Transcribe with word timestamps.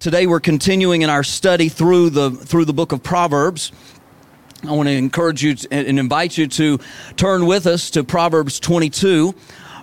Today 0.00 0.28
we're 0.28 0.38
continuing 0.38 1.02
in 1.02 1.10
our 1.10 1.24
study 1.24 1.68
through 1.68 2.10
the 2.10 2.30
through 2.30 2.66
the 2.66 2.72
book 2.72 2.92
of 2.92 3.02
Proverbs. 3.02 3.72
I 4.62 4.70
want 4.70 4.88
to 4.88 4.92
encourage 4.92 5.42
you 5.42 5.56
and 5.72 5.98
invite 5.98 6.38
you 6.38 6.46
to 6.46 6.78
turn 7.16 7.46
with 7.46 7.66
us 7.66 7.90
to 7.90 8.04
Proverbs 8.04 8.60
22. 8.60 9.34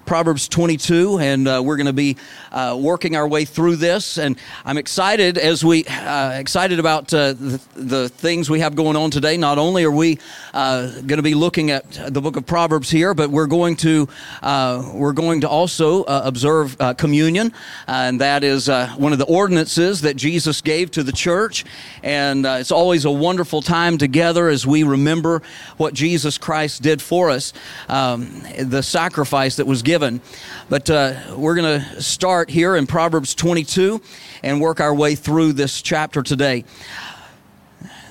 Proverbs 0.06 0.48
22, 0.48 1.18
and 1.18 1.48
uh, 1.48 1.62
we're 1.66 1.78
going 1.78 1.88
to 1.88 1.94
be 1.94 2.16
uh, 2.52 2.78
working 2.80 3.16
our 3.16 3.28
way 3.28 3.44
through 3.44 3.76
this. 3.76 4.20
And 4.20 4.38
I'm 4.64 4.78
excited 4.78 5.40
as 5.40 5.66
we 5.66 5.84
uh, 5.86 6.34
excited 6.34 6.80
about 6.80 7.12
uh, 7.12 7.34
the, 7.34 7.62
the, 7.74 8.10
things 8.10 8.50
we 8.50 8.60
have 8.60 8.76
going 8.76 8.96
on 8.96 9.10
today. 9.10 9.36
Not 9.36 9.58
only 9.58 9.84
are 9.84 9.92
we 9.92 10.20
uh, 10.54 10.92
going 10.92 11.18
to 11.18 11.24
be 11.24 11.34
looking 11.34 11.72
at 11.72 11.92
the 11.92 12.22
book 12.22 12.36
of 12.36 12.46
Proverbs 12.46 12.92
here, 12.92 13.16
but 13.16 13.32
we're 13.32 13.48
going 13.48 13.76
to 13.78 14.08
uh, 14.44 14.92
we're 14.94 15.12
going 15.12 15.42
to 15.42 15.50
also 15.50 16.04
observe 16.04 16.78
communion, 16.98 17.52
and 17.88 18.22
that 18.22 18.44
is 18.44 18.68
one 18.68 19.12
of 19.12 19.18
the 19.18 19.26
ordinances 19.26 20.02
that 20.02 20.16
Jesus 20.16 20.62
gave 20.62 20.92
to 20.92 21.04
the 21.04 21.12
church. 21.12 21.66
And 22.04 22.46
it's 22.46 22.72
always 22.72 23.06
a 23.06 23.12
wonderful 23.12 23.64
time 23.64 23.98
together 23.98 24.50
as 24.50 24.68
we 24.68 24.84
remember 24.84 25.42
what 25.78 25.96
Jesus 25.96 26.38
Christ 26.38 26.84
did 26.84 27.02
for 27.02 27.32
us, 27.32 27.54
um, 27.90 28.44
the 28.60 28.84
sacrifice 28.84 29.56
that 29.56 29.66
was 29.66 29.82
given 29.82 29.95
given. 29.96 30.20
But 30.68 30.90
uh, 30.90 31.14
we're 31.38 31.56
going 31.56 31.80
to 31.80 32.02
start 32.02 32.50
here 32.50 32.76
in 32.76 32.86
Proverbs 32.86 33.34
22 33.34 34.02
and 34.44 34.60
work 34.60 34.82
our 34.82 34.94
way 34.94 35.16
through 35.16 35.54
this 35.54 35.82
chapter 35.82 36.22
today. 36.22 36.66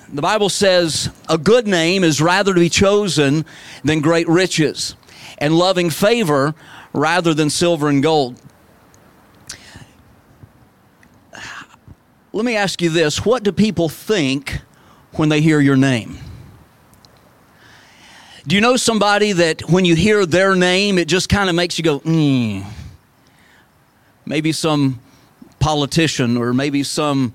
The 0.09 0.23
Bible 0.23 0.49
says, 0.49 1.11
A 1.29 1.37
good 1.37 1.67
name 1.67 2.03
is 2.03 2.23
rather 2.23 2.55
to 2.55 2.59
be 2.59 2.71
chosen 2.71 3.45
than 3.85 4.01
great 4.01 4.27
riches, 4.29 4.97
and 5.37 5.59
loving 5.59 5.91
favor 5.91 6.55
rather 6.95 7.35
than 7.35 7.51
silver 7.51 7.91
and 7.91 8.03
gold. 8.03 8.41
Let 12.33 12.47
me 12.47 12.57
ask 12.57 12.81
you 12.81 12.89
this 12.89 13.27
what 13.27 13.43
do 13.43 13.53
people 13.53 13.91
think 13.91 14.63
when 15.13 15.29
they 15.29 15.43
hear 15.43 15.61
your 15.61 15.77
name? 15.77 16.17
Do 18.47 18.55
you 18.55 18.61
know 18.61 18.77
somebody 18.77 19.33
that 19.33 19.71
when 19.71 19.87
you 19.87 19.95
hear 19.95 20.27
their 20.27 20.55
name, 20.55 20.99
it 20.99 21.09
just 21.09 21.31
kind 21.31 21.49
of 21.49 21.55
makes 21.55 21.79
you 21.79 21.85
go, 21.85 21.99
hmm? 22.01 22.61
Maybe 24.27 24.53
some 24.53 25.01
politician 25.61 26.37
or 26.37 26.53
maybe 26.53 26.83
some 26.83 27.33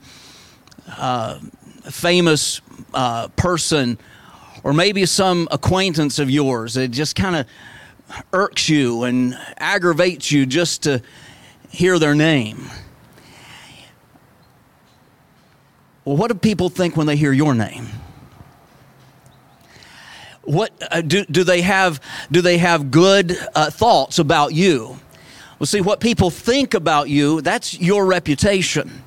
uh, 0.87 1.39
famous 1.89 2.61
uh, 2.93 3.27
person 3.29 3.97
or 4.63 4.71
maybe 4.71 5.07
some 5.07 5.47
acquaintance 5.49 6.19
of 6.19 6.29
yours. 6.29 6.77
It 6.77 6.91
just 6.91 7.15
kind 7.15 7.35
of 7.35 7.47
irks 8.31 8.69
you 8.69 9.03
and 9.03 9.35
aggravates 9.57 10.31
you 10.31 10.45
just 10.45 10.83
to 10.83 11.01
hear 11.71 11.97
their 11.97 12.13
name. 12.13 12.69
Well, 16.05 16.17
what 16.17 16.27
do 16.27 16.35
people 16.35 16.69
think 16.69 16.95
when 16.95 17.07
they 17.07 17.15
hear 17.15 17.33
your 17.33 17.55
name? 17.55 17.87
What 20.49 20.71
uh, 20.91 21.01
do, 21.01 21.25
do 21.25 21.43
they 21.43 21.61
have 21.61 22.01
do 22.31 22.41
they 22.41 22.57
have 22.57 22.89
good 22.89 23.37
uh, 23.53 23.69
thoughts 23.69 24.17
about 24.17 24.53
you? 24.53 24.97
Well 25.59 25.67
see 25.67 25.81
what 25.81 25.99
people 25.99 26.31
think 26.31 26.73
about 26.73 27.07
you 27.07 27.41
that's 27.41 27.79
your 27.79 28.05
reputation. 28.05 29.03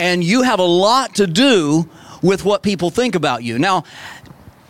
And 0.00 0.24
you 0.24 0.42
have 0.42 0.58
a 0.58 0.64
lot 0.64 1.14
to 1.16 1.28
do 1.28 1.88
with 2.22 2.44
what 2.44 2.64
people 2.64 2.90
think 2.90 3.14
about 3.14 3.44
you. 3.44 3.58
Now 3.58 3.84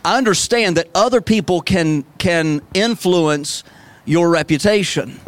i 0.04 0.18
understand 0.18 0.76
that 0.76 0.88
other 0.94 1.22
people 1.22 1.62
can 1.62 2.04
can 2.18 2.60
influence 2.74 3.64
your 4.04 4.28
reputation. 4.28 5.20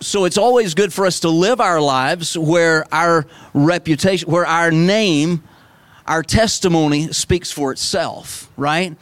So 0.00 0.26
it's 0.26 0.36
always 0.36 0.74
good 0.74 0.92
for 0.92 1.06
us 1.06 1.20
to 1.20 1.30
live 1.30 1.58
our 1.58 1.80
lives 1.80 2.36
where 2.36 2.84
our 2.92 3.24
reputation 3.54 4.30
where 4.30 4.44
our 4.44 4.70
name 4.70 5.42
our 6.06 6.22
testimony 6.22 7.12
speaks 7.12 7.50
for 7.50 7.72
itself, 7.72 8.50
right? 8.56 8.96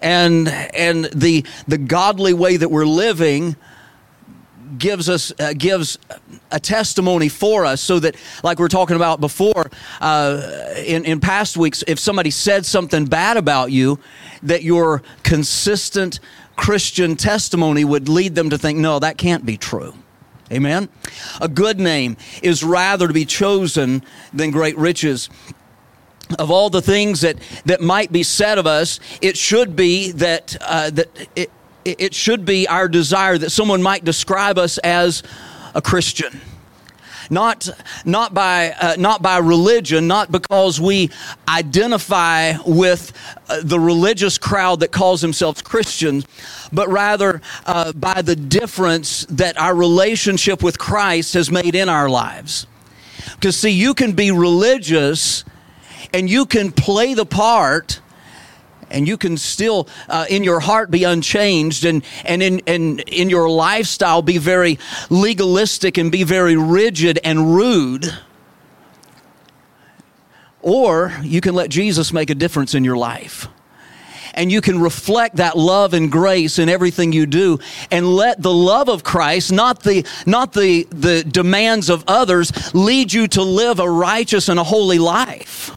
And 0.00 0.48
and 0.48 1.06
the 1.06 1.44
the 1.66 1.78
godly 1.78 2.34
way 2.34 2.56
that 2.56 2.70
we're 2.70 2.86
living 2.86 3.56
gives 4.78 5.08
us 5.08 5.32
uh, 5.38 5.52
gives 5.56 5.98
a 6.50 6.60
testimony 6.60 7.28
for 7.28 7.64
us 7.64 7.80
so 7.80 7.98
that 8.00 8.16
like 8.42 8.58
we 8.58 8.64
are 8.64 8.68
talking 8.68 8.96
about 8.96 9.20
before 9.20 9.70
uh, 10.00 10.74
in, 10.84 11.04
in 11.04 11.20
past 11.20 11.56
weeks 11.56 11.82
if 11.86 11.98
somebody 11.98 12.30
said 12.30 12.66
something 12.66 13.04
bad 13.04 13.36
about 13.36 13.70
you 13.70 13.98
that 14.42 14.62
your 14.62 15.02
consistent 15.22 16.20
christian 16.56 17.16
testimony 17.16 17.84
would 17.84 18.08
lead 18.08 18.34
them 18.34 18.50
to 18.50 18.58
think 18.58 18.78
no 18.78 18.98
that 18.98 19.16
can't 19.16 19.46
be 19.46 19.56
true. 19.56 19.94
Amen? 20.52 20.88
A 21.40 21.48
good 21.48 21.80
name 21.80 22.16
is 22.40 22.62
rather 22.62 23.08
to 23.08 23.12
be 23.12 23.24
chosen 23.24 24.04
than 24.32 24.52
great 24.52 24.78
riches 24.78 25.28
of 26.38 26.50
all 26.50 26.70
the 26.70 26.82
things 26.82 27.20
that, 27.20 27.36
that 27.64 27.80
might 27.80 28.12
be 28.12 28.22
said 28.22 28.58
of 28.58 28.66
us, 28.66 29.00
it 29.20 29.36
should 29.36 29.76
be 29.76 30.12
that, 30.12 30.56
uh, 30.60 30.90
that 30.90 31.28
it, 31.36 31.50
it 31.84 32.14
should 32.14 32.44
be 32.44 32.66
our 32.68 32.88
desire 32.88 33.38
that 33.38 33.50
someone 33.50 33.82
might 33.82 34.04
describe 34.04 34.58
us 34.58 34.78
as 34.78 35.22
a 35.74 35.82
Christian. 35.82 36.40
Not, 37.28 37.68
not, 38.04 38.34
by, 38.34 38.70
uh, 38.70 38.96
not 38.98 39.20
by 39.20 39.38
religion, 39.38 40.06
not 40.06 40.30
because 40.30 40.80
we 40.80 41.10
identify 41.48 42.54
with 42.64 43.12
uh, 43.48 43.60
the 43.62 43.80
religious 43.80 44.38
crowd 44.38 44.80
that 44.80 44.92
calls 44.92 45.22
themselves 45.22 45.60
Christians, 45.60 46.24
but 46.72 46.88
rather 46.88 47.40
uh, 47.66 47.92
by 47.92 48.22
the 48.22 48.36
difference 48.36 49.26
that 49.26 49.58
our 49.58 49.74
relationship 49.74 50.62
with 50.62 50.78
Christ 50.78 51.34
has 51.34 51.50
made 51.50 51.74
in 51.74 51.88
our 51.88 52.08
lives. 52.08 52.66
Because, 53.34 53.56
see, 53.56 53.70
you 53.70 53.92
can 53.92 54.12
be 54.12 54.30
religious 54.30 55.44
and 56.12 56.28
you 56.28 56.46
can 56.46 56.72
play 56.72 57.14
the 57.14 57.26
part 57.26 58.00
and 58.90 59.08
you 59.08 59.16
can 59.16 59.36
still 59.36 59.88
uh, 60.08 60.26
in 60.30 60.44
your 60.44 60.60
heart 60.60 60.90
be 60.90 61.04
unchanged 61.04 61.84
and, 61.84 62.04
and 62.24 62.42
in, 62.42 62.62
and 62.66 63.00
in 63.00 63.28
your 63.28 63.48
lifestyle 63.48 64.22
be 64.22 64.38
very 64.38 64.78
legalistic 65.10 65.98
and 65.98 66.12
be 66.12 66.22
very 66.22 66.56
rigid 66.56 67.18
and 67.24 67.54
rude 67.54 68.12
or 70.62 71.12
you 71.22 71.40
can 71.40 71.54
let 71.54 71.70
jesus 71.70 72.12
make 72.12 72.30
a 72.30 72.34
difference 72.34 72.74
in 72.74 72.84
your 72.84 72.96
life 72.96 73.48
and 74.36 74.52
you 74.52 74.60
can 74.60 74.80
reflect 74.80 75.36
that 75.36 75.56
love 75.56 75.94
and 75.94 76.12
grace 76.12 76.58
in 76.58 76.68
everything 76.68 77.12
you 77.12 77.26
do 77.26 77.58
and 77.90 78.06
let 78.06 78.40
the 78.42 78.52
love 78.52 78.88
of 78.88 79.02
Christ, 79.02 79.50
not 79.50 79.82
the, 79.82 80.06
not 80.26 80.52
the, 80.52 80.86
the 80.90 81.24
demands 81.24 81.88
of 81.88 82.04
others, 82.06 82.74
lead 82.74 83.12
you 83.12 83.26
to 83.28 83.42
live 83.42 83.80
a 83.80 83.88
righteous 83.88 84.48
and 84.48 84.60
a 84.60 84.64
holy 84.64 84.98
life. 84.98 85.75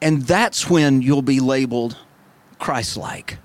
And 0.00 0.22
that's 0.22 0.68
when 0.68 1.02
you'll 1.02 1.22
be 1.22 1.40
labeled 1.40 1.96
Christ 2.58 2.96
like. 2.96 3.38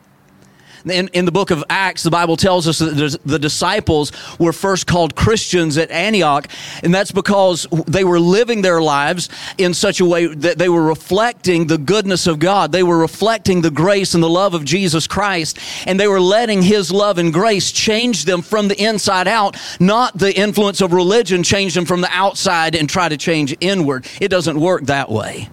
In, 0.85 1.09
in 1.09 1.25
the 1.25 1.31
book 1.31 1.51
of 1.51 1.63
Acts, 1.69 2.03
the 2.03 2.09
Bible 2.09 2.37
tells 2.37 2.67
us 2.67 2.79
that 2.79 3.19
the 3.25 3.39
disciples 3.39 4.11
were 4.39 4.53
first 4.53 4.87
called 4.87 5.15
Christians 5.15 5.77
at 5.77 5.91
Antioch, 5.91 6.47
and 6.83 6.93
that's 6.93 7.11
because 7.11 7.67
they 7.87 8.03
were 8.03 8.19
living 8.19 8.61
their 8.61 8.81
lives 8.81 9.29
in 9.57 9.73
such 9.73 9.99
a 9.99 10.05
way 10.05 10.27
that 10.27 10.57
they 10.57 10.69
were 10.69 10.83
reflecting 10.83 11.67
the 11.67 11.77
goodness 11.77 12.27
of 12.27 12.39
God. 12.39 12.71
They 12.71 12.83
were 12.83 12.97
reflecting 12.97 13.61
the 13.61 13.71
grace 13.71 14.13
and 14.13 14.23
the 14.23 14.29
love 14.29 14.53
of 14.53 14.63
Jesus 14.63 15.05
Christ, 15.05 15.59
and 15.85 15.99
they 15.99 16.07
were 16.07 16.21
letting 16.21 16.61
His 16.61 16.91
love 16.91 17.17
and 17.17 17.33
grace 17.33 17.71
change 17.71 18.25
them 18.25 18.41
from 18.41 18.69
the 18.69 18.81
inside 18.81 19.27
out, 19.27 19.57
not 19.79 20.17
the 20.17 20.35
influence 20.35 20.81
of 20.81 20.93
religion 20.93 21.43
change 21.43 21.73
them 21.73 21.85
from 21.85 22.01
the 22.01 22.09
outside 22.11 22.75
and 22.75 22.89
try 22.89 23.09
to 23.09 23.17
change 23.17 23.55
inward. 23.59 24.07
It 24.21 24.29
doesn't 24.29 24.59
work 24.59 24.83
that 24.83 25.11
way. 25.11 25.49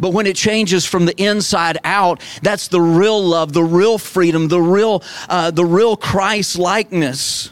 But 0.00 0.14
when 0.14 0.26
it 0.26 0.34
changes 0.34 0.86
from 0.86 1.04
the 1.04 1.22
inside 1.22 1.78
out, 1.84 2.22
that's 2.42 2.68
the 2.68 2.80
real 2.80 3.22
love, 3.22 3.52
the 3.52 3.62
real 3.62 3.98
freedom, 3.98 4.48
the 4.48 4.60
real, 4.60 5.04
uh, 5.28 5.50
the 5.50 5.64
real 5.64 5.96
Christ 5.96 6.58
likeness. 6.58 7.50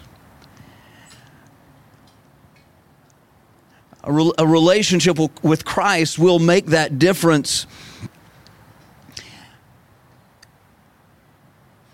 A, 4.03 4.13
re- 4.13 4.33
a 4.39 4.47
relationship 4.47 5.19
with 5.43 5.67
Christ 5.67 6.19
will 6.19 6.39
make 6.39 6.67
that 6.67 6.99
difference. 6.99 7.67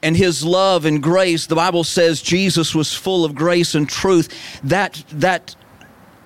and 0.02 0.18
his 0.18 0.44
love 0.44 0.84
and 0.84 1.02
grace 1.02 1.46
the 1.46 1.54
bible 1.54 1.82
says 1.82 2.20
jesus 2.20 2.74
was 2.74 2.92
full 2.92 3.24
of 3.24 3.34
grace 3.34 3.74
and 3.74 3.88
truth 3.88 4.60
that 4.62 5.02
that 5.10 5.56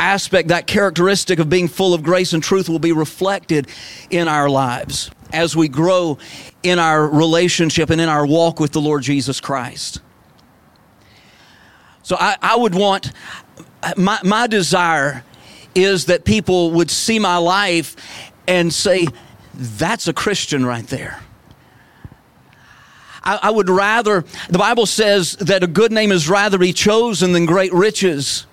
aspect, 0.01 0.49
that 0.49 0.67
characteristic 0.67 1.39
of 1.39 1.49
being 1.49 1.69
full 1.69 1.95
of 1.95 2.03
grace 2.03 2.33
and 2.33 2.43
truth 2.43 2.69
will 2.69 2.79
be 2.79 2.93
reflected 2.93 3.69
in 4.11 4.29
our 4.29 4.49
lives 4.49 5.11
as 5.33 5.55
we 5.55 5.69
grow 5.69 6.19
in 6.63 6.79
our 6.79 7.07
relationship 7.07 7.91
and 7.91 8.01
in 8.01 8.09
our 8.09 8.27
walk 8.27 8.61
with 8.61 8.73
the 8.73 8.81
Lord 8.81 9.03
Jesus 9.03 9.41
Christ. 9.41 10.01
So 12.03 12.17
I, 12.19 12.37
I 12.41 12.57
would 12.57 12.75
want, 12.75 13.13
my, 13.97 14.19
my 14.25 14.47
desire 14.47 15.25
is 15.75 16.07
that 16.07 16.25
people 16.25 16.71
would 16.73 16.91
see 16.91 17.19
my 17.19 17.37
life 17.37 17.95
and 18.47 18.73
say, 18.73 19.07
that's 19.55 20.09
a 20.09 20.13
Christian 20.13 20.65
right 20.65 20.87
there. 20.87 21.21
I, 23.23 23.39
I 23.43 23.51
would 23.51 23.69
rather, 23.69 24.25
the 24.49 24.59
Bible 24.59 24.87
says 24.87 25.33
that 25.35 25.63
a 25.63 25.67
good 25.67 25.93
name 25.93 26.11
is 26.11 26.29
rather 26.29 26.57
be 26.57 26.73
chosen 26.73 27.33
than 27.33 27.45
great 27.45 27.73
riches. 27.75 28.47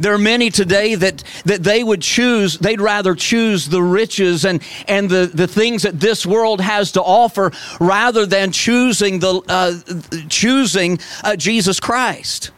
There 0.00 0.14
are 0.14 0.18
many 0.18 0.50
today 0.50 0.94
that, 0.94 1.22
that 1.44 1.62
they 1.62 1.82
would 1.82 2.02
choose, 2.02 2.58
they'd 2.58 2.80
rather 2.80 3.14
choose 3.14 3.68
the 3.68 3.82
riches 3.82 4.44
and, 4.44 4.62
and 4.88 5.08
the, 5.08 5.30
the 5.32 5.46
things 5.46 5.82
that 5.82 6.00
this 6.00 6.26
world 6.26 6.60
has 6.60 6.92
to 6.92 7.02
offer 7.02 7.52
rather 7.80 8.26
than 8.26 8.52
choosing, 8.52 9.18
the, 9.18 9.42
uh, 9.48 10.26
choosing 10.28 10.98
uh, 11.24 11.36
Jesus 11.36 11.80
Christ. 11.80 12.50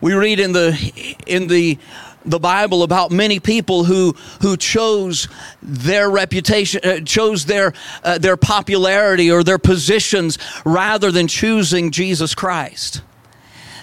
We 0.00 0.14
read 0.14 0.40
in 0.40 0.52
the, 0.52 1.16
in 1.26 1.46
the, 1.46 1.78
the 2.26 2.38
Bible 2.38 2.82
about 2.82 3.10
many 3.10 3.40
people 3.40 3.84
who, 3.84 4.14
who 4.42 4.56
chose 4.56 5.28
their 5.62 6.10
reputation, 6.10 6.80
uh, 6.84 7.00
chose 7.00 7.46
their, 7.46 7.72
uh, 8.02 8.18
their 8.18 8.36
popularity 8.36 9.30
or 9.30 9.42
their 9.42 9.58
positions 9.58 10.38
rather 10.64 11.10
than 11.10 11.28
choosing 11.28 11.90
Jesus 11.90 12.34
Christ. 12.34 13.02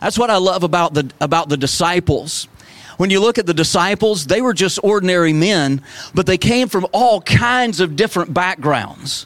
That's 0.04 0.20
what 0.20 0.30
I 0.30 0.36
love 0.36 0.64
about 0.64 0.94
the, 0.94 1.10
about 1.22 1.48
the 1.48 1.56
disciples. 1.56 2.50
When 2.98 3.10
you 3.10 3.22
look 3.22 3.38
at 3.38 3.46
the 3.46 3.54
disciples, 3.54 4.28
they 4.28 4.42
were 4.42 4.54
just 4.54 4.78
ordinary 4.84 5.32
men, 5.32 5.82
but 6.14 6.26
they 6.26 6.38
came 6.38 6.68
from 6.68 6.86
all 6.92 7.22
kinds 7.22 7.80
of 7.80 7.96
different 7.96 8.34
backgrounds. 8.34 9.26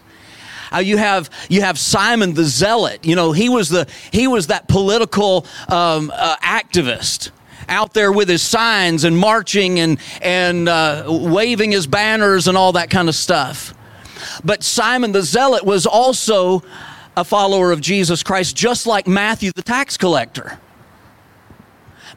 Uh, 0.71 0.77
you 0.77 0.97
have 0.97 1.31
you 1.50 1.62
have 1.62 1.79
Simon 1.79 2.35
the 2.35 2.44
Zealot. 2.44 3.06
You 3.06 3.15
know 3.15 3.31
he 3.31 3.50
was 3.50 3.69
the 3.69 3.88
he 4.12 4.27
was 4.27 4.47
that 4.47 4.68
political 4.68 5.47
um, 5.68 6.12
uh, 6.13 6.35
activist 6.44 7.31
out 7.68 7.95
there 7.95 8.12
with 8.12 8.29
his 8.29 8.44
signs 8.44 9.03
and 9.03 9.18
marching 9.18 9.79
and 9.79 9.97
and 10.21 10.69
uh, 10.69 11.06
waving 11.07 11.71
his 11.71 11.88
banners 11.88 12.47
and 12.47 12.56
all 12.56 12.74
that 12.74 12.91
kind 12.91 13.09
of 13.09 13.15
stuff. 13.15 13.74
But 14.44 14.63
Simon 14.63 15.12
the 15.12 15.24
Zealot 15.24 15.63
was 15.63 15.88
also 15.88 16.62
a 17.15 17.24
follower 17.24 17.71
of 17.71 17.81
Jesus 17.81 18.21
Christ, 18.21 18.56
just 18.56 18.85
like 18.85 19.07
Matthew 19.07 19.51
the 19.56 19.63
tax 19.63 19.97
collector. 19.97 20.59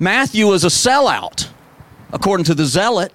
Matthew 0.01 0.47
was 0.47 0.65
a 0.65 0.69
sellout, 0.69 1.49
according 2.11 2.45
to 2.45 2.55
the 2.55 2.65
zealot. 2.65 3.13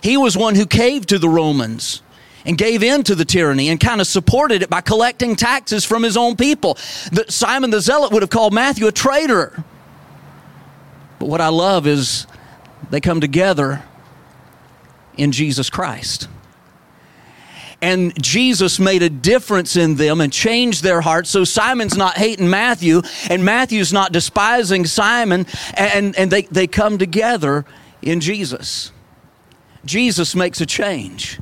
He 0.00 0.16
was 0.16 0.36
one 0.36 0.54
who 0.54 0.64
caved 0.64 1.08
to 1.08 1.18
the 1.18 1.28
Romans 1.28 2.02
and 2.46 2.56
gave 2.56 2.84
in 2.84 3.02
to 3.02 3.16
the 3.16 3.24
tyranny 3.24 3.68
and 3.68 3.78
kind 3.78 4.00
of 4.00 4.06
supported 4.06 4.62
it 4.62 4.70
by 4.70 4.80
collecting 4.80 5.34
taxes 5.34 5.84
from 5.84 6.04
his 6.04 6.16
own 6.16 6.36
people. 6.36 6.74
The, 7.12 7.26
Simon 7.28 7.70
the 7.70 7.80
Zealot 7.80 8.12
would 8.12 8.22
have 8.22 8.30
called 8.30 8.54
Matthew 8.54 8.86
a 8.86 8.92
traitor. 8.92 9.64
But 11.18 11.28
what 11.28 11.40
I 11.40 11.48
love 11.48 11.86
is 11.86 12.26
they 12.88 13.00
come 13.00 13.20
together 13.20 13.82
in 15.18 15.32
Jesus 15.32 15.68
Christ 15.68 16.28
and 17.82 18.20
Jesus 18.22 18.78
made 18.78 19.02
a 19.02 19.10
difference 19.10 19.76
in 19.76 19.96
them 19.96 20.20
and 20.20 20.32
changed 20.32 20.82
their 20.82 21.00
hearts. 21.00 21.30
So 21.30 21.44
Simon's 21.44 21.96
not 21.96 22.16
hating 22.16 22.50
Matthew, 22.50 23.02
and 23.28 23.44
Matthew's 23.44 23.92
not 23.92 24.12
despising 24.12 24.84
Simon, 24.84 25.46
and, 25.74 26.16
and 26.16 26.30
they, 26.30 26.42
they 26.42 26.66
come 26.66 26.98
together 26.98 27.64
in 28.02 28.20
Jesus. 28.20 28.92
Jesus 29.84 30.34
makes 30.34 30.60
a 30.60 30.66
change. 30.66 31.40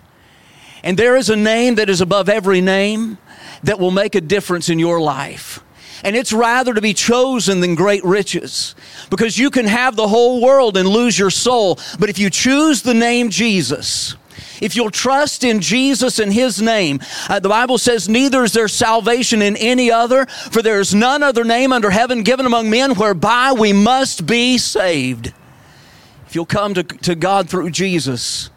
And 0.85 0.96
there 0.96 1.17
is 1.17 1.29
a 1.29 1.37
name 1.37 1.75
that 1.76 1.90
is 1.90 2.00
above 2.00 2.29
every 2.29 2.61
name 2.61 3.19
that 3.64 3.81
will 3.81 3.90
make 3.90 4.14
a 4.14 4.20
difference 4.20 4.69
in 4.69 4.79
your 4.79 5.00
life. 5.00 5.61
And 6.05 6.14
it's 6.14 6.32
rather 6.32 6.75
to 6.75 6.81
be 6.81 6.94
chosen 6.94 7.61
than 7.61 7.75
great 7.75 8.05
riches. 8.05 8.76
Because 9.11 9.37
you 9.37 9.50
can 9.50 9.67
have 9.67 9.96
the 9.96 10.06
whole 10.06 10.40
world 10.40 10.76
and 10.76 10.88
lose 10.88 11.19
your 11.19 11.31
soul. 11.31 11.79
But 11.99 12.08
if 12.08 12.20
you 12.20 12.31
choose 12.31 12.82
the 12.82 12.94
name 12.94 13.31
Jesus, 13.31 14.14
if 14.60 14.76
you'll 14.76 14.90
trust 14.90 15.44
in 15.44 15.60
Jesus 15.60 16.19
and 16.19 16.32
His 16.32 16.60
name, 16.60 17.00
uh, 17.28 17.40
the 17.40 17.49
Bible 17.49 17.78
says, 17.78 18.08
Neither 18.08 18.44
is 18.44 18.52
there 18.52 18.69
salvation 18.69 19.43
in 19.43 19.56
any 19.56 19.90
other, 19.90 20.26
for 20.26 20.62
there 20.62 20.81
is 20.81 20.94
none 20.94 21.22
other 21.22 21.44
name 21.44 21.72
under 21.72 21.90
heaven 21.90 22.22
given 22.22 22.46
among 22.46 22.70
men 22.70 22.94
whereby 22.94 23.52
we 23.52 23.72
must 23.72 24.26
be 24.26 24.58
saved. 24.58 25.32
If 26.26 26.34
you'll 26.34 26.46
come 26.46 26.75
to, 26.75 26.82
to 26.82 27.14
God 27.14 27.49
through 27.49 27.70
Jesus, 27.70 28.50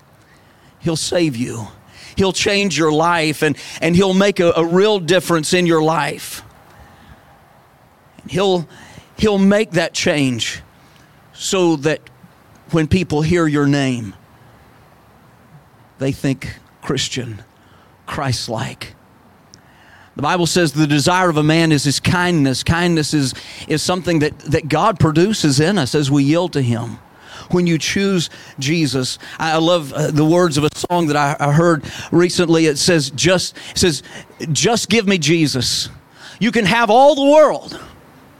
He'll 0.79 0.95
save 0.95 1.35
you. 1.35 1.67
He'll 2.15 2.33
change 2.33 2.77
your 2.77 2.91
life 2.91 3.41
and, 3.41 3.57
and 3.81 3.95
He'll 3.95 4.13
make 4.13 4.39
a, 4.39 4.51
a 4.55 4.65
real 4.65 4.99
difference 4.99 5.53
in 5.53 5.65
your 5.65 5.81
life. 5.81 6.43
And 8.23 8.31
He'll, 8.31 8.67
he'll 9.17 9.37
make 9.37 9.71
that 9.71 9.93
change 9.93 10.61
so 11.33 11.75
that 11.77 12.01
when 12.71 12.87
people 12.87 13.21
hear 13.21 13.47
your 13.47 13.67
name, 13.67 14.13
they 16.01 16.11
think 16.11 16.55
Christian, 16.81 17.43
Christ 18.07 18.49
like. 18.49 18.95
The 20.15 20.23
Bible 20.23 20.47
says 20.47 20.73
the 20.73 20.87
desire 20.87 21.29
of 21.29 21.37
a 21.37 21.43
man 21.43 21.71
is 21.71 21.83
his 21.83 21.99
kindness. 21.99 22.63
Kindness 22.63 23.13
is, 23.13 23.33
is 23.67 23.81
something 23.81 24.19
that, 24.19 24.37
that 24.39 24.67
God 24.67 24.99
produces 24.99 25.59
in 25.59 25.77
us 25.77 25.95
as 25.95 26.09
we 26.09 26.23
yield 26.23 26.53
to 26.53 26.61
Him. 26.61 26.97
When 27.51 27.67
you 27.67 27.77
choose 27.77 28.29
Jesus, 28.59 29.19
I 29.37 29.57
love 29.57 29.93
uh, 29.93 30.11
the 30.11 30.25
words 30.25 30.57
of 30.57 30.63
a 30.63 30.75
song 30.75 31.07
that 31.07 31.15
I, 31.15 31.35
I 31.39 31.51
heard 31.51 31.83
recently. 32.11 32.65
It 32.65 32.77
says, 32.77 33.11
just, 33.11 33.55
it 33.71 33.77
says, 33.77 34.03
just 34.51 34.89
give 34.89 35.07
me 35.07 35.17
Jesus. 35.17 35.89
You 36.39 36.51
can 36.51 36.65
have 36.65 36.89
all 36.89 37.13
the 37.13 37.31
world, 37.31 37.79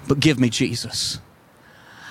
but 0.07 0.19
give 0.19 0.39
me 0.39 0.49
Jesus. 0.49 1.19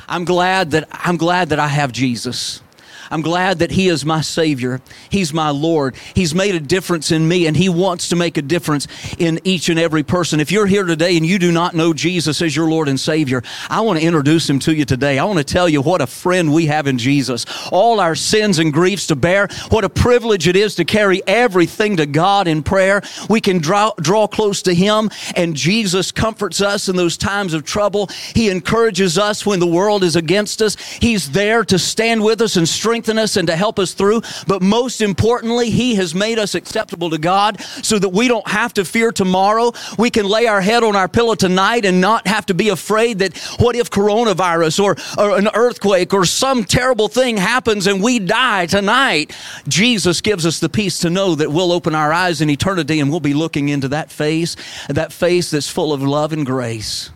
I'm 0.08 0.24
glad 0.24 0.72
that 0.72 0.88
I'm 0.90 1.16
glad 1.16 1.50
that 1.50 1.58
I 1.58 1.68
have 1.68 1.92
Jesus. 1.92 2.62
I'm 3.10 3.22
glad 3.22 3.58
that 3.58 3.72
He 3.72 3.88
is 3.88 4.04
my 4.04 4.20
Savior. 4.20 4.80
He's 5.08 5.34
my 5.34 5.50
Lord. 5.50 5.96
He's 6.14 6.32
made 6.32 6.54
a 6.54 6.60
difference 6.60 7.10
in 7.10 7.26
me, 7.26 7.46
and 7.46 7.56
He 7.56 7.68
wants 7.68 8.08
to 8.10 8.16
make 8.16 8.36
a 8.36 8.42
difference 8.42 8.86
in 9.18 9.40
each 9.42 9.68
and 9.68 9.80
every 9.80 10.04
person. 10.04 10.38
If 10.38 10.52
you're 10.52 10.66
here 10.66 10.84
today 10.84 11.16
and 11.16 11.26
you 11.26 11.40
do 11.40 11.50
not 11.50 11.74
know 11.74 11.92
Jesus 11.92 12.40
as 12.40 12.54
your 12.54 12.70
Lord 12.70 12.88
and 12.88 13.00
Savior, 13.00 13.42
I 13.68 13.80
want 13.80 13.98
to 13.98 14.04
introduce 14.04 14.48
Him 14.48 14.60
to 14.60 14.74
you 14.74 14.84
today. 14.84 15.18
I 15.18 15.24
want 15.24 15.38
to 15.38 15.44
tell 15.44 15.68
you 15.68 15.82
what 15.82 16.00
a 16.00 16.06
friend 16.06 16.54
we 16.54 16.66
have 16.66 16.86
in 16.86 16.98
Jesus. 16.98 17.46
All 17.72 17.98
our 17.98 18.14
sins 18.14 18.60
and 18.60 18.72
griefs 18.72 19.08
to 19.08 19.16
bear. 19.16 19.48
What 19.70 19.84
a 19.84 19.88
privilege 19.88 20.46
it 20.46 20.54
is 20.54 20.76
to 20.76 20.84
carry 20.84 21.20
everything 21.26 21.96
to 21.96 22.06
God 22.06 22.46
in 22.46 22.62
prayer. 22.62 23.02
We 23.28 23.40
can 23.40 23.58
draw, 23.58 23.92
draw 24.00 24.28
close 24.28 24.62
to 24.62 24.72
Him, 24.72 25.10
and 25.34 25.56
Jesus 25.56 26.12
comforts 26.12 26.60
us 26.60 26.88
in 26.88 26.94
those 26.94 27.16
times 27.16 27.54
of 27.54 27.64
trouble. 27.64 28.08
He 28.36 28.50
encourages 28.50 29.18
us 29.18 29.44
when 29.44 29.58
the 29.58 29.66
world 29.66 30.04
is 30.04 30.14
against 30.14 30.62
us. 30.62 30.76
He's 30.76 31.32
there 31.32 31.64
to 31.64 31.76
stand 31.76 32.22
with 32.22 32.40
us 32.40 32.54
and 32.54 32.68
strengthen 32.68 32.99
strengthen 33.00 33.18
us 33.18 33.38
and 33.38 33.48
to 33.48 33.56
help 33.56 33.78
us 33.78 33.94
through. 33.94 34.20
But 34.46 34.60
most 34.60 35.00
importantly, 35.00 35.70
He 35.70 35.94
has 35.94 36.14
made 36.14 36.38
us 36.38 36.54
acceptable 36.54 37.08
to 37.10 37.18
God 37.18 37.58
so 37.82 37.98
that 37.98 38.10
we 38.10 38.28
don't 38.28 38.46
have 38.46 38.74
to 38.74 38.84
fear 38.84 39.10
tomorrow. 39.10 39.72
We 39.98 40.10
can 40.10 40.26
lay 40.26 40.46
our 40.46 40.60
head 40.60 40.82
on 40.82 40.96
our 40.96 41.08
pillow 41.08 41.34
tonight 41.34 41.86
and 41.86 41.98
not 41.98 42.26
have 42.26 42.44
to 42.46 42.54
be 42.54 42.68
afraid 42.68 43.20
that 43.20 43.38
what 43.58 43.74
if 43.74 43.90
coronavirus 43.90 44.84
or, 44.84 44.96
or 45.18 45.38
an 45.38 45.48
earthquake 45.54 46.12
or 46.12 46.26
some 46.26 46.64
terrible 46.64 47.08
thing 47.08 47.38
happens 47.38 47.86
and 47.86 48.02
we 48.02 48.18
die 48.18 48.66
tonight? 48.66 49.34
Jesus 49.66 50.20
gives 50.20 50.44
us 50.44 50.60
the 50.60 50.68
peace 50.68 50.98
to 50.98 51.08
know 51.08 51.34
that 51.34 51.50
we'll 51.50 51.72
open 51.72 51.94
our 51.94 52.12
eyes 52.12 52.42
in 52.42 52.50
eternity 52.50 53.00
and 53.00 53.10
we'll 53.10 53.20
be 53.20 53.32
looking 53.32 53.70
into 53.70 53.88
that 53.88 54.10
face, 54.10 54.56
that 54.90 55.10
face 55.10 55.50
that's 55.50 55.70
full 55.70 55.94
of 55.94 56.02
love 56.02 56.34
and 56.34 56.44
grace. 56.44 57.10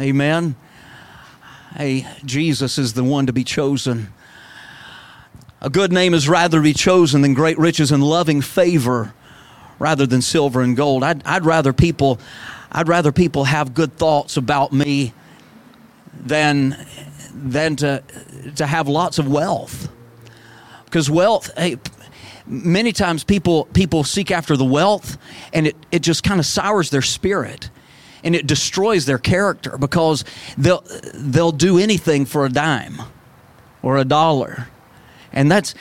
Amen. 0.00 0.54
Hey, 1.76 2.06
Jesus 2.24 2.78
is 2.78 2.92
the 2.92 3.02
one 3.02 3.26
to 3.26 3.32
be 3.32 3.42
chosen. 3.42 4.12
A 5.60 5.70
good 5.70 5.90
name 5.90 6.12
is 6.12 6.28
rather 6.28 6.60
be 6.60 6.74
chosen 6.74 7.22
than 7.22 7.32
great 7.32 7.58
riches 7.58 7.90
and 7.90 8.02
loving 8.02 8.42
favor 8.42 9.14
rather 9.78 10.06
than 10.06 10.20
silver 10.20 10.60
and 10.60 10.76
gold. 10.76 11.02
I'd, 11.02 11.24
I'd, 11.26 11.44
rather 11.46 11.72
people, 11.72 12.18
I'd 12.70 12.88
rather 12.88 13.10
people 13.10 13.44
have 13.44 13.72
good 13.74 13.96
thoughts 13.96 14.36
about 14.36 14.72
me 14.72 15.14
than, 16.12 16.76
than 17.34 17.76
to, 17.76 18.02
to 18.56 18.66
have 18.66 18.86
lots 18.86 19.18
of 19.18 19.28
wealth. 19.28 19.90
Because 20.84 21.08
wealth, 21.10 21.50
hey, 21.56 21.78
many 22.46 22.92
times 22.92 23.24
people, 23.24 23.64
people 23.72 24.04
seek 24.04 24.30
after 24.30 24.56
the 24.58 24.64
wealth 24.64 25.16
and 25.54 25.68
it, 25.68 25.76
it 25.90 26.00
just 26.00 26.22
kind 26.22 26.38
of 26.38 26.44
sours 26.44 26.90
their 26.90 27.02
spirit 27.02 27.70
and 28.22 28.34
it 28.34 28.46
destroys 28.46 29.06
their 29.06 29.18
character 29.18 29.78
because 29.78 30.22
they'll, 30.58 30.84
they'll 31.14 31.52
do 31.52 31.78
anything 31.78 32.26
for 32.26 32.44
a 32.44 32.50
dime 32.50 33.00
or 33.82 33.96
a 33.96 34.04
dollar 34.04 34.68
and 35.36 35.52
that's, 35.52 35.74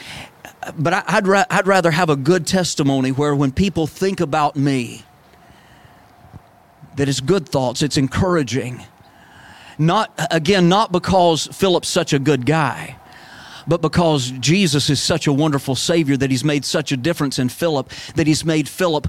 but 0.78 0.94
I'd, 1.08 1.26
ra- 1.26 1.46
I'd 1.50 1.66
rather 1.66 1.90
have 1.90 2.10
a 2.10 2.18
good 2.18 2.46
testimony 2.46 3.12
where 3.12 3.34
when 3.34 3.54
people 3.54 3.88
think 3.88 4.20
about 4.20 4.58
me, 4.58 5.04
that 6.98 7.08
it's 7.08 7.22
good 7.22 7.48
thoughts, 7.48 7.82
it's 7.82 7.96
encouraging. 7.96 8.84
Not, 9.80 10.14
again, 10.30 10.68
not 10.68 10.92
because 10.92 11.48
Philip's 11.48 11.88
such 11.88 12.12
a 12.12 12.20
good 12.20 12.46
guy, 12.46 12.98
but 13.66 13.82
because 13.82 14.32
Jesus 14.32 14.90
is 14.90 15.02
such 15.02 15.26
a 15.26 15.34
wonderful 15.34 15.76
Savior 15.76 16.18
that 16.18 16.30
He's 16.30 16.44
made 16.44 16.66
such 16.66 16.92
a 16.92 16.98
difference 16.98 17.40
in 17.40 17.48
Philip, 17.48 17.90
that 18.16 18.28
He's 18.28 18.44
made 18.44 18.68
Philip 18.68 19.08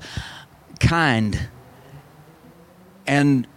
kind. 0.79 1.49
And 3.07 3.49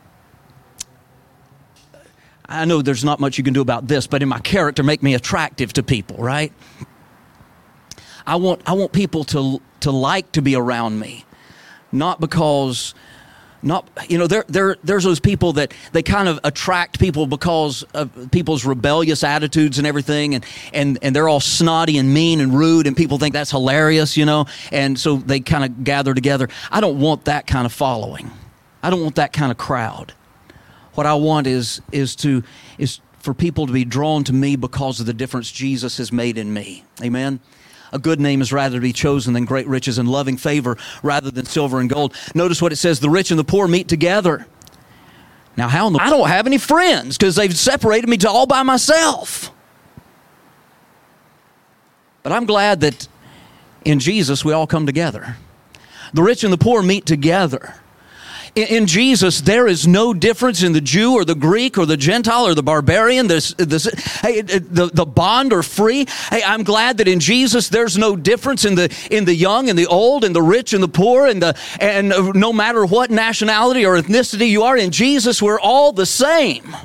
I 2.49 2.65
know 2.65 2.81
there's 2.81 3.03
not 3.03 3.19
much 3.19 3.37
you 3.37 3.43
can 3.43 3.53
do 3.53 3.61
about 3.61 3.87
this, 3.87 4.07
but 4.07 4.23
in 4.23 4.27
my 4.27 4.39
character, 4.39 4.81
make 4.81 5.03
me 5.03 5.13
attractive 5.13 5.71
to 5.73 5.83
people, 5.83 6.17
right? 6.17 6.51
I 8.25 8.37
want, 8.37 8.63
I 8.65 8.73
want 8.73 8.91
people 8.91 9.23
to, 9.25 9.61
to 9.81 9.91
like 9.91 10.31
to 10.31 10.41
be 10.41 10.55
around 10.55 10.99
me, 10.99 11.25
not 11.91 12.19
because 12.19 12.95
not 13.61 13.89
you 14.07 14.17
know 14.17 14.25
there 14.25 14.45
there 14.47 14.77
there's 14.85 15.03
those 15.03 15.19
people 15.19 15.51
that 15.51 15.73
they 15.91 16.01
kind 16.01 16.29
of 16.29 16.39
attract 16.45 16.97
people 16.97 17.27
because 17.27 17.83
of 17.93 18.31
people's 18.31 18.63
rebellious 18.63 19.21
attitudes 19.21 19.77
and 19.77 19.85
everything 19.85 20.33
and 20.33 20.45
and 20.73 20.97
and 21.01 21.13
they're 21.13 21.27
all 21.27 21.41
snotty 21.41 21.97
and 21.97 22.13
mean 22.13 22.39
and 22.39 22.57
rude 22.57 22.87
and 22.87 22.95
people 22.95 23.17
think 23.17 23.33
that's 23.33 23.51
hilarious 23.51 24.15
you 24.15 24.25
know? 24.25 24.45
And 24.71 24.97
so 24.97 25.17
they 25.17 25.41
kind 25.41 25.65
of 25.65 25.83
gather 25.83 26.13
together. 26.13 26.47
I 26.71 26.79
don't 26.79 26.99
want 27.01 27.25
that 27.25 27.47
kind 27.47 27.65
of 27.65 27.73
following. 27.73 28.31
I 28.81 28.89
don't 28.89 29.03
want 29.03 29.15
that 29.15 29.33
kind 29.33 29.51
of 29.51 29.57
crowd 29.57 30.13
what 30.93 31.05
i 31.05 31.13
want 31.13 31.47
is 31.47 31.81
is 31.91 32.15
to 32.15 32.43
is 32.77 32.99
for 33.19 33.33
people 33.33 33.67
to 33.67 33.73
be 33.73 33.85
drawn 33.85 34.23
to 34.23 34.33
me 34.33 34.55
because 34.55 34.99
of 34.99 35.05
the 35.05 35.13
difference 35.13 35.51
jesus 35.51 35.97
has 35.97 36.11
made 36.11 36.37
in 36.37 36.53
me 36.53 36.83
amen 37.03 37.39
a 37.91 37.99
good 37.99 38.19
name 38.19 38.41
is 38.41 38.53
rather 38.53 38.77
to 38.77 38.81
be 38.81 38.93
chosen 38.93 39.33
than 39.33 39.45
great 39.45 39.67
riches 39.67 39.97
and 39.97 40.07
loving 40.07 40.37
favor 40.37 40.77
rather 41.01 41.31
than 41.31 41.45
silver 41.45 41.79
and 41.79 41.89
gold. 41.89 42.15
Notice 42.35 42.61
what 42.61 42.71
it 42.71 42.75
says 42.75 42.99
the 42.99 43.09
rich 43.09 43.31
and 43.31 43.39
the 43.39 43.43
poor 43.43 43.67
meet 43.67 43.87
together. 43.87 44.45
Now, 45.57 45.67
how 45.67 45.87
in 45.87 45.93
the 45.93 46.01
I 46.01 46.09
don't 46.09 46.27
have 46.27 46.47
any 46.47 46.57
friends 46.57 47.17
because 47.17 47.35
they've 47.35 47.55
separated 47.55 48.07
me 48.07 48.17
to 48.17 48.29
all 48.29 48.45
by 48.45 48.63
myself. 48.63 49.51
But 52.23 52.31
I'm 52.31 52.45
glad 52.45 52.81
that 52.81 53.07
in 53.83 53.99
Jesus 53.99 54.45
we 54.45 54.53
all 54.53 54.67
come 54.67 54.85
together. 54.85 55.37
The 56.13 56.23
rich 56.23 56.43
and 56.43 56.53
the 56.53 56.57
poor 56.57 56.81
meet 56.81 57.05
together 57.05 57.75
in, 58.63 58.87
Jesus, 58.87 59.41
there 59.41 59.67
is 59.67 59.87
no 59.87 60.13
difference 60.13 60.63
in 60.63 60.73
the 60.73 60.81
Jew 60.81 61.13
or 61.13 61.25
the 61.25 61.35
Greek 61.35 61.77
or 61.77 61.85
the 61.85 61.97
Gentile 61.97 62.47
or 62.47 62.53
the 62.53 62.63
barbarian, 62.63 63.27
this, 63.27 63.53
this, 63.57 63.85
hey, 64.21 64.41
the, 64.41 64.89
the 64.93 65.05
bond 65.05 65.53
or 65.53 65.63
free. 65.63 66.05
Hey, 66.29 66.43
I'm 66.43 66.63
glad 66.63 66.97
that 66.97 67.07
in 67.07 67.19
Jesus, 67.19 67.69
there's 67.69 67.97
no 67.97 68.15
difference 68.15 68.65
in 68.65 68.75
the, 68.75 68.95
in 69.11 69.25
the 69.25 69.35
young 69.35 69.69
and 69.69 69.77
the 69.77 69.87
old 69.87 70.23
and 70.23 70.35
the 70.35 70.41
rich 70.41 70.73
and 70.73 70.83
the 70.83 70.87
poor 70.87 71.27
and, 71.27 71.41
the, 71.41 71.57
and 71.79 72.09
no 72.35 72.53
matter 72.53 72.85
what 72.85 73.11
nationality 73.11 73.85
or 73.85 73.97
ethnicity 73.97 74.49
you 74.49 74.63
are, 74.63 74.77
in 74.77 74.91
Jesus, 74.91 75.41
we're 75.41 75.59
all 75.59 75.91
the 75.91 76.05
same. 76.05 76.75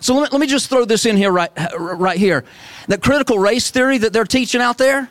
So 0.00 0.14
let 0.14 0.22
me, 0.22 0.28
let 0.32 0.40
me 0.40 0.46
just 0.46 0.70
throw 0.70 0.84
this 0.84 1.06
in 1.06 1.16
here 1.16 1.30
right, 1.30 1.50
right 1.76 2.18
here. 2.18 2.44
That 2.86 3.02
critical 3.02 3.38
race 3.38 3.70
theory 3.70 3.98
that 3.98 4.12
they're 4.12 4.24
teaching 4.24 4.60
out 4.60 4.78
there, 4.78 5.10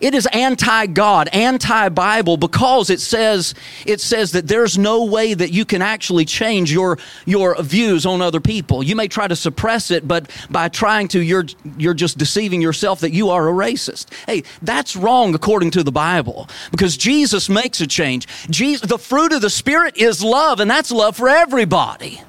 it 0.00 0.14
is 0.14 0.26
anti-God, 0.26 1.28
anti-Bible 1.32 2.36
because 2.36 2.90
it 2.90 3.00
says 3.00 3.54
it 3.86 4.00
says 4.00 4.32
that 4.32 4.46
there's 4.48 4.76
no 4.76 5.04
way 5.04 5.34
that 5.34 5.52
you 5.52 5.64
can 5.64 5.82
actually 5.82 6.24
change 6.24 6.72
your 6.72 6.98
your 7.24 7.60
views 7.62 8.04
on 8.06 8.20
other 8.20 8.40
people. 8.40 8.82
You 8.82 8.96
may 8.96 9.08
try 9.08 9.28
to 9.28 9.36
suppress 9.36 9.90
it, 9.90 10.06
but 10.06 10.30
by 10.50 10.68
trying 10.68 11.08
to 11.08 11.20
you're 11.20 11.46
you're 11.78 11.94
just 11.94 12.18
deceiving 12.18 12.60
yourself 12.60 13.00
that 13.00 13.12
you 13.12 13.30
are 13.30 13.48
a 13.48 13.52
racist. 13.52 14.12
Hey, 14.26 14.42
that's 14.62 14.96
wrong 14.96 15.34
according 15.34 15.70
to 15.72 15.82
the 15.82 15.92
Bible 15.92 16.48
because 16.70 16.96
Jesus 16.96 17.48
makes 17.48 17.80
a 17.80 17.86
change. 17.86 18.26
Jesus, 18.50 18.88
the 18.88 18.98
fruit 18.98 19.32
of 19.32 19.40
the 19.40 19.50
spirit 19.50 19.96
is 19.96 20.22
love 20.22 20.60
and 20.60 20.70
that's 20.70 20.90
love 20.90 21.16
for 21.16 21.28
everybody. 21.28 22.20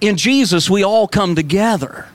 In 0.00 0.16
Jesus 0.16 0.70
we 0.70 0.82
all 0.82 1.08
come 1.08 1.34
together. 1.34 2.08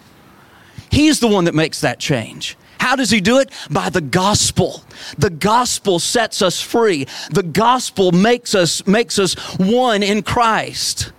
He's 0.90 1.20
the 1.20 1.28
one 1.28 1.46
that 1.46 1.54
makes 1.54 1.82
that 1.82 2.00
change. 2.00 2.58
How 2.80 2.96
does 2.96 3.10
he 3.10 3.22
do 3.22 3.40
it? 3.40 3.52
By 3.70 3.90
the 3.90 4.02
gospel. 4.02 4.84
The 5.18 5.30
gospel 5.30 6.00
sets 6.00 6.42
us 6.42 6.62
free. 6.62 7.08
The 7.32 7.44
gospel 7.44 8.12
makes 8.12 8.56
us 8.56 8.86
makes 8.88 9.20
us 9.20 9.34
one 9.58 10.04
in 10.04 10.24
Christ. 10.24 11.12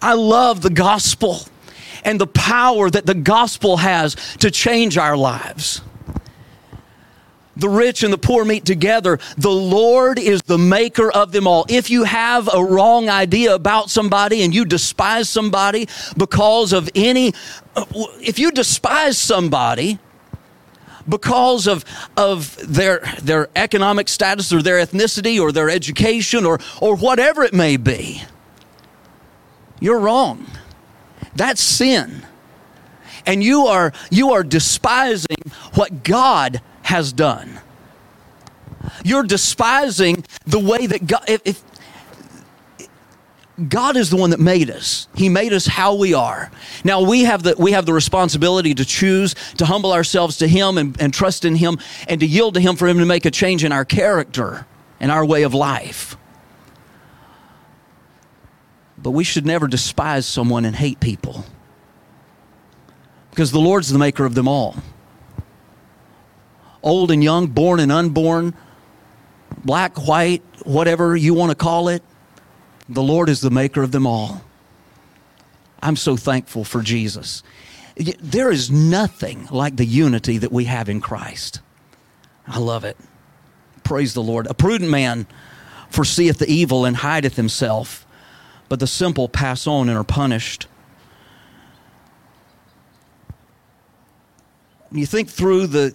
I 0.00 0.14
love 0.14 0.62
the 0.62 0.70
gospel 0.70 1.40
and 2.04 2.20
the 2.20 2.26
power 2.26 2.88
that 2.88 3.06
the 3.06 3.14
gospel 3.14 3.78
has 3.78 4.14
to 4.38 4.50
change 4.50 4.96
our 4.96 5.16
lives. 5.16 5.82
The 7.56 7.68
rich 7.68 8.04
and 8.04 8.12
the 8.12 8.18
poor 8.18 8.44
meet 8.44 8.64
together. 8.64 9.18
The 9.36 9.50
Lord 9.50 10.20
is 10.20 10.40
the 10.42 10.58
maker 10.58 11.10
of 11.10 11.32
them 11.32 11.48
all. 11.48 11.66
If 11.68 11.90
you 11.90 12.04
have 12.04 12.48
a 12.52 12.62
wrong 12.62 13.08
idea 13.08 13.52
about 13.52 13.90
somebody 13.90 14.42
and 14.44 14.54
you 14.54 14.64
despise 14.64 15.28
somebody 15.28 15.88
because 16.16 16.72
of 16.72 16.88
any, 16.94 17.34
uh, 17.74 17.84
if 18.20 18.38
you 18.38 18.52
despise 18.52 19.18
somebody, 19.18 19.98
because 21.08 21.66
of, 21.66 21.84
of 22.16 22.56
their, 22.56 23.00
their 23.22 23.48
economic 23.56 24.08
status 24.08 24.52
or 24.52 24.62
their 24.62 24.84
ethnicity 24.84 25.40
or 25.40 25.52
their 25.52 25.70
education 25.70 26.44
or, 26.44 26.58
or 26.80 26.96
whatever 26.96 27.42
it 27.42 27.54
may 27.54 27.76
be. 27.76 28.22
You're 29.80 30.00
wrong. 30.00 30.46
That's 31.34 31.62
sin. 31.62 32.26
And 33.26 33.42
you 33.42 33.66
are, 33.66 33.92
you 34.10 34.32
are 34.32 34.42
despising 34.42 35.36
what 35.74 36.02
God 36.02 36.60
has 36.82 37.12
done. 37.12 37.60
You're 39.04 39.24
despising 39.24 40.24
the 40.46 40.58
way 40.58 40.86
that 40.86 41.06
God, 41.06 41.24
if, 41.28 41.42
if 41.44 41.62
God 43.66 43.96
is 43.96 44.10
the 44.10 44.16
one 44.16 44.30
that 44.30 44.38
made 44.38 44.70
us. 44.70 45.08
He 45.16 45.28
made 45.28 45.52
us 45.52 45.66
how 45.66 45.94
we 45.94 46.14
are. 46.14 46.50
Now 46.84 47.02
we 47.02 47.24
have 47.24 47.42
the 47.42 47.56
we 47.58 47.72
have 47.72 47.86
the 47.86 47.92
responsibility 47.92 48.72
to 48.74 48.84
choose 48.84 49.34
to 49.56 49.66
humble 49.66 49.92
ourselves 49.92 50.38
to 50.38 50.46
Him 50.46 50.78
and, 50.78 51.00
and 51.00 51.12
trust 51.12 51.44
in 51.44 51.56
Him 51.56 51.78
and 52.06 52.20
to 52.20 52.26
yield 52.26 52.54
to 52.54 52.60
Him 52.60 52.76
for 52.76 52.86
Him 52.86 52.98
to 52.98 53.06
make 53.06 53.24
a 53.24 53.32
change 53.32 53.64
in 53.64 53.72
our 53.72 53.84
character 53.84 54.66
and 55.00 55.10
our 55.10 55.24
way 55.24 55.42
of 55.42 55.54
life. 55.54 56.16
But 58.96 59.10
we 59.10 59.24
should 59.24 59.46
never 59.46 59.66
despise 59.66 60.26
someone 60.26 60.64
and 60.64 60.76
hate 60.76 61.00
people. 61.00 61.44
Because 63.30 63.50
the 63.50 63.60
Lord's 63.60 63.88
the 63.88 63.98
maker 63.98 64.24
of 64.24 64.34
them 64.34 64.48
all. 64.48 64.76
Old 66.82 67.10
and 67.10 67.22
young, 67.22 67.48
born 67.48 67.80
and 67.80 67.90
unborn, 67.90 68.54
black, 69.64 70.06
white, 70.06 70.42
whatever 70.64 71.16
you 71.16 71.34
want 71.34 71.50
to 71.50 71.56
call 71.56 71.88
it. 71.88 72.02
The 72.88 73.02
Lord 73.02 73.28
is 73.28 73.40
the 73.40 73.50
maker 73.50 73.82
of 73.82 73.92
them 73.92 74.06
all. 74.06 74.42
I'm 75.82 75.96
so 75.96 76.16
thankful 76.16 76.64
for 76.64 76.82
Jesus. 76.82 77.42
There 78.20 78.50
is 78.50 78.70
nothing 78.70 79.46
like 79.50 79.76
the 79.76 79.84
unity 79.84 80.38
that 80.38 80.52
we 80.52 80.64
have 80.64 80.88
in 80.88 81.00
Christ. 81.00 81.60
I 82.46 82.58
love 82.58 82.84
it. 82.84 82.96
Praise 83.84 84.14
the 84.14 84.22
Lord. 84.22 84.46
A 84.46 84.54
prudent 84.54 84.90
man 84.90 85.26
foreseeth 85.90 86.38
the 86.38 86.50
evil 86.50 86.84
and 86.84 86.96
hideth 86.96 87.36
himself, 87.36 88.06
but 88.68 88.80
the 88.80 88.86
simple 88.86 89.28
pass 89.28 89.66
on 89.66 89.88
and 89.88 89.98
are 89.98 90.04
punished. 90.04 90.66
When 94.90 95.00
you 95.00 95.06
think 95.06 95.28
through 95.28 95.66
the, 95.66 95.94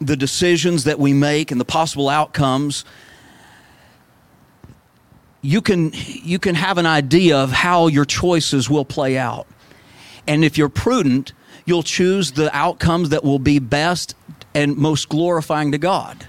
the 0.00 0.16
decisions 0.16 0.84
that 0.84 0.98
we 0.98 1.12
make 1.12 1.50
and 1.50 1.60
the 1.60 1.64
possible 1.64 2.08
outcomes, 2.08 2.84
you 5.42 5.62
can 5.62 5.92
you 5.94 6.38
can 6.38 6.54
have 6.54 6.78
an 6.78 6.86
idea 6.86 7.38
of 7.38 7.50
how 7.50 7.86
your 7.86 8.04
choices 8.04 8.68
will 8.68 8.84
play 8.84 9.16
out. 9.16 9.46
And 10.26 10.44
if 10.44 10.58
you're 10.58 10.68
prudent, 10.68 11.32
you'll 11.64 11.82
choose 11.82 12.32
the 12.32 12.54
outcomes 12.54 13.10
that 13.10 13.24
will 13.24 13.38
be 13.38 13.58
best 13.58 14.14
and 14.54 14.76
most 14.76 15.08
glorifying 15.08 15.72
to 15.72 15.78
God. 15.78 16.26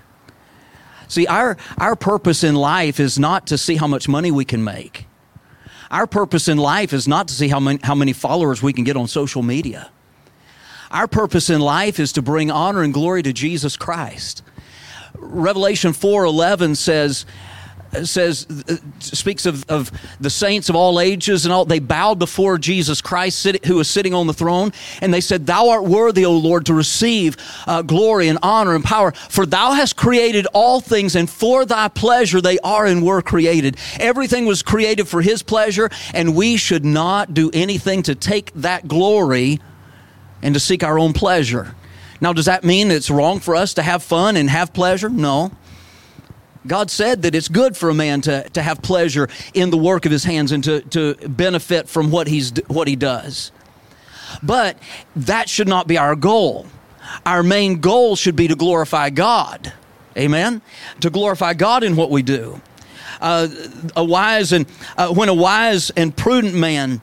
See, 1.08 1.26
our 1.28 1.58
our 1.78 1.96
purpose 1.96 2.44
in 2.44 2.56
life 2.56 3.00
is 3.00 3.18
not 3.18 3.48
to 3.48 3.58
see 3.58 3.76
how 3.76 3.88
much 3.88 4.08
money 4.08 4.32
we 4.32 4.46
can 4.46 4.64
make. 4.64 5.08
Our 5.90 6.06
purpose 6.06 6.48
in 6.48 6.60
life 6.60 6.94
is 6.94 7.08
not 7.08 7.28
to 7.30 7.34
see 7.34 7.48
how 7.48 7.60
many, 7.60 7.80
how 7.82 7.96
many 7.96 8.14
followers 8.14 8.62
we 8.62 8.74
can 8.74 8.84
get 8.84 8.96
on 8.96 9.08
social 9.08 9.42
media. 9.42 9.90
Our 10.92 11.08
purpose 11.08 11.50
in 11.50 11.62
life 11.62 12.00
is 12.00 12.12
to 12.14 12.22
bring 12.22 12.52
honor 12.52 12.84
and 12.84 12.94
glory 12.94 13.24
to 13.24 13.34
Jesus 13.34 13.76
Christ. 13.76 14.44
Revelation 15.16 15.94
4:11 15.94 16.76
says 16.76 17.26
says 18.04 18.46
speaks 19.00 19.46
of, 19.46 19.66
of 19.70 19.92
the 20.20 20.30
saints 20.30 20.70
of 20.70 20.76
all 20.76 21.00
ages 21.00 21.46
and 21.46 21.54
all 21.54 21.66
they 21.66 21.80
bowed 21.80 22.20
before 22.20 22.58
jesus 22.58 23.02
christ 23.02 23.48
who 23.66 23.76
was 23.76 23.90
sitting 23.90 24.14
on 24.14 24.28
the 24.28 24.34
throne 24.34 24.72
and 25.02 25.14
they 25.14 25.22
said 25.22 25.46
thou 25.46 25.70
art 25.70 25.84
worthy 25.84 26.26
o 26.26 26.32
lord 26.32 26.66
to 26.66 26.74
receive 26.74 27.38
uh, 27.68 27.82
glory 27.82 28.28
and 28.28 28.40
honor 28.44 28.76
and 28.76 28.84
power 28.84 29.12
for 29.30 29.46
thou 29.46 29.74
hast 29.74 29.96
created 29.96 30.48
all 30.54 30.80
things 30.80 31.16
and 31.16 31.30
for 31.30 31.66
thy 31.66 31.88
pleasure 31.88 32.42
they 32.42 32.60
are 32.60 32.86
and 32.86 33.04
were 33.04 33.22
created. 33.22 33.78
Everything 34.00 34.46
was 34.46 34.62
created 34.62 35.08
for 35.08 35.22
his 35.22 35.44
pleasure 35.44 35.90
and 36.14 36.36
we 36.36 36.58
should 36.58 36.86
not 36.86 37.34
do 37.34 37.50
anything 37.54 38.04
to 38.04 38.16
take 38.16 38.52
that 38.54 38.88
glory 38.88 39.60
and 40.42 40.54
to 40.54 40.60
seek 40.60 40.84
our 40.84 40.98
own 40.98 41.14
pleasure. 41.14 41.76
Now 42.22 42.34
does 42.34 42.46
that 42.46 42.64
mean 42.64 42.92
it's 42.92 43.10
wrong 43.10 43.40
for 43.40 43.56
us 43.56 43.74
to 43.76 43.82
have 43.82 44.04
fun 44.04 44.38
and 44.38 44.50
have 44.50 44.74
pleasure? 44.74 45.10
No 45.10 45.52
God 46.68 46.92
said 46.92 47.22
that 47.22 47.36
it's 47.36 47.48
good 47.48 47.78
for 47.78 47.90
a 47.90 47.94
man 47.94 48.22
to, 48.22 48.48
to 48.50 48.62
have 48.62 48.82
pleasure 48.82 49.30
in 49.54 49.70
the 49.70 49.78
work 49.78 50.06
of 50.06 50.12
his 50.12 50.24
hands 50.24 50.52
and 50.52 50.64
to, 50.66 50.82
to 50.82 51.16
benefit 51.28 51.88
from 51.88 52.12
what, 52.12 52.28
he's, 52.28 52.52
what 52.68 52.88
he 52.88 52.96
does. 52.96 53.52
But 54.44 54.78
that 55.16 55.50
should 55.50 55.68
not 55.68 55.88
be 55.88 55.98
our 55.98 56.16
goal. 56.16 56.68
Our 57.26 57.44
main 57.44 57.80
goal 57.80 58.16
should 58.16 58.36
be 58.36 58.48
to 58.48 58.56
glorify 58.56 59.10
God. 59.10 59.74
Amen? 60.18 60.62
To 61.02 61.10
glorify 61.10 61.54
God 61.54 61.84
in 61.84 61.96
what 61.96 62.12
we 62.12 62.22
do. 62.22 62.62
Uh, 63.22 63.48
a 63.96 64.04
wise 64.04 64.54
and 64.54 64.66
uh, 64.98 65.14
when 65.14 65.30
a 65.30 65.34
wise 65.34 65.90
and 65.92 66.16
prudent 66.16 66.56
man 66.56 67.02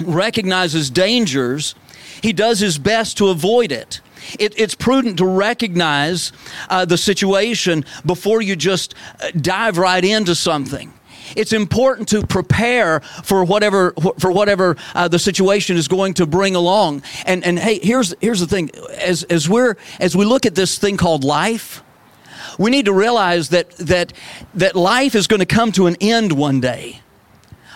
recognizes 0.00 0.90
dangers, 0.90 1.74
he 2.22 2.32
does 2.32 2.60
his 2.60 2.78
best 2.78 3.18
to 3.18 3.28
avoid 3.28 3.72
it. 3.72 4.00
It, 4.38 4.58
it's 4.58 4.74
prudent 4.74 5.18
to 5.18 5.26
recognize 5.26 6.32
uh, 6.68 6.84
the 6.84 6.98
situation 6.98 7.84
before 8.04 8.42
you 8.42 8.56
just 8.56 8.94
uh, 9.20 9.30
dive 9.40 9.78
right 9.78 10.04
into 10.04 10.34
something. 10.34 10.92
it's 11.36 11.52
important 11.52 12.08
to 12.08 12.26
prepare 12.26 13.00
for 13.00 13.44
whatever 13.44 13.92
for 14.18 14.30
whatever 14.30 14.76
uh, 14.94 15.08
the 15.08 15.18
situation 15.18 15.76
is 15.76 15.88
going 15.88 16.14
to 16.14 16.26
bring 16.26 16.54
along. 16.54 17.02
And 17.26 17.44
and 17.44 17.58
hey, 17.58 17.78
here's 17.82 18.14
here's 18.20 18.40
the 18.40 18.46
thing: 18.46 18.70
as 18.98 19.22
as 19.24 19.48
we're 19.48 19.76
as 20.00 20.16
we 20.16 20.24
look 20.24 20.46
at 20.46 20.54
this 20.54 20.78
thing 20.78 20.96
called 20.96 21.24
life, 21.24 21.82
we 22.58 22.70
need 22.70 22.86
to 22.86 22.92
realize 22.92 23.50
that 23.50 23.70
that 23.72 24.12
that 24.54 24.76
life 24.76 25.14
is 25.14 25.26
going 25.26 25.40
to 25.40 25.46
come 25.46 25.72
to 25.72 25.86
an 25.86 25.96
end 26.00 26.32
one 26.32 26.60
day. 26.60 27.00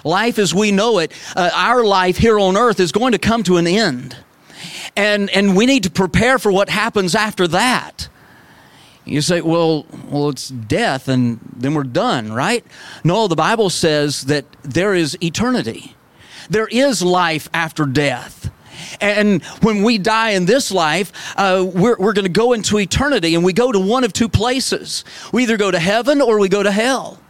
Life 0.05 0.39
as 0.39 0.55
we 0.55 0.71
know 0.71 0.99
it, 0.99 1.11
uh, 1.35 1.51
our 1.53 1.83
life 1.85 2.17
here 2.17 2.39
on 2.39 2.57
earth 2.57 2.79
is 2.79 2.93
going 2.93 3.13
to 3.13 3.19
come 3.19 3.43
to 3.45 3.57
an 3.57 3.67
end. 3.67 4.17
And, 4.97 5.29
and 5.31 5.57
we 5.57 5.67
need 5.67 5.83
to 5.85 5.91
prepare 5.91 6.39
for 6.39 6.51
what 6.51 6.69
happens 6.71 7.15
after 7.15 7.47
that. 7.49 8.09
You 9.05 9.21
say, 9.21 9.41
well, 9.41 9.87
well, 10.09 10.31
it's 10.31 10.49
death 10.49 11.07
and 11.07 11.39
then 11.57 11.75
we're 11.75 11.85
done, 11.85 12.33
right? 12.33 12.65
No, 13.05 13.29
the 13.29 13.37
Bible 13.37 13.71
says 13.71 14.23
that 14.23 14.47
there 14.63 14.95
is 14.95 15.17
eternity. 15.23 15.95
There 16.51 16.67
is 16.67 17.03
life 17.03 17.49
after 17.55 17.87
death. 17.87 18.51
And 19.01 19.45
when 19.63 19.83
we 19.83 19.99
die 19.99 20.31
in 20.31 20.47
this 20.47 20.73
life, 20.73 21.13
uh, 21.37 21.65
we're, 21.73 21.97
we're 21.99 22.13
going 22.13 22.25
to 22.25 22.29
go 22.29 22.53
into 22.53 22.79
eternity 22.79 23.35
and 23.35 23.45
we 23.45 23.53
go 23.53 23.71
to 23.71 23.79
one 23.79 24.05
of 24.05 24.13
two 24.13 24.29
places. 24.29 25.05
We 25.33 25.45
either 25.45 25.57
go 25.57 25.71
to 25.71 25.79
heaven 25.79 26.21
or 26.21 26.39
we 26.39 26.49
go 26.49 26.63
to 26.63 26.71
hell. 26.73 27.21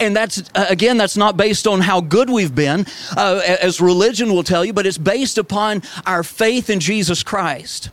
And 0.00 0.16
that's, 0.16 0.42
uh, 0.54 0.66
again, 0.68 0.96
that's 0.96 1.16
not 1.16 1.36
based 1.36 1.66
on 1.66 1.80
how 1.80 2.00
good 2.00 2.30
we've 2.30 2.54
been, 2.54 2.86
uh, 3.16 3.40
as 3.60 3.80
religion 3.80 4.32
will 4.32 4.42
tell 4.42 4.64
you, 4.64 4.72
but 4.72 4.86
it's 4.86 4.98
based 4.98 5.38
upon 5.38 5.82
our 6.04 6.22
faith 6.22 6.70
in 6.70 6.80
Jesus 6.80 7.22
Christ. 7.22 7.90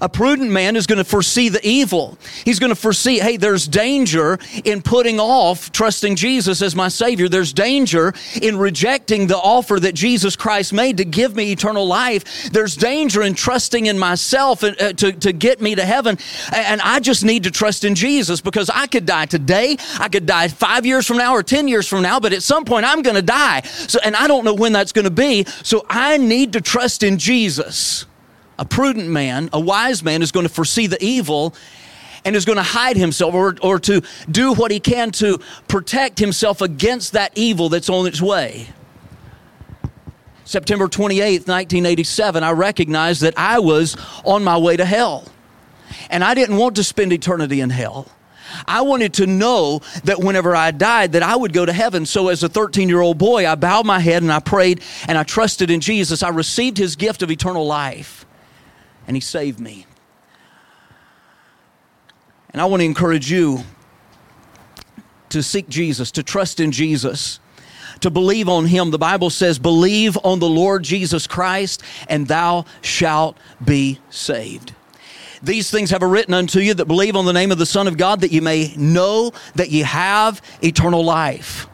A 0.00 0.08
prudent 0.08 0.50
man 0.50 0.76
is 0.76 0.86
going 0.86 0.98
to 0.98 1.04
foresee 1.04 1.48
the 1.48 1.66
evil. 1.66 2.18
He's 2.44 2.58
going 2.58 2.70
to 2.70 2.76
foresee, 2.76 3.18
hey, 3.18 3.36
there's 3.36 3.66
danger 3.66 4.38
in 4.64 4.82
putting 4.82 5.20
off 5.20 5.72
trusting 5.72 6.16
Jesus 6.16 6.62
as 6.62 6.74
my 6.74 6.88
Savior. 6.88 7.28
There's 7.28 7.52
danger 7.52 8.12
in 8.40 8.56
rejecting 8.56 9.26
the 9.26 9.36
offer 9.36 9.78
that 9.80 9.94
Jesus 9.94 10.36
Christ 10.36 10.72
made 10.72 10.96
to 10.98 11.04
give 11.04 11.34
me 11.34 11.52
eternal 11.52 11.86
life. 11.86 12.50
There's 12.50 12.76
danger 12.76 13.22
in 13.22 13.34
trusting 13.34 13.86
in 13.86 13.98
myself 13.98 14.62
uh, 14.64 14.72
to, 14.74 15.12
to 15.12 15.32
get 15.32 15.60
me 15.60 15.74
to 15.74 15.84
heaven. 15.84 16.18
And 16.52 16.80
I 16.80 17.00
just 17.00 17.24
need 17.24 17.44
to 17.44 17.50
trust 17.50 17.84
in 17.84 17.94
Jesus 17.94 18.40
because 18.40 18.70
I 18.70 18.86
could 18.86 19.06
die 19.06 19.26
today. 19.26 19.76
I 19.98 20.08
could 20.08 20.26
die 20.26 20.48
five 20.48 20.86
years 20.86 21.06
from 21.06 21.18
now 21.18 21.34
or 21.34 21.42
10 21.42 21.68
years 21.68 21.86
from 21.86 22.02
now, 22.02 22.20
but 22.20 22.32
at 22.32 22.42
some 22.42 22.64
point 22.64 22.86
I'm 22.86 23.02
going 23.02 23.16
to 23.16 23.22
die. 23.22 23.62
So, 23.62 23.98
and 24.04 24.16
I 24.16 24.26
don't 24.26 24.44
know 24.44 24.54
when 24.54 24.72
that's 24.72 24.92
going 24.92 25.04
to 25.04 25.10
be. 25.10 25.44
So 25.62 25.86
I 25.88 26.16
need 26.16 26.52
to 26.54 26.60
trust 26.60 27.02
in 27.02 27.18
Jesus. 27.18 28.06
A 28.58 28.64
prudent 28.64 29.08
man, 29.08 29.50
a 29.52 29.60
wise 29.60 30.02
man, 30.02 30.22
is 30.22 30.32
going 30.32 30.46
to 30.46 30.52
foresee 30.52 30.86
the 30.86 31.02
evil 31.02 31.54
and 32.24 32.34
is 32.34 32.44
going 32.44 32.56
to 32.56 32.62
hide 32.62 32.96
himself 32.96 33.34
or, 33.34 33.56
or 33.62 33.78
to 33.78 34.02
do 34.30 34.52
what 34.52 34.70
he 34.70 34.80
can 34.80 35.12
to 35.12 35.38
protect 35.68 36.18
himself 36.18 36.60
against 36.60 37.12
that 37.12 37.32
evil 37.36 37.68
that's 37.68 37.88
on 37.88 38.06
its 38.06 38.20
way. 38.20 38.66
September 40.44 40.86
28th, 40.86 41.48
1987, 41.48 42.44
I 42.44 42.52
recognized 42.52 43.22
that 43.22 43.34
I 43.36 43.58
was 43.58 43.96
on 44.24 44.44
my 44.44 44.56
way 44.56 44.76
to 44.76 44.84
hell. 44.84 45.24
And 46.10 46.24
I 46.24 46.34
didn't 46.34 46.56
want 46.56 46.76
to 46.76 46.84
spend 46.84 47.12
eternity 47.12 47.60
in 47.60 47.70
hell. 47.70 48.08
I 48.66 48.82
wanted 48.82 49.14
to 49.14 49.26
know 49.26 49.80
that 50.04 50.20
whenever 50.20 50.54
I 50.54 50.70
died 50.70 51.12
that 51.12 51.22
I 51.22 51.36
would 51.36 51.52
go 51.52 51.66
to 51.66 51.72
heaven. 51.72 52.06
So 52.06 52.28
as 52.28 52.42
a 52.42 52.48
13-year-old 52.48 53.18
boy, 53.18 53.46
I 53.46 53.54
bowed 53.54 53.86
my 53.86 53.98
head 53.98 54.22
and 54.22 54.32
I 54.32 54.40
prayed 54.40 54.82
and 55.08 55.18
I 55.18 55.22
trusted 55.24 55.70
in 55.70 55.80
Jesus. 55.80 56.22
I 56.22 56.28
received 56.30 56.78
his 56.78 56.96
gift 56.96 57.22
of 57.22 57.30
eternal 57.30 57.66
life 57.66 58.25
and 59.06 59.16
He 59.16 59.20
saved 59.20 59.60
me. 59.60 59.86
And 62.50 62.60
I 62.60 62.64
want 62.64 62.80
to 62.80 62.84
encourage 62.84 63.30
you 63.30 63.60
to 65.30 65.42
seek 65.42 65.68
Jesus, 65.68 66.10
to 66.12 66.22
trust 66.22 66.60
in 66.60 66.72
Jesus, 66.72 67.40
to 68.00 68.10
believe 68.10 68.48
on 68.48 68.66
Him. 68.66 68.90
The 68.90 68.98
Bible 68.98 69.30
says, 69.30 69.58
Believe 69.58 70.16
on 70.24 70.38
the 70.38 70.48
Lord 70.48 70.82
Jesus 70.82 71.26
Christ, 71.26 71.82
and 72.08 72.26
thou 72.26 72.64
shalt 72.80 73.36
be 73.64 73.98
saved. 74.10 74.74
These 75.42 75.70
things 75.70 75.90
have 75.90 76.02
I 76.02 76.06
written 76.06 76.34
unto 76.34 76.60
you 76.60 76.74
that 76.74 76.86
believe 76.86 77.14
on 77.14 77.26
the 77.26 77.32
name 77.32 77.52
of 77.52 77.58
the 77.58 77.66
Son 77.66 77.86
of 77.86 77.96
God, 77.96 78.22
that 78.22 78.32
you 78.32 78.40
may 78.40 78.74
know 78.76 79.32
that 79.54 79.70
ye 79.70 79.80
have 79.80 80.40
eternal 80.62 81.04
life. 81.04 81.68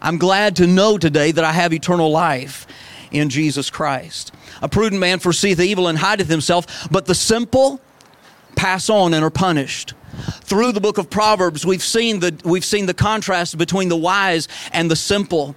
I'm 0.00 0.18
glad 0.18 0.56
to 0.56 0.66
know 0.66 0.98
today 0.98 1.32
that 1.32 1.44
I 1.44 1.52
have 1.52 1.72
eternal 1.72 2.10
life 2.10 2.66
in 3.12 3.28
Jesus 3.28 3.70
Christ. 3.70 4.32
A 4.60 4.68
prudent 4.68 5.00
man 5.00 5.18
foreseeth 5.18 5.60
evil 5.60 5.88
and 5.88 5.98
hideth 5.98 6.28
himself, 6.28 6.88
but 6.90 7.06
the 7.06 7.14
simple 7.14 7.80
pass 8.56 8.90
on 8.90 9.14
and 9.14 9.24
are 9.24 9.30
punished. 9.30 9.94
Through 10.42 10.72
the 10.72 10.80
book 10.80 10.98
of 10.98 11.08
Proverbs, 11.08 11.64
we've 11.64 11.82
seen 11.82 12.20
the, 12.20 12.38
we've 12.44 12.64
seen 12.64 12.86
the 12.86 12.94
contrast 12.94 13.56
between 13.56 13.88
the 13.88 13.96
wise 13.96 14.48
and 14.72 14.90
the 14.90 14.96
simple, 14.96 15.56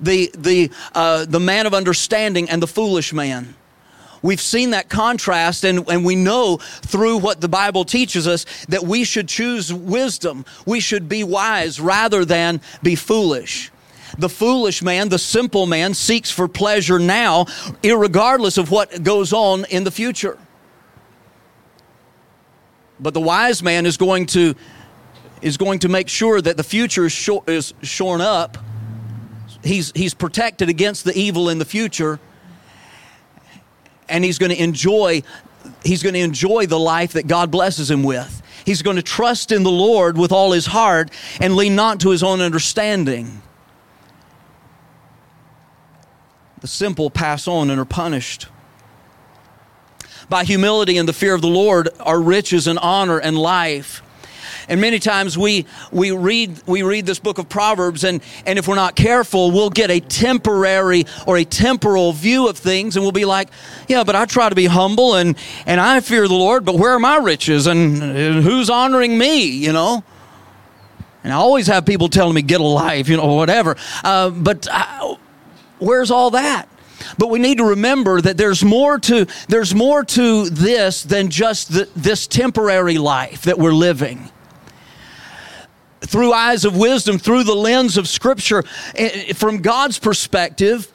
the, 0.00 0.30
the, 0.36 0.70
uh, 0.94 1.24
the 1.24 1.40
man 1.40 1.66
of 1.66 1.74
understanding 1.74 2.50
and 2.50 2.60
the 2.60 2.66
foolish 2.66 3.12
man. 3.12 3.54
We've 4.22 4.40
seen 4.40 4.70
that 4.70 4.88
contrast, 4.88 5.64
and, 5.64 5.88
and 5.88 6.04
we 6.04 6.16
know 6.16 6.56
through 6.56 7.18
what 7.18 7.40
the 7.40 7.48
Bible 7.48 7.84
teaches 7.84 8.26
us 8.26 8.44
that 8.66 8.82
we 8.82 9.04
should 9.04 9.28
choose 9.28 9.72
wisdom. 9.72 10.44
We 10.64 10.80
should 10.80 11.08
be 11.08 11.22
wise 11.22 11.78
rather 11.78 12.24
than 12.24 12.60
be 12.82 12.96
foolish. 12.96 13.70
The 14.18 14.28
foolish 14.28 14.82
man, 14.82 15.08
the 15.08 15.18
simple 15.18 15.66
man, 15.66 15.94
seeks 15.94 16.30
for 16.30 16.48
pleasure 16.48 16.98
now, 16.98 17.46
regardless 17.82 18.58
of 18.58 18.70
what 18.70 19.02
goes 19.02 19.32
on 19.32 19.64
in 19.66 19.84
the 19.84 19.90
future. 19.90 20.38
But 22.98 23.12
the 23.14 23.20
wise 23.20 23.62
man 23.62 23.84
is 23.84 23.96
going 23.96 24.26
to, 24.26 24.54
is 25.42 25.56
going 25.56 25.80
to 25.80 25.88
make 25.88 26.08
sure 26.08 26.40
that 26.40 26.56
the 26.56 26.64
future 26.64 27.06
is, 27.06 27.30
is 27.46 27.74
shorn 27.82 28.20
up. 28.22 28.56
He's, 29.62 29.92
he's 29.94 30.14
protected 30.14 30.68
against 30.68 31.04
the 31.04 31.16
evil 31.16 31.50
in 31.50 31.58
the 31.58 31.64
future. 31.64 32.18
And 34.08 34.24
he's 34.24 34.38
going 34.38 34.52
to 34.52 34.62
enjoy 34.62 35.22
he's 35.84 36.02
going 36.02 36.14
to 36.14 36.20
enjoy 36.20 36.66
the 36.66 36.78
life 36.78 37.12
that 37.14 37.26
God 37.26 37.50
blesses 37.50 37.90
him 37.90 38.02
with. 38.02 38.42
He's 38.64 38.82
going 38.82 38.96
to 38.96 39.02
trust 39.02 39.52
in 39.52 39.62
the 39.62 39.70
Lord 39.70 40.18
with 40.18 40.32
all 40.32 40.52
his 40.52 40.66
heart 40.66 41.10
and 41.40 41.56
lean 41.56 41.76
not 41.76 42.00
to 42.00 42.10
his 42.10 42.22
own 42.22 42.40
understanding. 42.40 43.42
The 46.66 46.72
simple 46.72 47.10
pass 47.10 47.46
on 47.46 47.70
and 47.70 47.80
are 47.80 47.84
punished. 47.84 48.48
By 50.28 50.42
humility 50.42 50.98
and 50.98 51.08
the 51.08 51.12
fear 51.12 51.32
of 51.32 51.40
the 51.40 51.46
Lord 51.46 51.90
are 52.00 52.20
riches 52.20 52.66
and 52.66 52.76
honor 52.80 53.20
and 53.20 53.38
life. 53.38 54.02
And 54.68 54.80
many 54.80 54.98
times 54.98 55.38
we, 55.38 55.64
we, 55.92 56.10
read, 56.10 56.60
we 56.66 56.82
read 56.82 57.06
this 57.06 57.20
book 57.20 57.38
of 57.38 57.48
Proverbs, 57.48 58.02
and, 58.02 58.20
and 58.46 58.58
if 58.58 58.66
we're 58.66 58.74
not 58.74 58.96
careful, 58.96 59.52
we'll 59.52 59.70
get 59.70 59.92
a 59.92 60.00
temporary 60.00 61.04
or 61.24 61.36
a 61.36 61.44
temporal 61.44 62.12
view 62.12 62.48
of 62.48 62.58
things, 62.58 62.96
and 62.96 63.04
we'll 63.04 63.12
be 63.12 63.26
like, 63.26 63.48
yeah, 63.86 64.02
but 64.02 64.16
I 64.16 64.24
try 64.24 64.48
to 64.48 64.56
be 64.56 64.66
humble 64.66 65.14
and, 65.14 65.36
and 65.66 65.80
I 65.80 66.00
fear 66.00 66.26
the 66.26 66.34
Lord, 66.34 66.64
but 66.64 66.74
where 66.74 66.90
are 66.90 66.98
my 66.98 67.18
riches? 67.18 67.68
And, 67.68 68.02
and 68.02 68.42
who's 68.42 68.70
honoring 68.70 69.16
me, 69.16 69.44
you 69.44 69.72
know? 69.72 70.02
And 71.22 71.32
I 71.32 71.36
always 71.36 71.68
have 71.68 71.86
people 71.86 72.08
telling 72.08 72.34
me, 72.34 72.42
get 72.42 72.60
a 72.60 72.64
life, 72.64 73.08
you 73.08 73.18
know, 73.18 73.34
whatever. 73.34 73.76
Uh, 74.02 74.30
but 74.30 74.66
I, 74.68 75.16
where's 75.78 76.10
all 76.10 76.30
that? 76.30 76.68
But 77.18 77.28
we 77.28 77.38
need 77.38 77.58
to 77.58 77.64
remember 77.64 78.20
that 78.20 78.36
there's 78.36 78.64
more 78.64 78.98
to 79.00 79.26
there's 79.48 79.74
more 79.74 80.04
to 80.04 80.48
this 80.50 81.02
than 81.02 81.30
just 81.30 81.72
the, 81.72 81.88
this 81.94 82.26
temporary 82.26 82.98
life 82.98 83.42
that 83.42 83.58
we're 83.58 83.72
living. 83.74 84.30
Through 86.00 86.32
eyes 86.32 86.64
of 86.64 86.76
wisdom, 86.76 87.18
through 87.18 87.44
the 87.44 87.54
lens 87.54 87.96
of 87.96 88.06
Scripture, 88.08 88.64
eh, 88.94 89.32
from 89.32 89.58
God's 89.58 89.98
perspective, 89.98 90.90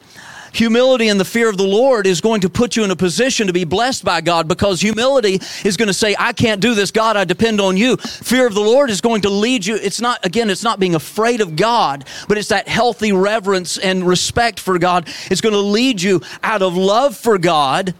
Humility 0.52 1.08
and 1.08 1.18
the 1.18 1.24
fear 1.24 1.48
of 1.48 1.56
the 1.56 1.66
Lord 1.66 2.06
is 2.06 2.20
going 2.20 2.42
to 2.42 2.50
put 2.50 2.76
you 2.76 2.84
in 2.84 2.90
a 2.90 2.96
position 2.96 3.46
to 3.46 3.52
be 3.52 3.64
blessed 3.64 4.04
by 4.04 4.20
God 4.20 4.48
because 4.48 4.80
humility 4.80 5.40
is 5.64 5.76
going 5.76 5.88
to 5.88 5.94
say, 5.94 6.14
I 6.18 6.32
can't 6.32 6.60
do 6.60 6.74
this. 6.74 6.90
God, 6.90 7.16
I 7.16 7.24
depend 7.24 7.60
on 7.60 7.76
you. 7.76 7.96
Fear 7.96 8.46
of 8.46 8.54
the 8.54 8.60
Lord 8.60 8.90
is 8.90 9.00
going 9.00 9.22
to 9.22 9.30
lead 9.30 9.64
you. 9.64 9.76
It's 9.76 10.00
not, 10.00 10.24
again, 10.24 10.50
it's 10.50 10.62
not 10.62 10.78
being 10.78 10.94
afraid 10.94 11.40
of 11.40 11.56
God, 11.56 12.04
but 12.28 12.36
it's 12.36 12.48
that 12.48 12.68
healthy 12.68 13.12
reverence 13.12 13.78
and 13.78 14.06
respect 14.06 14.60
for 14.60 14.78
God. 14.78 15.08
It's 15.30 15.40
going 15.40 15.54
to 15.54 15.60
lead 15.60 16.02
you 16.02 16.20
out 16.42 16.60
of 16.60 16.76
love 16.76 17.16
for 17.16 17.38
God 17.38 17.94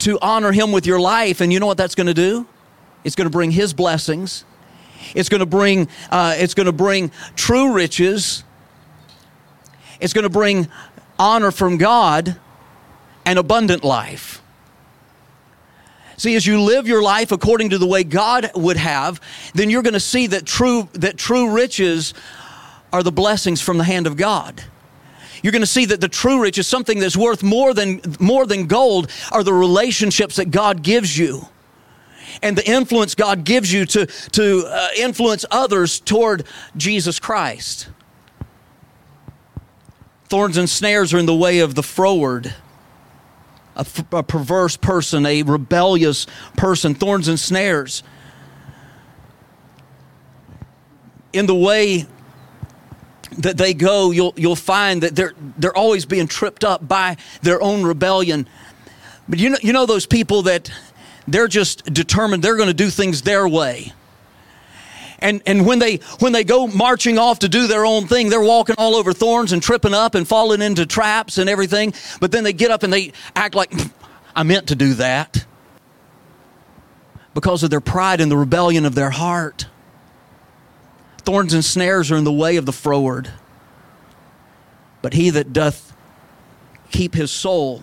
to 0.00 0.18
honor 0.20 0.52
Him 0.52 0.72
with 0.72 0.86
your 0.86 1.00
life. 1.00 1.40
And 1.40 1.52
you 1.52 1.60
know 1.60 1.66
what 1.66 1.78
that's 1.78 1.94
going 1.94 2.08
to 2.08 2.14
do? 2.14 2.46
It's 3.04 3.14
going 3.14 3.26
to 3.26 3.32
bring 3.32 3.52
His 3.52 3.72
blessings. 3.72 4.44
It's 5.14 5.28
going 5.28 5.40
to 5.40 5.46
bring, 5.46 5.88
uh, 6.10 6.34
it's 6.38 6.54
going 6.54 6.66
to 6.66 6.72
bring 6.72 7.10
true 7.36 7.72
riches. 7.72 8.42
It's 10.00 10.12
going 10.12 10.24
to 10.24 10.30
bring 10.30 10.68
honor 11.18 11.50
from 11.50 11.76
God 11.76 12.38
and 13.24 13.38
abundant 13.38 13.84
life. 13.84 14.42
See, 16.16 16.36
as 16.36 16.46
you 16.46 16.60
live 16.60 16.86
your 16.86 17.02
life 17.02 17.32
according 17.32 17.70
to 17.70 17.78
the 17.78 17.86
way 17.86 18.04
God 18.04 18.50
would 18.54 18.76
have, 18.76 19.20
then 19.54 19.68
you're 19.68 19.82
going 19.82 19.94
to 19.94 20.00
see 20.00 20.28
that 20.28 20.46
true, 20.46 20.88
that 20.92 21.16
true 21.16 21.52
riches 21.52 22.14
are 22.92 23.02
the 23.02 23.12
blessings 23.12 23.60
from 23.60 23.78
the 23.78 23.84
hand 23.84 24.06
of 24.06 24.16
God. 24.16 24.62
You're 25.42 25.52
going 25.52 25.62
to 25.62 25.66
see 25.66 25.84
that 25.86 26.00
the 26.00 26.08
true 26.08 26.40
riches, 26.40 26.66
something 26.66 27.00
that's 27.00 27.16
worth 27.16 27.42
more 27.42 27.74
than, 27.74 28.00
more 28.20 28.46
than 28.46 28.66
gold, 28.66 29.10
are 29.32 29.42
the 29.42 29.52
relationships 29.52 30.36
that 30.36 30.50
God 30.50 30.82
gives 30.82 31.18
you 31.18 31.48
and 32.42 32.56
the 32.56 32.68
influence 32.68 33.14
God 33.14 33.44
gives 33.44 33.72
you 33.72 33.84
to, 33.86 34.06
to 34.06 34.64
uh, 34.66 34.88
influence 34.96 35.44
others 35.50 36.00
toward 36.00 36.44
Jesus 36.76 37.20
Christ. 37.20 37.88
Thorns 40.34 40.56
and 40.56 40.68
snares 40.68 41.14
are 41.14 41.18
in 41.18 41.26
the 41.26 41.34
way 41.34 41.60
of 41.60 41.76
the 41.76 41.82
froward, 41.84 42.46
a, 43.76 43.80
f- 43.82 44.12
a 44.12 44.24
perverse 44.24 44.76
person, 44.76 45.24
a 45.26 45.44
rebellious 45.44 46.26
person. 46.56 46.96
Thorns 46.96 47.28
and 47.28 47.38
snares. 47.38 48.02
In 51.32 51.46
the 51.46 51.54
way 51.54 52.06
that 53.38 53.56
they 53.58 53.74
go, 53.74 54.10
you'll, 54.10 54.34
you'll 54.34 54.56
find 54.56 55.04
that 55.04 55.14
they're, 55.14 55.34
they're 55.56 55.76
always 55.78 56.04
being 56.04 56.26
tripped 56.26 56.64
up 56.64 56.88
by 56.88 57.16
their 57.42 57.62
own 57.62 57.84
rebellion. 57.84 58.48
But 59.28 59.38
you 59.38 59.50
know, 59.50 59.58
you 59.62 59.72
know 59.72 59.86
those 59.86 60.04
people 60.04 60.42
that 60.42 60.68
they're 61.28 61.46
just 61.46 61.84
determined 61.84 62.42
they're 62.42 62.56
going 62.56 62.66
to 62.66 62.74
do 62.74 62.90
things 62.90 63.22
their 63.22 63.46
way. 63.46 63.92
And, 65.24 65.42
and 65.46 65.64
when 65.64 65.78
they 65.78 65.96
when 66.18 66.32
they 66.32 66.44
go 66.44 66.66
marching 66.66 67.18
off 67.18 67.38
to 67.38 67.48
do 67.48 67.66
their 67.66 67.86
own 67.86 68.06
thing, 68.06 68.28
they're 68.28 68.42
walking 68.42 68.74
all 68.76 68.94
over 68.94 69.14
thorns 69.14 69.52
and 69.52 69.62
tripping 69.62 69.94
up 69.94 70.14
and 70.14 70.28
falling 70.28 70.60
into 70.60 70.84
traps 70.84 71.38
and 71.38 71.48
everything. 71.48 71.94
But 72.20 72.30
then 72.30 72.44
they 72.44 72.52
get 72.52 72.70
up 72.70 72.82
and 72.82 72.92
they 72.92 73.12
act 73.34 73.54
like 73.54 73.72
I 74.36 74.42
meant 74.42 74.68
to 74.68 74.74
do 74.74 74.92
that 74.94 75.46
because 77.32 77.62
of 77.62 77.70
their 77.70 77.80
pride 77.80 78.20
and 78.20 78.30
the 78.30 78.36
rebellion 78.36 78.84
of 78.84 78.94
their 78.94 79.08
heart. 79.08 79.66
Thorns 81.22 81.54
and 81.54 81.64
snares 81.64 82.12
are 82.12 82.16
in 82.16 82.24
the 82.24 82.32
way 82.32 82.56
of 82.56 82.66
the 82.66 82.72
froward, 82.72 83.30
but 85.00 85.14
he 85.14 85.30
that 85.30 85.54
doth 85.54 85.94
keep 86.90 87.14
his 87.14 87.30
soul 87.30 87.82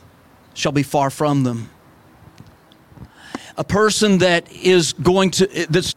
shall 0.54 0.72
be 0.72 0.84
far 0.84 1.10
from 1.10 1.44
them. 1.44 1.72
A 3.58 3.64
person 3.64 4.20
that 4.20 4.52
is 4.52 4.94
going 4.94 5.32
to, 5.32 5.66
that's, 5.72 5.96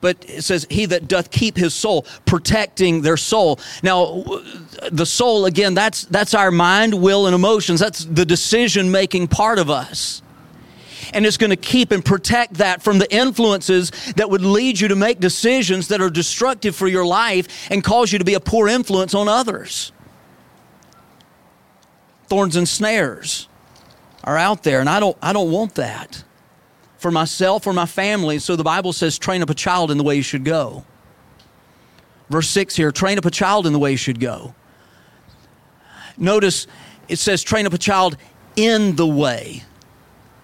but 0.00 0.24
it 0.28 0.42
says, 0.42 0.66
He 0.70 0.86
that 0.86 1.08
doth 1.08 1.30
keep 1.30 1.56
his 1.56 1.74
soul, 1.74 2.06
protecting 2.26 3.02
their 3.02 3.16
soul. 3.16 3.58
Now, 3.82 4.24
the 4.90 5.06
soul, 5.06 5.46
again, 5.46 5.74
that's, 5.74 6.04
that's 6.04 6.34
our 6.34 6.50
mind, 6.50 6.94
will, 6.94 7.26
and 7.26 7.34
emotions. 7.34 7.80
That's 7.80 8.04
the 8.04 8.24
decision 8.24 8.90
making 8.90 9.28
part 9.28 9.58
of 9.58 9.70
us 9.70 10.22
and 11.12 11.24
it's 11.24 11.36
going 11.36 11.50
to 11.50 11.56
keep 11.56 11.92
and 11.92 12.04
protect 12.04 12.54
that 12.54 12.82
from 12.82 12.98
the 12.98 13.12
influences 13.14 13.90
that 14.16 14.28
would 14.28 14.42
lead 14.42 14.78
you 14.80 14.88
to 14.88 14.96
make 14.96 15.20
decisions 15.20 15.88
that 15.88 16.00
are 16.00 16.10
destructive 16.10 16.74
for 16.74 16.88
your 16.88 17.06
life 17.06 17.70
and 17.70 17.82
cause 17.84 18.12
you 18.12 18.18
to 18.18 18.24
be 18.24 18.34
a 18.34 18.40
poor 18.40 18.68
influence 18.68 19.14
on 19.14 19.28
others. 19.28 19.92
Thorns 22.26 22.56
and 22.56 22.68
snares 22.68 23.48
are 24.24 24.36
out 24.36 24.64
there, 24.64 24.80
and 24.80 24.88
I 24.88 24.98
don't, 24.98 25.16
I 25.22 25.32
don't 25.32 25.52
want 25.52 25.76
that 25.76 26.24
for 27.06 27.12
myself 27.12 27.68
or 27.68 27.72
my 27.72 27.86
family. 27.86 28.40
So 28.40 28.56
the 28.56 28.64
Bible 28.64 28.92
says, 28.92 29.16
train 29.16 29.40
up 29.40 29.48
a 29.48 29.54
child 29.54 29.92
in 29.92 29.96
the 29.96 30.02
way 30.02 30.16
he 30.16 30.22
should 30.22 30.44
go. 30.44 30.84
Verse 32.28 32.48
6 32.48 32.74
here 32.74 32.90
train 32.90 33.16
up 33.16 33.24
a 33.24 33.30
child 33.30 33.64
in 33.64 33.72
the 33.72 33.78
way 33.78 33.92
he 33.92 33.96
should 33.96 34.18
go. 34.18 34.56
Notice 36.18 36.66
it 37.06 37.20
says, 37.20 37.44
train 37.44 37.64
up 37.64 37.72
a 37.72 37.78
child 37.78 38.16
in 38.56 38.96
the 38.96 39.06
way 39.06 39.62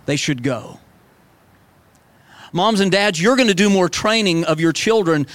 they 0.06 0.14
should 0.14 0.44
go. 0.44 0.78
Moms 2.52 2.78
and 2.78 2.92
dads, 2.92 3.20
you're 3.20 3.34
going 3.34 3.48
to 3.48 3.54
do 3.54 3.68
more 3.68 3.88
training 3.88 4.44
of 4.44 4.60
your 4.60 4.72
children 4.72 5.26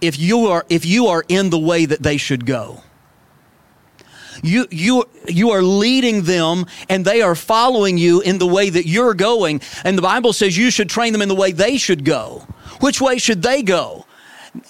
if 0.00 0.18
you 0.18 0.46
are, 0.46 0.64
if 0.70 0.86
you 0.86 1.08
are 1.08 1.22
in 1.28 1.50
the 1.50 1.58
way 1.58 1.84
that 1.84 2.02
they 2.02 2.16
should 2.16 2.46
go. 2.46 2.82
You, 4.42 4.66
you, 4.70 5.04
you 5.28 5.50
are 5.50 5.62
leading 5.62 6.22
them 6.22 6.66
and 6.88 7.04
they 7.04 7.22
are 7.22 7.34
following 7.34 7.98
you 7.98 8.20
in 8.20 8.38
the 8.38 8.46
way 8.46 8.70
that 8.70 8.86
you're 8.86 9.14
going. 9.14 9.60
And 9.84 9.96
the 9.98 10.02
Bible 10.02 10.32
says 10.32 10.56
you 10.56 10.70
should 10.70 10.88
train 10.88 11.12
them 11.12 11.22
in 11.22 11.28
the 11.28 11.34
way 11.34 11.52
they 11.52 11.76
should 11.76 12.04
go. 12.04 12.46
Which 12.80 13.00
way 13.00 13.18
should 13.18 13.42
they 13.42 13.62
go? 13.62 14.06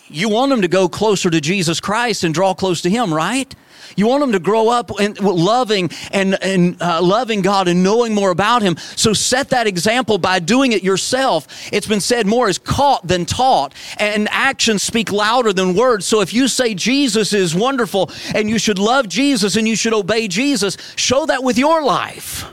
You 0.08 0.28
want 0.28 0.50
them 0.50 0.62
to 0.62 0.68
go 0.68 0.88
closer 0.88 1.30
to 1.30 1.40
Jesus 1.40 1.80
Christ 1.80 2.24
and 2.24 2.34
draw 2.34 2.54
close 2.54 2.82
to 2.82 2.90
Him, 2.90 3.12
right? 3.12 3.52
You 3.96 4.06
want 4.06 4.22
them 4.22 4.32
to 4.32 4.38
grow 4.38 4.68
up 4.68 4.90
in, 5.00 5.14
loving 5.14 5.90
and, 6.10 6.42
and 6.42 6.80
uh, 6.80 7.02
loving 7.02 7.42
God 7.42 7.68
and 7.68 7.82
knowing 7.82 8.14
more 8.14 8.30
about 8.30 8.62
Him. 8.62 8.76
So 8.96 9.12
set 9.12 9.50
that 9.50 9.66
example 9.66 10.18
by 10.18 10.38
doing 10.38 10.72
it 10.72 10.82
yourself. 10.82 11.46
It's 11.72 11.86
been 11.86 12.00
said 12.00 12.26
more 12.26 12.48
is 12.48 12.58
caught 12.58 13.06
than 13.06 13.26
taught, 13.26 13.74
and 13.98 14.28
actions 14.30 14.82
speak 14.82 15.12
louder 15.12 15.52
than 15.52 15.74
words. 15.74 16.06
So 16.06 16.20
if 16.20 16.32
you 16.32 16.48
say 16.48 16.74
Jesus 16.74 17.32
is 17.32 17.54
wonderful 17.54 18.10
and 18.34 18.48
you 18.48 18.58
should 18.58 18.78
love 18.78 19.08
Jesus 19.08 19.56
and 19.56 19.68
you 19.68 19.76
should 19.76 19.94
obey 19.94 20.28
Jesus, 20.28 20.76
show 20.96 21.26
that 21.26 21.42
with 21.42 21.58
your 21.58 21.82
life. 21.82 22.46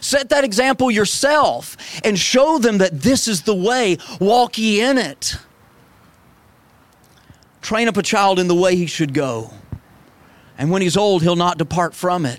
Set 0.00 0.30
that 0.30 0.44
example 0.44 0.90
yourself 0.90 1.76
and 2.04 2.18
show 2.18 2.58
them 2.58 2.78
that 2.78 3.02
this 3.02 3.28
is 3.28 3.42
the 3.42 3.54
way. 3.54 3.98
Walk 4.18 4.56
ye 4.56 4.80
in 4.80 4.96
it. 4.96 5.36
Train 7.60 7.86
up 7.86 7.98
a 7.98 8.02
child 8.02 8.38
in 8.38 8.48
the 8.48 8.54
way 8.54 8.76
he 8.76 8.86
should 8.86 9.12
go 9.12 9.50
and 10.60 10.70
when 10.70 10.82
he's 10.82 10.98
old, 10.98 11.22
he'll 11.22 11.36
not 11.36 11.56
depart 11.56 11.94
from 11.94 12.26
it. 12.26 12.38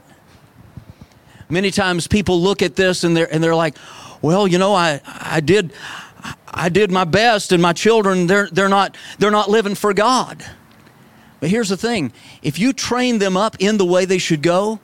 Many 1.49 1.71
times 1.71 2.05
people 2.05 2.39
look 2.39 2.61
at 2.61 2.75
this 2.75 3.03
and 3.03 3.17
they're, 3.17 3.33
and 3.33 3.43
they're 3.43 3.55
like, 3.55 3.75
well, 4.21 4.47
you 4.47 4.59
know, 4.59 4.75
I, 4.75 5.01
I 5.07 5.39
did, 5.39 5.73
I 6.47 6.69
did 6.69 6.91
my 6.91 7.03
best 7.03 7.51
and 7.51 7.59
my 7.63 7.73
children, 7.73 8.27
they're, 8.27 8.47
they're, 8.51 8.69
not, 8.69 8.95
they're 9.17 9.31
not 9.31 9.49
living 9.49 9.73
for 9.73 9.91
God. 9.91 10.45
But 11.39 11.49
here's 11.49 11.69
the 11.69 11.77
thing. 11.77 12.13
If 12.43 12.59
you 12.59 12.73
train 12.73 13.17
them 13.17 13.35
up 13.35 13.55
in 13.57 13.77
the 13.77 13.85
way 13.85 14.05
they 14.05 14.19
should 14.19 14.43
go, 14.43 14.79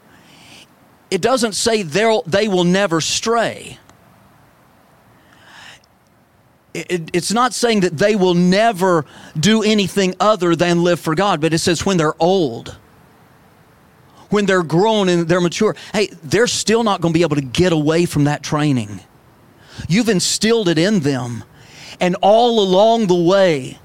it 1.12 1.22
doesn't 1.22 1.54
say 1.54 1.84
they'll, 1.84 2.24
they 2.24 2.48
will 2.48 2.64
never 2.64 3.02
stray. 3.02 3.78
It, 6.74 7.12
it's 7.14 7.32
not 7.32 7.54
saying 7.54 7.82
that 7.82 8.00
they 8.00 8.16
will 8.16 8.34
never 8.34 9.06
do 9.40 9.62
anything 9.62 10.16
other 10.20 10.56
than 10.56 10.84
live 10.84 11.00
for 11.00 11.14
God, 11.14 11.40
but 11.40 11.54
it 11.54 11.60
says 11.60 11.86
when 11.86 11.98
they're 11.98 12.20
old 12.20 12.76
when 14.30 14.46
they're 14.46 14.64
grown 14.64 15.10
and 15.10 15.28
they're 15.28 15.42
mature, 15.42 15.76
hey, 15.94 16.08
they're 16.24 16.48
still 16.48 16.84
not 16.84 17.02
going 17.02 17.14
to 17.14 17.18
be 17.18 17.24
able 17.24 17.36
to 17.36 17.42
get 17.42 17.72
away 17.72 18.06
from 18.06 18.26
that 18.26 18.44
training. 18.44 19.00
You've 19.88 20.10
instilled 20.10 20.70
it 20.70 20.78
in 20.78 21.00
them. 21.02 21.44
And 22.00 22.16
all 22.22 22.60
along 22.60 23.08
the 23.08 23.16
way, 23.16 23.80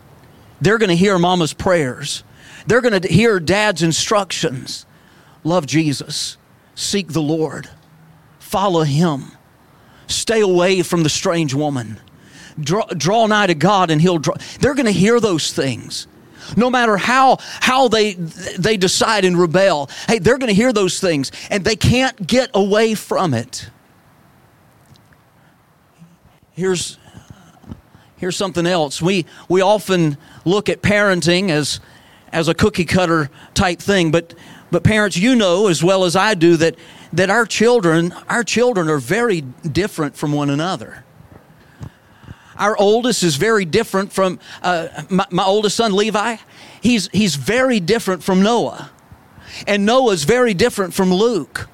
they're 0.61 0.79
going 0.79 0.91
to 0.91 0.97
hear 0.97 1.19
mama's 1.19 1.53
prayers. 1.53 2.25
They're 2.67 2.81
going 2.81 3.01
to 3.01 3.09
hear 3.09 3.41
dad's 3.41 3.83
instructions. 3.83 4.87
Love 5.45 5.67
Jesus. 5.67 6.37
Seek 6.75 7.09
the 7.09 7.23
Lord. 7.23 7.69
Follow 8.39 8.83
him. 8.83 9.33
Stay 10.07 10.41
away 10.41 10.83
from 10.83 11.03
the 11.03 11.09
strange 11.09 11.55
woman. 11.55 11.99
Draw, 12.61 12.87
draw 12.89 13.27
nigh 13.27 13.47
to 13.47 13.55
God 13.55 13.91
and 13.91 14.01
he'll 14.01 14.19
draw. 14.19 14.35
They're 14.61 14.75
going 14.75 14.87
to 14.87 14.93
hear 14.93 15.21
those 15.21 15.53
things 15.53 16.07
no 16.57 16.71
matter 16.71 16.97
how 16.97 17.39
how 17.61 17.89
they 17.89 18.15
they 18.15 18.77
decide 18.77 19.25
and 19.25 19.39
rebel 19.39 19.89
hey 20.09 20.19
they're 20.19 20.39
going 20.39 20.49
to 20.49 20.55
hear 20.55 20.73
those 20.73 21.01
things 21.01 21.33
and 21.51 21.65
they 21.65 21.77
can't 21.77 22.27
get 22.27 22.51
away 22.55 22.95
from 22.95 23.35
it. 23.35 23.71
Here's 26.53 26.99
here's 28.17 28.37
something 28.37 28.67
else. 28.67 29.03
We 29.03 29.27
we 29.49 29.61
often 29.61 30.17
look 30.45 30.69
at 30.69 30.83
parenting 30.83 31.51
as 31.51 31.81
as 32.33 32.49
a 32.49 32.55
cookie 32.55 32.85
cutter 32.85 33.31
type 33.55 33.79
thing 33.79 34.11
but 34.11 34.35
but 34.71 34.83
parents 34.83 35.17
you 35.17 35.37
know 35.37 35.69
as 35.69 35.85
well 35.85 36.05
as 36.05 36.17
I 36.17 36.35
do 36.35 36.57
that 36.57 36.77
that 37.13 37.31
our 37.31 37.45
children 37.45 38.13
our 38.29 38.43
children 38.43 38.89
are 38.89 38.99
very 38.99 39.43
different 39.43 40.17
from 40.17 40.33
one 40.33 40.49
another 40.49 41.05
our 42.63 42.77
oldest 42.79 43.23
is 43.23 43.37
very 43.37 43.65
different 43.65 44.13
from 44.13 44.39
uh, 44.63 44.89
my, 45.11 45.27
my 45.31 45.45
oldest 45.45 45.77
son, 45.77 45.93
Levi. 45.93 46.37
He's, 46.81 47.09
he's 47.09 47.35
very 47.35 47.81
different 47.81 48.23
from 48.23 48.43
Noah. 48.43 48.91
And 49.67 49.85
Noah's 49.85 50.25
very 50.25 50.55
different 50.55 50.95
from 50.95 51.13
Luke 51.13 51.69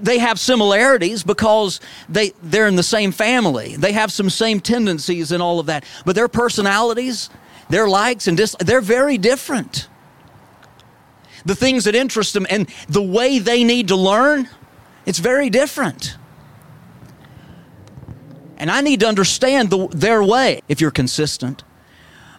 they 0.00 0.18
have 0.18 0.38
similarities 0.38 1.22
because 1.22 1.80
they, 2.10 2.32
they're 2.42 2.66
in 2.66 2.76
the 2.76 2.82
same 2.82 3.10
family. 3.10 3.74
They 3.74 3.92
have 3.92 4.12
some 4.12 4.28
same 4.28 4.60
tendencies 4.60 5.32
and 5.32 5.42
all 5.42 5.60
of 5.60 5.66
that. 5.66 5.82
But 6.04 6.14
their 6.14 6.28
personalities, 6.28 7.30
their 7.70 7.88
likes 7.88 8.26
and 8.26 8.36
dis, 8.36 8.54
they're 8.60 8.82
very 8.82 9.16
different. 9.16 9.88
The 11.46 11.54
things 11.54 11.84
that 11.84 11.94
interest 11.94 12.34
them 12.34 12.46
and 12.50 12.68
the 12.86 13.02
way 13.02 13.38
they 13.38 13.64
need 13.64 13.88
to 13.88 13.96
learn, 13.96 14.50
it's 15.06 15.20
very 15.20 15.48
different. 15.48 16.17
And 18.58 18.70
I 18.70 18.80
need 18.80 19.00
to 19.00 19.06
understand 19.06 19.70
the, 19.70 19.88
their 19.88 20.22
way 20.22 20.62
if 20.68 20.80
you're 20.80 20.90
consistent. 20.90 21.62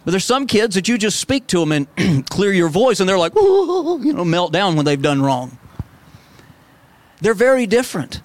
But 0.04 0.12
there's 0.12 0.24
some 0.24 0.46
kids 0.46 0.74
that 0.76 0.86
you 0.86 0.96
just 0.98 1.18
speak 1.18 1.46
to 1.48 1.60
them 1.60 1.72
and 1.72 2.26
clear 2.30 2.52
your 2.52 2.68
voice, 2.68 3.00
and 3.00 3.08
they're 3.08 3.18
like, 3.18 3.34
you 3.34 4.12
know, 4.14 4.24
melt 4.24 4.52
down 4.52 4.76
when 4.76 4.84
they've 4.84 5.00
done 5.00 5.20
wrong. 5.20 5.58
They're 7.20 7.34
very 7.34 7.66
different. 7.66 8.20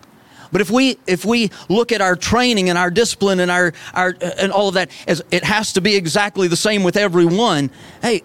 But 0.52 0.62
if 0.62 0.70
we 0.70 0.98
if 1.06 1.26
we 1.26 1.52
look 1.68 1.92
at 1.92 2.00
our 2.00 2.16
training 2.16 2.70
and 2.70 2.78
our 2.78 2.90
discipline 2.90 3.42
and 3.42 3.52
our 3.52 3.74
our 3.94 4.16
uh, 4.22 4.32
and 4.38 4.54
all 4.54 4.70
of 4.70 4.76
that 4.76 4.90
as 5.06 5.22
it 5.32 5.44
has 5.44 5.74
to 5.74 5.82
be 5.82 5.96
exactly 5.96 6.48
the 6.48 6.56
same 6.56 6.84
with 6.84 6.96
everyone, 6.96 7.72
hey, 8.02 8.24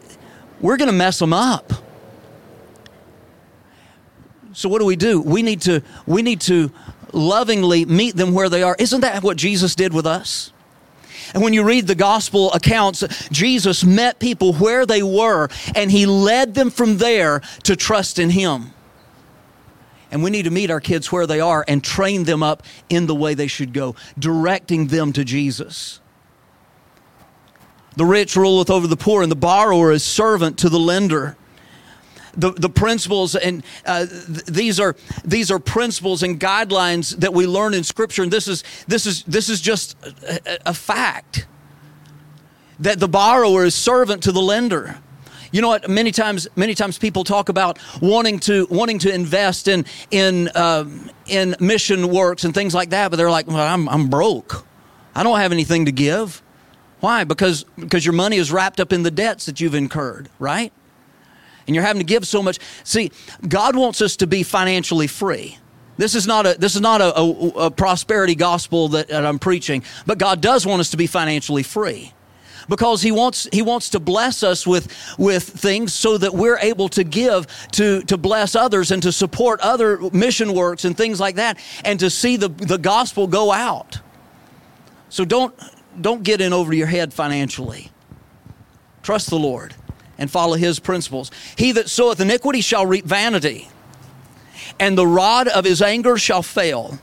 we're 0.61 0.77
going 0.77 0.91
to 0.91 0.97
mess 0.97 1.19
them 1.19 1.33
up. 1.33 1.73
So 4.53 4.69
what 4.69 4.79
do 4.79 4.85
we 4.85 4.97
do? 4.97 5.21
We 5.21 5.43
need 5.43 5.63
to 5.63 5.83
we 6.07 6.23
need 6.23 6.41
to 6.43 6.71
lovingly 7.13 7.85
meet 7.85 8.17
them 8.17 8.33
where 8.33 8.49
they 8.49 8.63
are. 8.63 8.77
Isn't 8.79 9.01
that 9.01 9.23
what 9.23 9.37
Jesus 9.37 9.75
did 9.75 9.93
with 9.93 10.07
us? 10.07 10.53
And 11.33 11.43
when 11.43 11.53
you 11.53 11.63
read 11.63 11.87
the 11.87 11.95
gospel 11.95 12.53
accounts, 12.53 13.05
Jesus 13.31 13.85
met 13.85 14.19
people 14.19 14.53
where 14.55 14.85
they 14.85 15.03
were 15.03 15.49
and 15.75 15.91
he 15.91 16.07
led 16.07 16.55
them 16.55 16.71
from 16.71 16.99
there 16.99 17.41
to 17.65 17.77
trust 17.77 18.19
in 18.19 18.31
him. 18.31 18.73
And 20.11 20.25
we 20.25 20.31
need 20.31 20.45
to 20.45 20.51
meet 20.51 20.71
our 20.71 20.81
kids 20.81 21.13
where 21.13 21.27
they 21.27 21.41
are 21.41 21.65
and 21.69 21.85
train 21.85 22.25
them 22.25 22.43
up 22.43 22.65
in 22.89 23.07
the 23.07 23.15
way 23.15 23.35
they 23.35 23.47
should 23.47 23.73
go, 23.73 23.95
directing 24.19 24.89
them 24.89 25.13
to 25.13 25.25
Jesus. 25.25 26.01
The 27.97 28.05
rich 28.05 28.35
ruleth 28.35 28.71
over 28.71 28.87
the 28.87 28.97
poor, 28.97 29.23
and 29.23 29.31
the 29.31 29.37
borrower 29.37 29.93
is 29.93 30.03
servant 30.03 30.59
to 30.59 30.69
the 30.69 30.79
lender. 30.79 31.37
The, 32.37 32.53
the 32.53 32.69
principles 32.69 33.35
and 33.35 33.65
uh, 33.85 34.07
th- 34.07 34.45
these 34.45 34.79
are 34.79 34.95
these 35.25 35.51
are 35.51 35.59
principles 35.59 36.23
and 36.23 36.39
guidelines 36.39 37.17
that 37.17 37.35
we 37.35 37.47
learn 37.47 37.75
in 37.75 37.83
scripture 37.83 38.23
and 38.23 38.31
this 38.31 38.47
is 38.47 38.63
this 38.87 39.05
is 39.05 39.25
this 39.25 39.49
is 39.49 39.61
just 39.61 39.97
a, 40.05 40.71
a 40.71 40.75
fact 40.75 41.47
that 42.79 43.01
the 43.01 43.09
borrower 43.09 43.65
is 43.65 43.75
servant 43.75 44.23
to 44.23 44.33
the 44.33 44.41
lender 44.41 45.01
you 45.53 45.61
know 45.63 45.69
what? 45.69 45.89
Many 45.89 46.13
times, 46.13 46.47
many 46.55 46.75
times 46.75 46.99
people 46.99 47.25
talk 47.25 47.49
about 47.49 47.79
wanting 48.01 48.39
to 48.41 48.67
wanting 48.71 49.01
to 49.01 49.13
invest 49.13 49.69
in 49.69 49.85
in 50.11 50.49
um, 50.55 51.11
in 51.27 51.57
mission 51.59 52.09
works 52.09 52.45
and 52.45 52.55
things 52.55 52.75
like 52.75 52.91
that, 52.91 53.11
but 53.11 53.17
they're 53.17 53.31
like, 53.31 53.47
well, 53.47 53.59
I'm 53.59 53.89
I'm 53.89 54.09
broke. 54.09 54.65
I 55.15 55.23
don't 55.23 55.39
have 55.41 55.53
anything 55.53 55.87
to 55.87 55.93
give. 55.93 56.43
Why? 57.01 57.25
Because 57.25 57.65
because 57.79 58.07
your 58.07 58.13
money 58.13 58.37
is 58.37 58.53
wrapped 58.53 58.79
up 58.79 58.93
in 58.93 59.03
the 59.03 59.11
debts 59.11 59.47
that 59.47 59.61
you've 59.61 59.75
incurred, 59.75 60.29
right? 60.39 60.73
And 61.71 61.75
you're 61.77 61.85
having 61.85 62.01
to 62.01 62.05
give 62.05 62.27
so 62.27 62.43
much. 62.43 62.59
See, 62.83 63.13
God 63.47 63.77
wants 63.77 64.03
us 64.03 64.17
to 64.17 64.27
be 64.27 64.43
financially 64.43 65.07
free. 65.07 65.57
This 65.99 66.17
is 66.17 66.27
not 66.27 66.45
a 66.45 66.59
this 66.59 66.75
is 66.75 66.81
not 66.81 67.01
a, 67.01 67.17
a, 67.17 67.49
a 67.67 67.71
prosperity 67.71 68.35
gospel 68.35 68.89
that, 68.89 69.07
that 69.07 69.25
I'm 69.25 69.39
preaching, 69.39 69.85
but 70.05 70.19
God 70.19 70.41
does 70.41 70.67
want 70.67 70.81
us 70.81 70.91
to 70.91 70.97
be 70.97 71.07
financially 71.07 71.63
free 71.63 72.13
because 72.69 73.03
he 73.03 73.13
wants 73.13 73.47
he 73.53 73.63
wants 73.63 73.91
to 73.91 74.01
bless 74.01 74.43
us 74.43 74.67
with 74.67 74.93
with 75.17 75.45
things 75.45 75.95
so 75.95 76.19
that 76.19 76.35
we're 76.35 76.59
able 76.59 76.89
to 76.89 77.05
give 77.05 77.47
to 77.73 78.03
to 78.03 78.19
bless 78.19 78.57
others 78.57 78.91
and 78.91 79.01
to 79.05 79.13
support 79.13 79.61
other 79.61 79.99
mission 80.11 80.55
works 80.55 80.85
and 80.85 80.97
things 80.97 81.21
like 81.21 81.37
that 81.37 81.57
and 81.85 82.01
to 82.01 82.11
see 82.11 82.37
the 82.37 82.49
the 82.49 82.79
gospel 82.79 83.29
go 83.29 83.53
out. 83.53 84.01
So 85.09 85.25
don't 85.25 85.55
don't 86.01 86.25
get 86.25 86.41
in 86.41 86.53
over 86.53 86.75
your 86.75 86.89
head 86.89 87.15
financially. 87.15 87.93
Trust 89.05 89.31
the 89.31 89.39
Lord 89.39 89.73
and 90.21 90.31
follow 90.31 90.55
his 90.55 90.79
principles. 90.79 91.33
He 91.57 91.73
that 91.73 91.89
soweth 91.89 92.21
iniquity 92.21 92.61
shall 92.61 92.87
reap 92.87 93.05
vanity, 93.05 93.69
and 94.79 94.97
the 94.97 95.07
rod 95.07 95.49
of 95.49 95.65
his 95.65 95.83
anger 95.83 96.17
shall 96.17 96.43
fail 96.43 97.01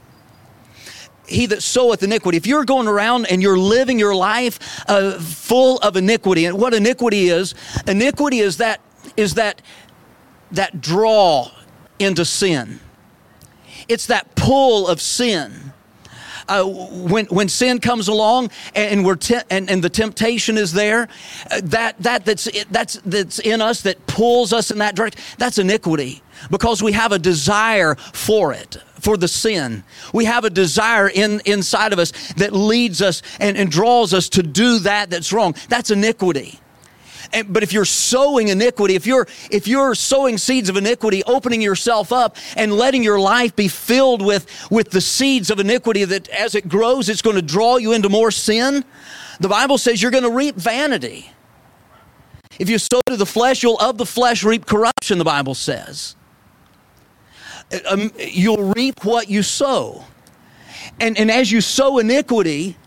he 1.28 1.46
that 1.48 1.62
soweth 1.62 2.02
iniquity. 2.04 2.38
If 2.38 2.48
you're 2.48 2.66
going 2.66 2.88
around 2.88 3.26
and 3.28 3.42
you're 3.42 3.58
living 3.58 4.00
your 4.00 4.16
life 4.16 4.84
uh, 4.88 5.20
full 5.20 5.78
of 5.80 5.98
iniquity, 5.98 6.46
and 6.46 6.58
what 6.58 6.74
iniquity 6.74 7.28
is, 7.28 7.54
iniquity 7.86 8.40
is 8.40 8.58
that 8.58 8.82
is 9.16 9.36
that 9.36 9.62
that 10.52 10.82
draw 10.82 11.52
into 12.00 12.26
sin. 12.26 12.80
It's 13.88 14.08
that 14.08 14.36
pull 14.36 14.88
of 14.88 15.02
sin. 15.02 15.74
Uh, 16.48 16.64
when 16.66 17.26
when 17.28 17.50
sin 17.50 17.80
comes 17.80 18.08
along 18.08 18.50
and 18.76 19.06
we're 19.06 19.16
te- 19.16 19.36
and, 19.50 19.70
and 19.70 19.84
the 19.84 19.90
temptation 19.90 20.58
is 20.58 20.74
there, 20.74 21.08
uh, 21.52 21.62
that 21.64 21.98
that 22.00 22.26
that's 22.26 22.50
that's 22.72 22.96
that's 23.06 23.40
in 23.40 23.62
us 23.62 23.82
that 23.82 24.06
pulls 24.08 24.54
us 24.54 24.72
in 24.72 24.78
that 24.78 24.96
direction. 24.96 25.22
That's 25.38 25.58
iniquity 25.58 26.22
because 26.50 26.82
we 26.82 26.92
have 26.94 27.12
a 27.12 27.20
desire 27.20 27.96
for 27.96 28.54
it 28.54 28.78
for 29.00 29.18
the 29.18 29.28
sin. 29.28 29.84
We 30.14 30.26
have 30.26 30.44
a 30.44 30.50
desire 30.50 31.08
in, 31.08 31.42
inside 31.46 31.94
of 31.94 32.00
us 32.00 32.12
that 32.34 32.54
leads 32.54 33.02
us 33.02 33.22
and, 33.40 33.58
and 33.58 33.70
draws 33.72 34.14
us 34.14 34.30
to 34.30 34.44
do 34.44 34.80
that 34.80 35.10
that's 35.10 35.32
wrong. 35.32 35.56
That's 35.70 35.92
iniquity. 35.92 36.60
And, 37.34 37.52
but 37.52 37.64
if 37.64 37.74
you're 37.74 37.86
sowing 37.86 38.48
iniquity, 38.48 38.96
if 38.96 39.06
you're 39.06 39.28
if 39.52 39.68
you're 39.68 39.96
sowing 39.96 40.38
seeds 40.38 40.70
of 40.70 40.78
iniquity, 40.78 41.24
opening 41.26 41.62
yourself 41.62 42.12
up 42.12 42.38
and 42.56 42.74
letting 42.74 43.04
your 43.04 43.20
life 43.20 43.56
be 43.56 43.68
filled 43.68 44.26
with 44.26 44.48
with 44.72 44.92
the 44.92 45.02
seeds 45.02 45.50
of 45.50 45.60
iniquity 45.60 46.06
that 46.06 46.30
as 46.30 46.56
it 46.56 46.68
grows, 46.68 47.10
it's 47.10 47.22
going 47.22 47.36
to 47.36 47.42
draw 47.42 47.78
you 47.78 47.94
into 47.94 48.10
more 48.10 48.32
sin. 48.32 48.84
The 49.40 49.50
Bible 49.50 49.78
says 49.78 50.02
you're 50.02 50.12
going 50.12 50.24
to 50.24 50.32
reap 50.32 50.56
vanity. 50.56 51.32
If 52.60 52.70
you 52.70 52.80
sow 52.80 53.02
to 53.06 53.18
the 53.18 53.26
flesh, 53.26 53.62
you'll 53.62 53.78
of 53.78 53.98
the 53.98 54.06
flesh 54.06 54.44
reap 54.44 54.66
corruption. 54.66 55.18
The 55.18 55.26
Bible 55.26 55.54
says 55.54 56.16
um, 57.90 58.12
you'll 58.18 58.74
reap 58.74 59.04
what 59.04 59.30
you 59.30 59.44
sow. 59.44 60.06
And, 61.00 61.18
and 61.18 61.30
as 61.30 61.52
you 61.52 61.62
sow 61.62 62.00
iniquity 62.00 62.78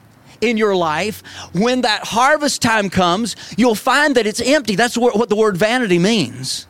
in 0.41 0.57
your 0.57 0.75
life, 0.75 1.23
when 1.53 1.83
that 1.83 2.05
harvest 2.05 2.63
time 2.63 2.91
comes, 2.91 3.37
you'll 3.57 3.75
find 3.75 4.15
that 4.17 4.27
it's 4.27 4.41
empty. 4.41 4.77
That's 4.77 4.97
what, 4.97 5.29
the 5.29 5.37
word 5.37 5.57
vanity 5.57 5.99
means. 5.99 6.67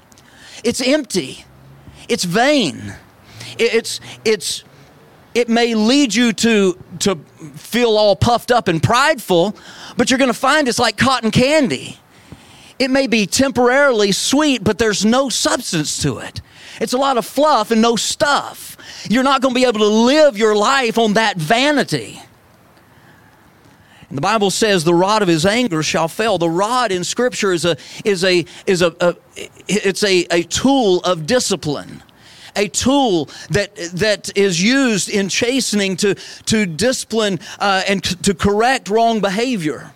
It's 0.64 0.80
empty. 0.80 1.44
It's 2.08 2.24
vain. 2.24 2.94
It's, 3.58 4.00
it's, 4.24 4.64
it 5.34 5.48
may 5.48 5.74
lead 5.74 6.14
you 6.14 6.32
to, 6.32 6.78
to 7.00 7.16
feel 7.54 7.96
all 7.96 8.16
puffed 8.16 8.50
up 8.50 8.68
and 8.68 8.82
prideful, 8.82 9.56
but 9.96 10.10
you're 10.10 10.18
going 10.18 10.32
to 10.32 10.38
find 10.38 10.68
it's 10.68 10.78
like 10.78 10.96
cotton 10.96 11.30
candy. 11.30 11.98
It 12.78 12.90
may 12.90 13.06
be 13.06 13.26
temporarily 13.26 14.12
sweet, 14.12 14.64
but 14.64 14.78
there's 14.78 15.04
no 15.04 15.28
substance 15.28 16.02
to 16.02 16.18
it. 16.18 16.40
It's 16.80 16.94
a 16.94 16.98
lot 16.98 17.18
of 17.18 17.26
fluff 17.26 17.70
and 17.70 17.82
no 17.82 17.94
stuff. 17.94 18.76
You're 19.08 19.22
not 19.22 19.42
going 19.42 19.54
to 19.54 19.60
be 19.60 19.66
able 19.66 19.80
to 19.80 19.86
live 19.86 20.38
your 20.38 20.56
life 20.56 20.96
on 20.98 21.12
that 21.14 21.36
vanity. 21.36 22.22
And 24.10 24.18
the 24.18 24.22
Bible 24.22 24.50
says 24.50 24.82
the 24.82 24.94
rod 24.94 25.22
of 25.22 25.28
his 25.28 25.46
anger 25.46 25.82
shall 25.82 26.08
fail. 26.08 26.36
The 26.36 26.50
rod 26.50 26.90
in 26.90 27.04
Scripture 27.04 27.52
is 27.52 27.64
a 27.64 27.76
is 28.04 28.24
a 28.24 28.44
is 28.66 28.82
a, 28.82 28.94
a 29.00 29.16
it's 29.68 30.02
a, 30.02 30.26
a 30.30 30.42
tool 30.42 31.00
of 31.00 31.26
discipline 31.26 32.02
a 32.56 32.66
tool 32.66 33.28
that 33.50 33.76
that 33.94 34.36
is 34.36 34.60
used 34.60 35.08
in 35.08 35.28
chastening 35.28 35.96
to 35.96 36.16
to 36.46 36.66
discipline 36.66 37.38
uh, 37.60 37.84
and 37.88 38.02
to 38.24 38.34
correct 38.34 38.88
wrong 38.88 39.20
behavior 39.20 39.92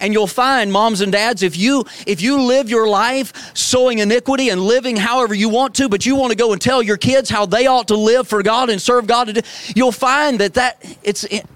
and 0.00 0.12
you'll 0.12 0.26
find 0.26 0.72
moms 0.72 1.00
and 1.00 1.12
dads 1.12 1.42
if 1.42 1.56
you 1.56 1.84
if 2.06 2.20
you 2.20 2.42
live 2.42 2.68
your 2.68 2.88
life 2.88 3.56
sowing 3.56 3.98
iniquity 3.98 4.50
and 4.50 4.60
living 4.60 4.96
however 4.96 5.34
you 5.34 5.48
want 5.48 5.74
to 5.74 5.88
but 5.88 6.04
you 6.04 6.16
want 6.16 6.30
to 6.30 6.36
go 6.36 6.52
and 6.52 6.60
tell 6.60 6.82
your 6.82 6.96
kids 6.96 7.30
how 7.30 7.46
they 7.46 7.66
ought 7.66 7.88
to 7.88 7.96
live 7.96 8.28
for 8.28 8.42
god 8.42 8.70
and 8.70 8.80
serve 8.80 9.06
god 9.06 9.44
you'll 9.74 9.92
find 9.92 10.38
that 10.38 10.54
that 10.54 10.76
it's 11.02 11.24
it 11.24 11.46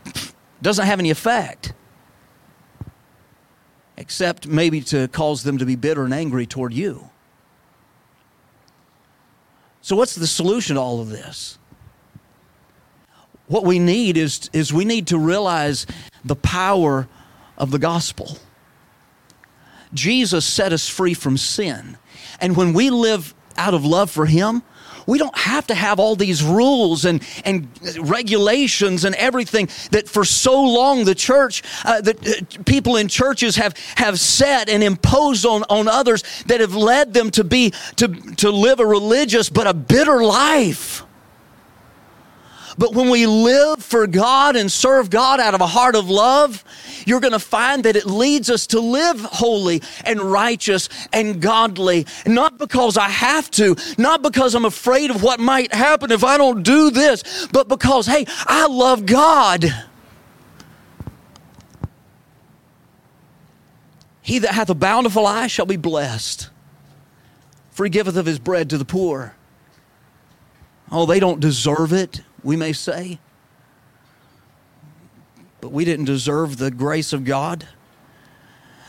doesn't 0.62 0.86
have 0.86 0.98
any 0.98 1.10
effect 1.10 1.72
except 3.96 4.46
maybe 4.46 4.80
to 4.80 5.08
cause 5.08 5.42
them 5.42 5.58
to 5.58 5.66
be 5.66 5.76
bitter 5.76 6.04
and 6.04 6.14
angry 6.14 6.46
toward 6.46 6.72
you 6.72 7.10
so 9.80 9.96
what's 9.96 10.14
the 10.14 10.26
solution 10.26 10.76
to 10.76 10.80
all 10.80 11.00
of 11.00 11.08
this 11.08 11.58
what 13.50 13.64
we 13.64 13.80
need 13.80 14.16
is, 14.16 14.48
is 14.52 14.72
we 14.72 14.84
need 14.84 15.08
to 15.08 15.18
realize 15.18 15.84
the 16.24 16.36
power 16.36 17.08
of 17.58 17.72
the 17.72 17.80
gospel. 17.80 18.38
Jesus 19.92 20.46
set 20.46 20.72
us 20.72 20.88
free 20.88 21.14
from 21.14 21.36
sin. 21.36 21.98
And 22.40 22.56
when 22.56 22.72
we 22.72 22.90
live 22.90 23.34
out 23.56 23.74
of 23.74 23.84
love 23.84 24.08
for 24.08 24.26
Him, 24.26 24.62
we 25.06 25.18
don't 25.18 25.36
have 25.36 25.66
to 25.68 25.74
have 25.74 25.98
all 25.98 26.16
these 26.16 26.42
rules 26.42 27.04
and, 27.04 27.22
and 27.44 27.68
regulations 27.98 29.04
and 29.04 29.14
everything 29.16 29.68
that 29.90 30.08
for 30.08 30.24
so 30.24 30.62
long 30.62 31.04
the 31.04 31.14
church, 31.14 31.62
uh, 31.84 32.00
that 32.00 32.26
uh, 32.26 32.62
people 32.64 32.96
in 32.96 33.08
churches 33.08 33.56
have, 33.56 33.76
have 33.96 34.18
set 34.18 34.68
and 34.68 34.82
imposed 34.82 35.46
on, 35.46 35.64
on 35.68 35.88
others 35.88 36.22
that 36.46 36.60
have 36.60 36.74
led 36.74 37.12
them 37.12 37.30
to 37.30 37.44
be, 37.44 37.72
to, 37.96 38.08
to 38.36 38.50
live 38.50 38.80
a 38.80 38.86
religious 38.86 39.48
but 39.48 39.66
a 39.66 39.74
bitter 39.74 40.22
life. 40.22 41.04
But 42.78 42.94
when 42.94 43.11
we 43.11 43.26
live 43.26 43.83
for 43.83 44.06
God 44.06 44.56
and 44.56 44.70
serve 44.70 45.11
God 45.11 45.40
out 45.40 45.54
of 45.54 45.61
a 45.61 45.66
heart 45.66 45.96
of 45.96 46.09
love, 46.09 46.64
you're 47.06 47.20
going 47.20 47.33
to 47.33 47.38
find 47.38 47.85
that 47.85 47.96
it 47.96 48.06
leads 48.06 48.50
us 48.50 48.66
to 48.68 48.80
live 48.80 49.20
holy 49.20 49.83
and 50.04 50.20
righteous 50.20 50.88
and 51.12 51.40
godly. 51.40 52.06
Not 52.26 52.59
because 52.59 52.96
I 52.96 53.09
have 53.09 53.50
to, 53.52 53.76
not 53.98 54.22
because 54.22 54.54
I'm 54.54 54.64
afraid 54.64 55.11
of 55.11 55.22
what 55.22 55.40
might 55.40 55.74
happen 55.74 56.12
if 56.12 56.24
I 56.24 56.38
don't 56.38 56.62
do 56.62 56.90
this, 56.90 57.48
but 57.52 57.68
because, 57.68 58.06
hey, 58.06 58.26
I 58.46 58.66
love 58.66 59.06
God. 59.06 59.64
He 64.22 64.38
that 64.40 64.54
hath 64.54 64.70
a 64.70 64.74
bountiful 64.74 65.26
eye 65.26 65.48
shall 65.48 65.66
be 65.66 65.76
blessed, 65.76 66.50
for 67.72 67.85
he 67.85 67.90
giveth 67.90 68.16
of 68.16 68.26
his 68.26 68.38
bread 68.38 68.70
to 68.70 68.78
the 68.78 68.85
poor. 68.85 69.35
Oh, 70.92 71.06
they 71.06 71.20
don't 71.20 71.40
deserve 71.40 71.92
it 71.92 72.20
we 72.42 72.57
may 72.57 72.72
say. 72.72 73.18
But 75.61 75.72
we 75.72 75.85
didn't 75.85 76.07
deserve 76.07 76.57
the 76.57 76.70
grace 76.70 77.12
of 77.12 77.24
God. 77.24 77.66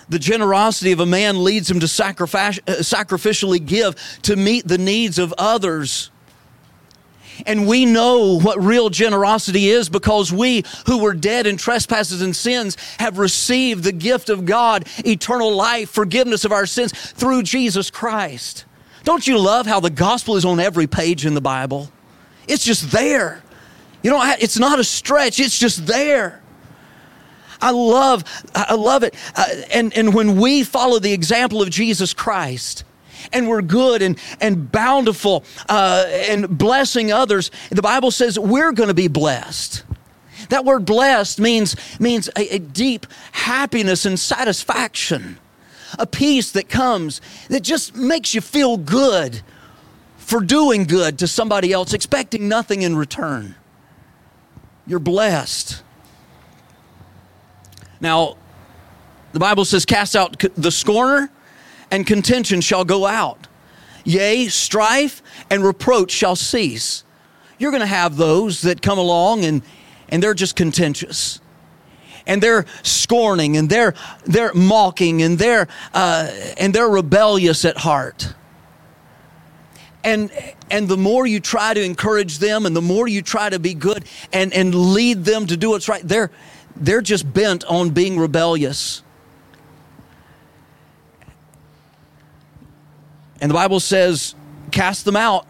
The 0.09 0.19
generosity 0.19 0.91
of 0.91 0.99
a 0.99 1.05
man 1.05 1.43
leads 1.43 1.71
him 1.71 1.79
to 1.79 1.85
uh, 1.85 1.87
sacrificially 1.87 3.65
give 3.65 3.95
to 4.23 4.35
meet 4.35 4.67
the 4.67 4.77
needs 4.77 5.17
of 5.19 5.33
others. 5.37 6.11
And 7.45 7.67
we 7.67 7.85
know 7.85 8.39
what 8.39 8.61
real 8.61 8.89
generosity 8.89 9.69
is 9.69 9.89
because 9.89 10.31
we 10.31 10.63
who 10.85 11.01
were 11.01 11.13
dead 11.13 11.47
in 11.47 11.57
trespasses 11.57 12.21
and 12.21 12.35
sins 12.35 12.77
have 12.99 13.17
received 13.17 13.83
the 13.83 13.91
gift 13.91 14.29
of 14.29 14.45
God, 14.45 14.87
eternal 15.05 15.55
life, 15.55 15.89
forgiveness 15.89 16.45
of 16.45 16.51
our 16.51 16.65
sins 16.65 16.91
through 16.91 17.43
Jesus 17.43 17.89
Christ. 17.89 18.65
Don't 19.03 19.25
you 19.25 19.39
love 19.39 19.65
how 19.65 19.79
the 19.79 19.89
gospel 19.89 20.35
is 20.35 20.45
on 20.45 20.59
every 20.59 20.87
page 20.87 21.25
in 21.25 21.33
the 21.33 21.41
Bible? 21.41 21.89
It's 22.47 22.63
just 22.63 22.91
there. 22.91 23.41
You 24.03 24.11
know, 24.11 24.21
it's 24.39 24.57
not 24.57 24.79
a 24.79 24.83
stretch, 24.83 25.39
it's 25.39 25.57
just 25.57 25.85
there. 25.85 26.41
I 27.61 27.71
love, 27.71 28.23
I 28.55 28.73
love 28.73 29.03
it. 29.03 29.13
Uh, 29.35 29.45
and, 29.71 29.95
and 29.95 30.13
when 30.15 30.39
we 30.39 30.63
follow 30.63 30.97
the 30.97 31.13
example 31.13 31.61
of 31.61 31.69
Jesus 31.69 32.13
Christ, 32.13 32.83
and 33.31 33.47
we're 33.47 33.61
good 33.61 34.01
and, 34.01 34.17
and 34.39 34.71
bountiful 34.71 35.43
uh, 35.69 36.05
and 36.07 36.57
blessing 36.57 37.11
others, 37.11 37.51
the 37.69 37.81
Bible 37.81 38.09
says 38.09 38.39
we're 38.39 38.71
going 38.71 38.87
to 38.87 38.95
be 38.95 39.07
blessed. 39.07 39.83
That 40.49 40.65
word 40.65 40.85
blessed 40.85 41.39
means, 41.39 41.75
means 41.99 42.29
a, 42.35 42.55
a 42.55 42.59
deep 42.59 43.05
happiness 43.31 44.05
and 44.05 44.19
satisfaction, 44.19 45.37
a 45.99 46.07
peace 46.07 46.51
that 46.53 46.67
comes 46.67 47.21
that 47.49 47.61
just 47.61 47.95
makes 47.95 48.33
you 48.33 48.41
feel 48.41 48.77
good 48.77 49.41
for 50.21 50.39
doing 50.39 50.85
good 50.85 51.19
to 51.19 51.27
somebody 51.27 51.73
else, 51.73 51.93
expecting 51.93 52.47
nothing 52.47 52.83
in 52.83 52.95
return. 52.95 53.55
You're 54.87 54.99
blessed. 54.99 55.83
Now, 57.99 58.37
the 59.33 59.39
Bible 59.39 59.65
says, 59.65 59.85
cast 59.85 60.15
out 60.15 60.41
the 60.55 60.71
scorner 60.71 61.29
and 61.89 62.07
contention 62.07 62.61
shall 62.61 62.85
go 62.85 63.05
out. 63.05 63.47
Yea, 64.05 64.47
strife 64.47 65.21
and 65.49 65.63
reproach 65.63 66.11
shall 66.11 66.35
cease. 66.35 67.03
You're 67.59 67.71
going 67.71 67.81
to 67.81 67.87
have 67.87 68.15
those 68.15 68.61
that 68.61 68.81
come 68.81 68.97
along 68.97 69.43
and, 69.43 69.61
and 70.09 70.23
they're 70.23 70.33
just 70.33 70.55
contentious. 70.55 71.39
And 72.25 72.41
they're 72.41 72.65
scorning 72.83 73.57
and 73.57 73.69
they're, 73.69 73.95
they're 74.25 74.53
mocking 74.53 75.21
and 75.21 75.37
they're, 75.37 75.67
uh, 75.93 76.31
and 76.57 76.73
they're 76.73 76.89
rebellious 76.89 77.65
at 77.65 77.77
heart. 77.77 78.33
And, 80.03 80.31
and 80.71 80.87
the 80.87 80.97
more 80.97 81.27
you 81.27 81.39
try 81.39 81.73
to 81.73 81.83
encourage 81.83 82.39
them 82.39 82.65
and 82.65 82.75
the 82.75 82.81
more 82.81 83.07
you 83.07 83.21
try 83.21 83.49
to 83.49 83.59
be 83.59 83.73
good 83.73 84.05
and, 84.33 84.53
and 84.53 84.73
lead 84.73 85.25
them 85.25 85.45
to 85.47 85.57
do 85.57 85.69
what's 85.71 85.87
right, 85.87 86.01
they're, 86.03 86.31
they're 86.75 87.01
just 87.01 87.31
bent 87.31 87.63
on 87.65 87.91
being 87.91 88.17
rebellious. 88.17 89.03
And 93.39 93.49
the 93.49 93.55
Bible 93.55 93.79
says, 93.79 94.35
cast 94.71 95.05
them 95.05 95.15
out. 95.15 95.47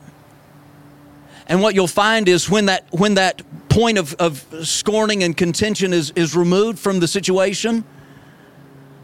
And 1.48 1.62
what 1.62 1.76
you'll 1.76 1.88
find 1.88 2.28
is 2.28 2.50
when 2.50 2.68
that, 2.68 2.88
when 2.92 3.16
that 3.16 3.42
point 3.70 3.98
of, 3.98 4.14
of 4.16 4.46
scorning 4.64 5.24
and 5.24 5.36
contention 5.36 5.94
is, 5.94 6.12
is 6.16 6.36
removed 6.36 6.80
from 6.80 7.00
the 7.00 7.08
situation, 7.08 7.84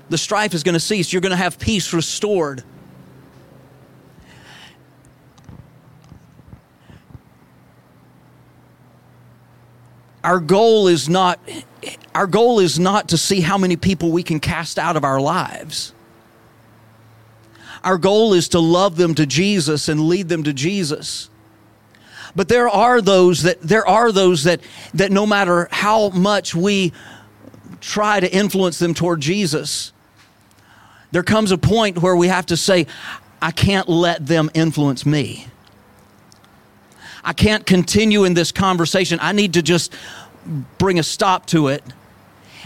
the 0.09 0.17
strife 0.17 0.53
is 0.53 0.63
going 0.63 0.73
to 0.73 0.79
cease. 0.79 1.11
You're 1.11 1.21
going 1.21 1.31
to 1.31 1.35
have 1.35 1.59
peace 1.59 1.93
restored. 1.93 2.63
Our 10.27 10.41
goal 10.41 10.89
is 10.89 11.07
not 11.07 11.39
our 12.13 12.27
goal 12.27 12.59
is 12.59 12.77
not 12.77 13.07
to 13.09 13.17
see 13.17 13.39
how 13.39 13.57
many 13.57 13.77
people 13.77 14.11
we 14.11 14.23
can 14.23 14.41
cast 14.41 14.77
out 14.77 14.97
of 14.97 15.05
our 15.05 15.21
lives. 15.21 15.93
Our 17.81 17.97
goal 17.97 18.33
is 18.33 18.49
to 18.49 18.59
love 18.59 18.97
them 18.97 19.15
to 19.15 19.25
Jesus 19.25 19.87
and 19.87 20.09
lead 20.09 20.27
them 20.27 20.43
to 20.43 20.51
Jesus. 20.51 21.29
But 22.35 22.49
there 22.49 22.67
are 22.67 22.99
those 22.99 23.43
that 23.43 23.61
there 23.61 23.87
are 23.87 24.11
those 24.11 24.43
that 24.43 24.59
that 24.93 25.13
no 25.13 25.25
matter 25.25 25.69
how 25.71 26.09
much 26.09 26.53
we 26.53 26.91
try 27.79 28.19
to 28.19 28.29
influence 28.29 28.79
them 28.79 28.93
toward 28.93 29.21
Jesus, 29.21 29.93
there 31.11 31.23
comes 31.23 31.53
a 31.53 31.57
point 31.57 32.01
where 32.01 32.17
we 32.17 32.27
have 32.27 32.47
to 32.47 32.57
say, 32.57 32.85
I 33.41 33.51
can't 33.51 33.87
let 33.87 34.25
them 34.25 34.51
influence 34.53 35.05
me. 35.05 35.47
I 37.27 37.33
can't 37.33 37.65
continue 37.65 38.23
in 38.23 38.35
this 38.35 38.53
conversation. 38.53 39.19
I 39.21 39.33
need 39.33 39.55
to 39.55 39.61
just 39.61 39.93
bring 40.77 40.97
a 40.97 41.03
stop 41.03 41.45
to 41.47 41.67
it. 41.67 41.83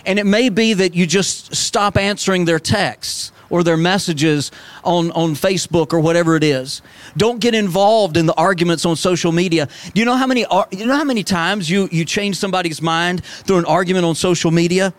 And 0.06 0.20
it 0.20 0.26
may 0.28 0.50
be 0.50 0.76
that 0.76 0.94
you 0.94 1.08
just 1.08 1.56
stop 1.56 1.98
answering 1.98 2.46
their 2.46 2.60
texts 2.60 3.32
or 3.50 3.64
their 3.64 3.76
messages 3.76 4.52
on, 4.84 5.10
on 5.14 5.34
Facebook 5.34 5.94
or 5.94 6.00
whatever 6.00 6.36
it 6.36 6.44
is. 6.44 6.84
Don't 7.18 7.40
get 7.40 7.56
involved 7.56 8.18
in 8.18 8.28
the 8.28 8.36
arguments 8.36 8.86
on 8.86 8.96
social 8.96 9.32
media. 9.32 9.68
Do 9.96 10.00
you 10.00 10.06
know 10.06 10.16
how 10.16 10.28
many 10.28 10.46
you 10.72 10.86
know 10.86 10.96
how 10.96 11.04
many 11.06 11.24
times 11.24 11.68
you, 11.68 11.90
you 11.92 12.06
change 12.06 12.38
somebody's 12.38 12.84
mind 12.84 13.26
through 13.26 13.58
an 13.58 13.66
argument 13.66 14.06
on 14.06 14.14
social 14.14 14.52
media? 14.52 14.94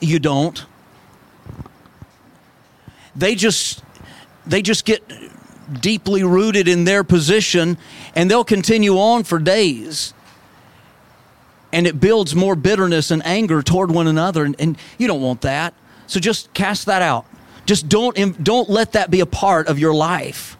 You 0.00 0.20
don't. 0.20 0.64
They 3.16 3.34
just 3.34 3.82
they 4.46 4.62
just 4.62 4.84
get 4.84 5.02
deeply 5.72 6.22
rooted 6.24 6.68
in 6.68 6.84
their 6.84 7.04
position 7.04 7.78
and 8.14 8.30
they'll 8.30 8.44
continue 8.44 8.98
on 8.98 9.24
for 9.24 9.38
days 9.38 10.14
and 11.72 11.86
it 11.86 12.00
builds 12.00 12.34
more 12.34 12.56
bitterness 12.56 13.10
and 13.10 13.24
anger 13.24 13.62
toward 13.62 13.90
one 13.90 14.06
another 14.06 14.44
and, 14.44 14.56
and, 14.58 14.76
you 14.98 15.06
don't 15.06 15.22
want 15.22 15.42
that 15.42 15.74
so 16.10 16.18
just 16.18 16.52
cast 16.52 16.86
that 16.86 17.02
out. 17.02 17.24
Just 17.66 17.88
don't, 17.88 18.42
don't 18.42 18.68
let 18.68 18.92
that 18.92 19.12
be 19.12 19.20
a 19.20 19.26
part 19.26 19.68
of 19.68 19.78
your 19.78 19.94
life. 19.94 20.56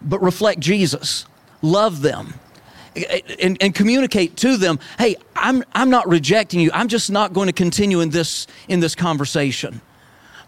But 0.00 0.22
reflect 0.22 0.60
Jesus. 0.60 1.26
Love 1.60 2.00
them. 2.00 2.32
And, 3.38 3.58
and, 3.60 3.74
communicate 3.74 4.36
to 4.38 4.56
them, 4.56 4.78
hey, 4.98 5.16
I'm, 5.36 5.62
I'm 5.74 5.90
not 5.90 6.08
rejecting 6.08 6.60
you. 6.60 6.70
I'm 6.72 6.88
just 6.88 7.10
not 7.10 7.34
going 7.34 7.48
to 7.48 7.52
continue 7.52 8.00
in 8.00 8.10
this, 8.10 8.46
in 8.66 8.80
this 8.80 8.94
conversation. 8.94 9.82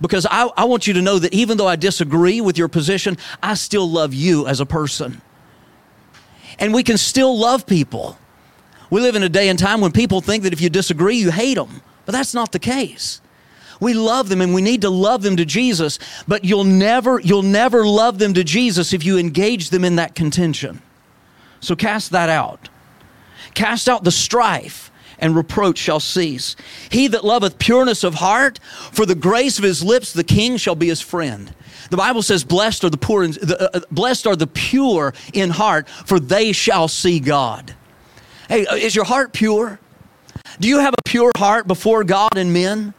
Because 0.00 0.26
I, 0.30 0.48
I 0.56 0.64
want 0.64 0.86
you 0.86 0.94
to 0.94 1.02
know 1.02 1.18
that 1.18 1.32
even 1.32 1.56
though 1.56 1.66
I 1.66 1.76
disagree 1.76 2.40
with 2.40 2.58
your 2.58 2.68
position, 2.68 3.16
I 3.42 3.54
still 3.54 3.88
love 3.90 4.12
you 4.12 4.46
as 4.46 4.60
a 4.60 4.66
person. 4.66 5.22
And 6.58 6.74
we 6.74 6.82
can 6.82 6.98
still 6.98 7.38
love 7.38 7.66
people. 7.66 8.18
We 8.90 9.00
live 9.00 9.16
in 9.16 9.22
a 9.22 9.28
day 9.28 9.48
and 9.48 9.58
time 9.58 9.80
when 9.80 9.92
people 9.92 10.20
think 10.20 10.44
that 10.44 10.52
if 10.52 10.60
you 10.60 10.70
disagree, 10.70 11.16
you 11.16 11.30
hate 11.30 11.54
them. 11.54 11.82
But 12.04 12.12
that's 12.12 12.34
not 12.34 12.52
the 12.52 12.58
case. 12.58 13.20
We 13.80 13.94
love 13.94 14.28
them 14.28 14.40
and 14.40 14.54
we 14.54 14.62
need 14.62 14.82
to 14.82 14.90
love 14.90 15.22
them 15.22 15.36
to 15.36 15.44
Jesus, 15.44 15.98
but 16.26 16.44
you'll 16.44 16.64
never 16.64 17.20
you'll 17.20 17.42
never 17.42 17.86
love 17.86 18.18
them 18.18 18.32
to 18.34 18.44
Jesus 18.44 18.92
if 18.92 19.04
you 19.04 19.18
engage 19.18 19.70
them 19.70 19.84
in 19.84 19.96
that 19.96 20.14
contention. 20.14 20.80
So 21.60 21.76
cast 21.76 22.12
that 22.12 22.28
out. 22.28 22.68
Cast 23.54 23.88
out 23.88 24.04
the 24.04 24.10
strife 24.10 24.90
and 25.18 25.36
reproach 25.36 25.78
shall 25.78 26.00
cease. 26.00 26.56
He 26.90 27.08
that 27.08 27.24
loveth 27.24 27.58
pureness 27.58 28.04
of 28.04 28.14
heart, 28.14 28.58
for 28.92 29.06
the 29.06 29.14
grace 29.14 29.58
of 29.58 29.64
his 29.64 29.82
lips 29.82 30.12
the 30.12 30.24
king 30.24 30.56
shall 30.56 30.74
be 30.74 30.88
his 30.88 31.00
friend. 31.00 31.54
The 31.90 31.96
Bible 31.96 32.22
says, 32.22 32.44
"Blessed 32.44 32.84
are 32.84 32.90
the 32.90 32.96
poor, 32.96 33.22
in, 33.22 33.32
the, 33.32 33.56
uh, 33.60 33.78
uh 33.78 33.80
blessed 33.90 34.26
are 34.26 34.36
the 34.36 34.46
pure 34.46 35.14
in 35.32 35.50
heart, 35.50 35.88
for 36.04 36.18
they 36.18 36.52
shall 36.52 36.88
see 36.88 37.20
God." 37.20 37.74
Hey, 38.48 38.66
uh, 38.66 38.74
is 38.76 38.94
your 38.94 39.04
heart 39.04 39.32
pure? 39.32 39.78
Do 40.60 40.68
you 40.68 40.78
have 40.78 40.94
a 40.94 41.02
pure 41.04 41.32
heart 41.36 41.66
before 41.66 42.04
God 42.04 42.36
and 42.36 42.52
men? 42.52 42.94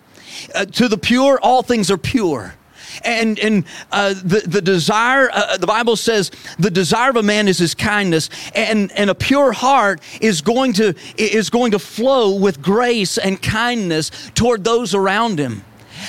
Uh, 0.53 0.65
to 0.65 0.87
the 0.87 0.97
pure, 0.97 1.39
all 1.41 1.63
things 1.63 1.89
are 1.89 1.97
pure. 1.97 2.53
And, 3.03 3.39
and 3.39 3.65
uh, 3.91 4.13
the, 4.13 4.43
the 4.45 4.61
desire, 4.61 5.29
uh, 5.29 5.33
uh, 5.33 5.57
the 5.57 5.67
Bible 5.67 5.95
says, 5.95 6.31
the 6.59 6.71
desire 6.71 7.09
of 7.09 7.15
a 7.15 7.23
man 7.23 7.47
is 7.47 7.57
his 7.57 7.73
kindness, 7.75 8.29
and, 8.55 8.91
and 8.93 9.09
a 9.09 9.15
pure 9.15 9.51
heart 9.51 10.01
is 10.21 10.41
going, 10.41 10.73
to, 10.73 10.95
is 11.17 11.49
going 11.49 11.71
to 11.71 11.79
flow 11.79 12.35
with 12.35 12.61
grace 12.61 13.17
and 13.17 13.41
kindness 13.41 14.11
toward 14.35 14.63
those 14.63 14.93
around 14.93 15.39
him. 15.39 15.63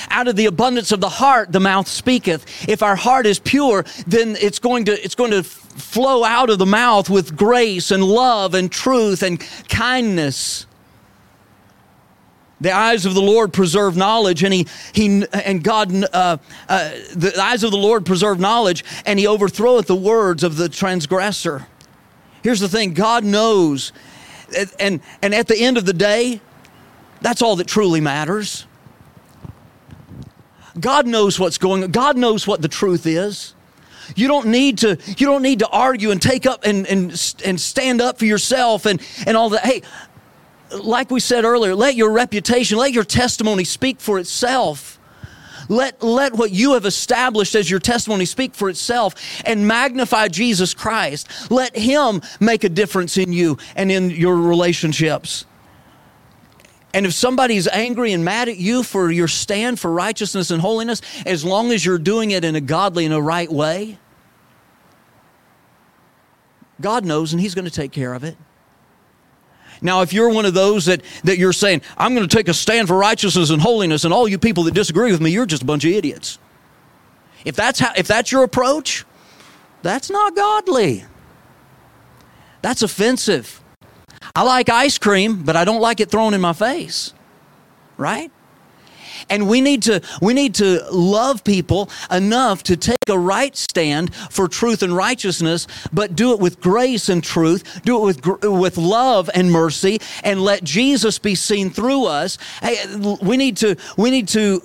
Out 0.09 0.27
of 0.27 0.35
the 0.35 0.45
abundance 0.45 0.91
of 0.91 1.01
the 1.01 1.09
heart, 1.09 1.51
the 1.51 1.59
mouth 1.59 1.87
speaketh. 1.87 2.69
If 2.69 2.83
our 2.83 2.95
heart 2.95 3.25
is 3.25 3.39
pure, 3.39 3.85
then 4.05 4.35
it's 4.39 4.59
going 4.59 4.85
to, 4.85 5.03
it's 5.03 5.15
going 5.15 5.31
to 5.31 5.43
flow 5.43 6.23
out 6.23 6.49
of 6.49 6.59
the 6.59 6.65
mouth 6.65 7.09
with 7.09 7.35
grace 7.35 7.91
and 7.91 8.03
love 8.03 8.53
and 8.53 8.71
truth 8.71 9.23
and 9.23 9.43
kindness. 9.67 10.67
The 12.61 12.71
eyes 12.71 13.05
of 13.05 13.13
the 13.13 13.21
Lord 13.21 13.53
preserve 13.53 13.95
knowledge, 13.95 14.43
and 14.43 14.53
he, 14.53 14.67
he 14.93 15.25
and 15.31 15.63
God, 15.63 15.93
uh, 16.13 16.37
uh, 16.67 16.89
the 17.15 17.33
eyes 17.41 17.63
of 17.63 17.71
the 17.71 17.77
Lord 17.77 18.05
preserve 18.05 18.39
knowledge, 18.39 18.83
and 19.05 19.17
he 19.17 19.25
overthroweth 19.25 19.87
the 19.87 19.95
words 19.95 20.43
of 20.43 20.57
the 20.57 20.67
transgressor. 20.67 21.67
Here's 22.43 22.59
the 22.59 22.67
thing: 22.67 22.93
God 22.93 23.23
knows, 23.23 23.93
and 24.77 24.99
and 25.21 25.33
at 25.33 25.47
the 25.47 25.57
end 25.57 25.77
of 25.77 25.85
the 25.85 25.93
day, 25.93 26.41
that's 27.21 27.41
all 27.41 27.55
that 27.57 27.67
truly 27.67 28.01
matters. 28.01 28.65
God 30.79 31.07
knows 31.07 31.39
what's 31.39 31.57
going 31.57 31.83
on. 31.83 31.91
God 31.91 32.17
knows 32.17 32.45
what 32.47 32.61
the 32.61 32.67
truth 32.67 33.05
is. 33.05 33.55
You 34.15 34.27
don't 34.27 34.47
need 34.47 34.79
to, 34.79 34.97
you 35.05 35.27
don't 35.27 35.43
need 35.43 35.59
to 35.59 35.67
argue 35.67 36.11
and 36.11 36.21
take 36.21 36.45
up 36.45 36.65
and, 36.65 36.87
and, 36.87 37.11
and 37.45 37.61
stand 37.61 38.01
up 38.01 38.17
for 38.17 38.25
yourself 38.25 38.85
and, 38.85 39.01
and 39.27 39.37
all 39.37 39.49
that. 39.49 39.65
Hey, 39.65 39.83
like 40.71 41.11
we 41.11 41.19
said 41.19 41.45
earlier, 41.45 41.75
let 41.75 41.95
your 41.95 42.11
reputation, 42.11 42.77
let 42.77 42.93
your 42.93 43.03
testimony 43.03 43.63
speak 43.63 43.99
for 43.99 44.19
itself. 44.19 44.99
Let, 45.67 46.01
let 46.01 46.33
what 46.33 46.51
you 46.51 46.73
have 46.73 46.85
established 46.85 47.53
as 47.53 47.69
your 47.69 47.79
testimony 47.79 48.25
speak 48.25 48.55
for 48.55 48.69
itself 48.69 49.13
and 49.45 49.67
magnify 49.67 50.27
Jesus 50.27 50.73
Christ. 50.73 51.27
Let 51.51 51.77
Him 51.77 52.21
make 52.39 52.63
a 52.63 52.69
difference 52.69 53.17
in 53.17 53.31
you 53.31 53.57
and 53.75 53.91
in 53.91 54.09
your 54.09 54.35
relationships. 54.35 55.45
And 56.91 57.05
if 57.05 57.13
somebody's 57.13 57.67
angry 57.67 58.13
and 58.13 58.25
mad 58.25 58.49
at 58.49 58.57
you 58.57 58.81
for 58.81 59.11
your 59.11 59.27
stand 59.27 59.79
for 59.79 59.91
righteousness 59.91 60.49
and 60.49 60.59
holiness, 60.59 61.03
as 61.23 61.45
long 61.45 61.71
as 61.71 61.85
you're 61.85 61.99
doing 61.99 62.31
it 62.31 62.43
in 62.43 62.55
a 62.55 62.61
godly 62.61 63.05
and 63.05 63.13
a 63.13 63.21
right 63.21 63.51
way, 63.51 63.99
God 66.81 67.05
knows 67.05 67.31
and 67.31 67.39
He's 67.39 67.53
going 67.53 67.65
to 67.65 67.71
take 67.71 67.91
care 67.91 68.15
of 68.15 68.23
it. 68.23 68.37
Now, 69.81 70.01
if 70.01 70.13
you're 70.13 70.29
one 70.29 70.45
of 70.45 70.53
those 70.53 70.85
that, 70.85 71.01
that 71.23 71.37
you're 71.37 71.53
saying, 71.53 71.81
I'm 71.97 72.15
going 72.15 72.27
to 72.27 72.35
take 72.35 72.47
a 72.47 72.53
stand 72.53 72.87
for 72.87 72.97
righteousness 72.97 73.49
and 73.49 73.61
holiness, 73.61 74.03
and 74.03 74.13
all 74.13 74.27
you 74.27 74.37
people 74.37 74.63
that 74.63 74.73
disagree 74.73 75.11
with 75.11 75.21
me, 75.21 75.31
you're 75.31 75.45
just 75.45 75.63
a 75.63 75.65
bunch 75.65 75.85
of 75.85 75.91
idiots. 75.91 76.37
If 77.45 77.55
that's, 77.55 77.79
how, 77.79 77.93
if 77.95 78.07
that's 78.07 78.31
your 78.31 78.43
approach, 78.43 79.05
that's 79.81 80.09
not 80.09 80.35
godly. 80.35 81.05
That's 82.61 82.81
offensive. 82.81 83.61
I 84.35 84.43
like 84.43 84.69
ice 84.69 84.97
cream, 84.97 85.43
but 85.43 85.55
I 85.55 85.63
don't 85.63 85.81
like 85.81 85.99
it 85.99 86.11
thrown 86.11 86.33
in 86.33 86.41
my 86.41 86.53
face. 86.53 87.13
Right? 87.97 88.31
And 89.29 89.47
we 89.47 89.61
need 89.61 89.83
to 89.83 90.01
we 90.21 90.33
need 90.33 90.55
to 90.55 90.85
love 90.91 91.43
people 91.43 91.89
enough 92.11 92.63
to 92.63 92.77
take 92.77 92.97
a 93.07 93.17
right 93.17 93.55
stand 93.55 94.13
for 94.15 94.47
truth 94.47 94.83
and 94.83 94.95
righteousness, 94.95 95.67
but 95.91 96.15
do 96.15 96.33
it 96.33 96.39
with 96.39 96.59
grace 96.61 97.09
and 97.09 97.23
truth, 97.23 97.81
do 97.83 97.97
it 97.97 98.21
with 98.23 98.43
with 98.43 98.77
love 98.77 99.29
and 99.33 99.51
mercy 99.51 99.99
and 100.23 100.41
let 100.41 100.63
Jesus 100.63 101.19
be 101.19 101.35
seen 101.35 101.69
through 101.69 102.05
us. 102.05 102.37
Hey, 102.61 102.77
we 103.21 103.37
need 103.37 103.57
to 103.57 103.75
we 103.97 104.11
need 104.11 104.27
to 104.29 104.61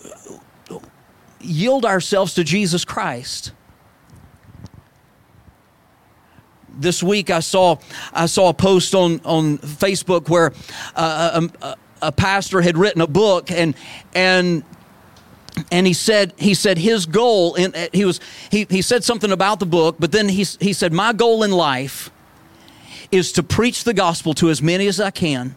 yield 1.41 1.85
ourselves 1.85 2.35
to 2.35 2.45
Jesus 2.45 2.85
Christ. 2.85 3.53
This 6.77 7.03
week, 7.03 7.31
I 7.31 7.41
saw 7.41 7.77
I 8.13 8.27
saw 8.27 8.49
a 8.49 8.55
post 8.55 8.95
on 8.95 9.21
on 9.25 9.59
Facebook 9.59 10.29
where 10.29 10.53
uh, 10.97 11.49
a, 11.63 11.77
a 12.07 12.13
pastor 12.13 12.61
had 12.61 12.77
written 12.77 13.01
a 13.01 13.07
book 13.07 13.51
and 13.51 13.75
and 14.15 14.65
and 15.71 15.87
he 15.87 15.93
said 15.93 16.33
he 16.37 16.55
said 16.55 16.79
his 16.79 17.07
goal 17.07 17.55
in 17.55 17.75
he 17.93 18.05
was 18.05 18.21
he, 18.51 18.67
he 18.69 18.83
said 18.83 19.05
something 19.05 19.31
about 19.31 19.61
the 19.61 19.67
book 19.67 19.97
but 19.99 20.13
then 20.13 20.29
he, 20.29 20.45
he 20.61 20.73
said 20.73 20.93
my 20.93 21.13
goal 21.13 21.43
in 21.43 21.51
life 21.51 22.11
is 23.13 23.33
to 23.33 23.43
preach 23.43 23.85
the 23.85 23.95
gospel 23.95 24.35
to 24.35 24.51
as 24.51 24.61
many 24.61 24.87
as 24.87 25.01
i 25.01 25.11
can 25.11 25.57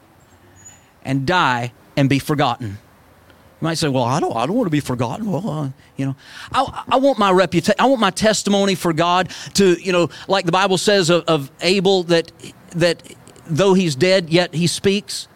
and 1.04 1.26
die 1.26 1.72
and 1.95 2.10
be 2.10 2.20
forgotten. 2.20 2.68
You 2.68 3.66
might 3.66 3.80
say 3.80 3.88
well 3.88 4.04
i 4.04 4.20
don't 4.20 4.36
i 4.36 4.45
don't 4.45 4.56
want 4.56 4.68
to 4.68 4.72
be 4.72 4.80
forgotten. 4.80 5.32
Well 5.32 5.50
uh, 5.50 5.70
you 5.95 6.06
know 6.06 6.16
I, 6.52 6.84
I 6.89 6.98
want 6.98 7.18
my 7.18 7.32
reputation 7.32 7.76
i 7.80 7.88
want 7.88 8.00
my 8.00 8.12
testimony 8.12 8.76
for 8.76 8.93
god 8.93 9.32
to 9.56 9.82
you 9.82 9.91
know 9.91 10.10
like 10.28 10.45
the 10.45 10.52
bible 10.52 10.78
says 10.78 11.10
of, 11.10 11.24
of 11.26 11.52
abel 11.62 12.04
that 12.04 12.32
that 12.72 13.02
though 13.48 13.74
he's 13.74 13.95
dead 13.95 14.30
yet 14.30 14.54
he 14.54 14.68
speaks 14.68 15.28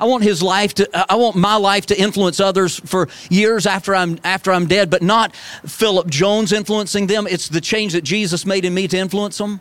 I 0.00 0.04
want 0.04 0.24
his 0.24 0.42
life 0.42 0.74
to, 0.74 0.96
uh, 0.96 1.06
I 1.08 1.16
want 1.16 1.36
my 1.36 1.56
life 1.56 1.86
to 1.86 2.00
influence 2.00 2.40
others 2.40 2.78
for 2.80 3.08
years 3.30 3.66
after 3.66 3.94
I'm, 3.94 4.18
after 4.24 4.52
I'm 4.52 4.66
dead, 4.66 4.90
but 4.90 5.02
not 5.02 5.34
Philip 5.66 6.08
Jones 6.08 6.52
influencing 6.52 7.06
them. 7.06 7.26
It's 7.26 7.48
the 7.48 7.60
change 7.60 7.92
that 7.92 8.04
Jesus 8.04 8.44
made 8.44 8.64
in 8.64 8.74
me 8.74 8.88
to 8.88 8.96
influence 8.96 9.38
them. 9.38 9.60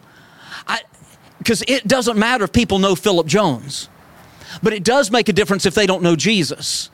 Because 1.37 1.63
it 1.67 1.87
doesn't 1.87 2.17
matter 2.17 2.43
if 2.43 2.51
people 2.51 2.79
know 2.79 2.95
Philip 2.95 3.27
Jones, 3.27 3.89
but 4.63 4.73
it 4.73 4.83
does 4.83 5.11
make 5.11 5.29
a 5.29 5.33
difference 5.33 5.65
if 5.65 5.75
they 5.75 5.85
don't 5.85 6.01
know 6.01 6.15
Jesus. 6.15 6.89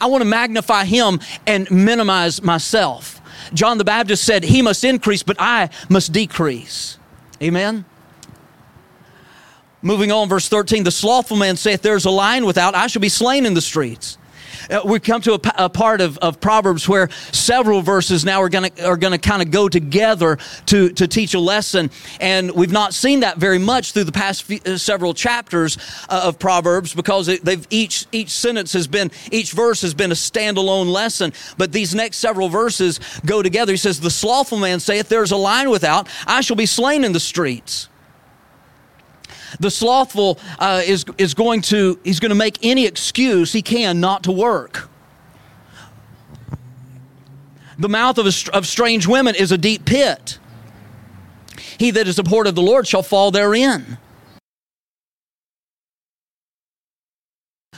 I 0.00 0.06
want 0.06 0.22
to 0.22 0.28
magnify 0.28 0.84
him 0.84 1.20
and 1.46 1.70
minimize 1.70 2.42
myself. 2.42 3.20
John 3.54 3.78
the 3.78 3.84
Baptist 3.84 4.24
said, 4.24 4.44
He 4.44 4.60
must 4.62 4.84
increase, 4.84 5.22
but 5.22 5.36
I 5.38 5.70
must 5.88 6.12
decrease. 6.12 6.98
Amen. 7.42 7.84
Moving 9.86 10.10
on, 10.10 10.28
verse 10.28 10.48
13 10.48 10.82
the 10.82 10.90
slothful 10.90 11.36
man 11.36 11.56
saith, 11.56 11.80
There's 11.80 12.06
a 12.06 12.10
lion 12.10 12.44
without, 12.44 12.74
I 12.74 12.88
shall 12.88 13.00
be 13.00 13.08
slain 13.08 13.46
in 13.46 13.54
the 13.54 13.60
streets. 13.60 14.18
Uh, 14.68 14.80
we 14.84 14.98
come 14.98 15.20
to 15.20 15.34
a, 15.34 15.40
a 15.66 15.70
part 15.70 16.00
of, 16.00 16.18
of, 16.18 16.40
Proverbs 16.40 16.88
where 16.88 17.08
several 17.30 17.82
verses 17.82 18.24
now 18.24 18.42
are 18.42 18.48
going 18.48 18.68
to 18.68 18.84
are 18.84 18.96
going 18.96 19.12
to 19.12 19.18
kind 19.18 19.42
of 19.42 19.52
go 19.52 19.68
together 19.68 20.38
to, 20.66 20.88
to 20.90 21.06
teach 21.06 21.34
a 21.34 21.38
lesson, 21.38 21.92
and 22.20 22.50
we've 22.50 22.72
not 22.72 22.94
seen 22.94 23.20
that 23.20 23.38
very 23.38 23.60
much 23.60 23.92
through 23.92 24.04
the 24.04 24.12
past 24.12 24.42
few, 24.42 24.58
uh, 24.66 24.76
several 24.76 25.14
chapters 25.14 25.78
uh, 26.08 26.22
of 26.24 26.40
Proverbs 26.40 26.92
because 26.92 27.26
they've 27.26 27.66
each 27.70 28.06
each 28.10 28.30
sentence 28.30 28.72
has 28.72 28.88
been 28.88 29.12
each 29.30 29.52
verse 29.52 29.82
has 29.82 29.94
been 29.94 30.10
a 30.10 30.16
standalone 30.16 30.90
lesson. 30.90 31.32
But 31.58 31.70
these 31.70 31.94
next 31.94 32.16
several 32.16 32.48
verses 32.48 32.98
go 33.24 33.40
together. 33.40 33.72
He 33.72 33.76
says, 33.76 34.00
"The 34.00 34.10
slothful 34.10 34.58
man 34.58 34.80
saith, 34.80 35.08
There 35.08 35.22
is 35.22 35.30
a 35.30 35.36
lion 35.36 35.70
without; 35.70 36.08
I 36.26 36.40
shall 36.40 36.56
be 36.56 36.66
slain 36.66 37.04
in 37.04 37.12
the 37.12 37.20
streets." 37.20 37.88
The 39.60 39.70
slothful 39.70 40.38
uh, 40.58 40.82
is, 40.84 41.04
is 41.18 41.34
going 41.34 41.62
to, 41.62 41.98
he's 42.04 42.20
going 42.20 42.30
to 42.30 42.36
make 42.36 42.58
any 42.62 42.86
excuse 42.86 43.52
he 43.52 43.62
can 43.62 44.00
not 44.00 44.24
to 44.24 44.32
work. 44.32 44.88
The 47.78 47.88
mouth 47.88 48.18
of, 48.18 48.26
a, 48.26 48.56
of 48.56 48.66
strange 48.66 49.06
women 49.06 49.34
is 49.34 49.52
a 49.52 49.58
deep 49.58 49.84
pit. 49.84 50.38
He 51.78 51.90
that 51.90 52.08
is 52.08 52.18
abhorred 52.18 52.46
of 52.46 52.54
the 52.54 52.62
Lord 52.62 52.86
shall 52.86 53.02
fall 53.02 53.30
therein. 53.30 53.98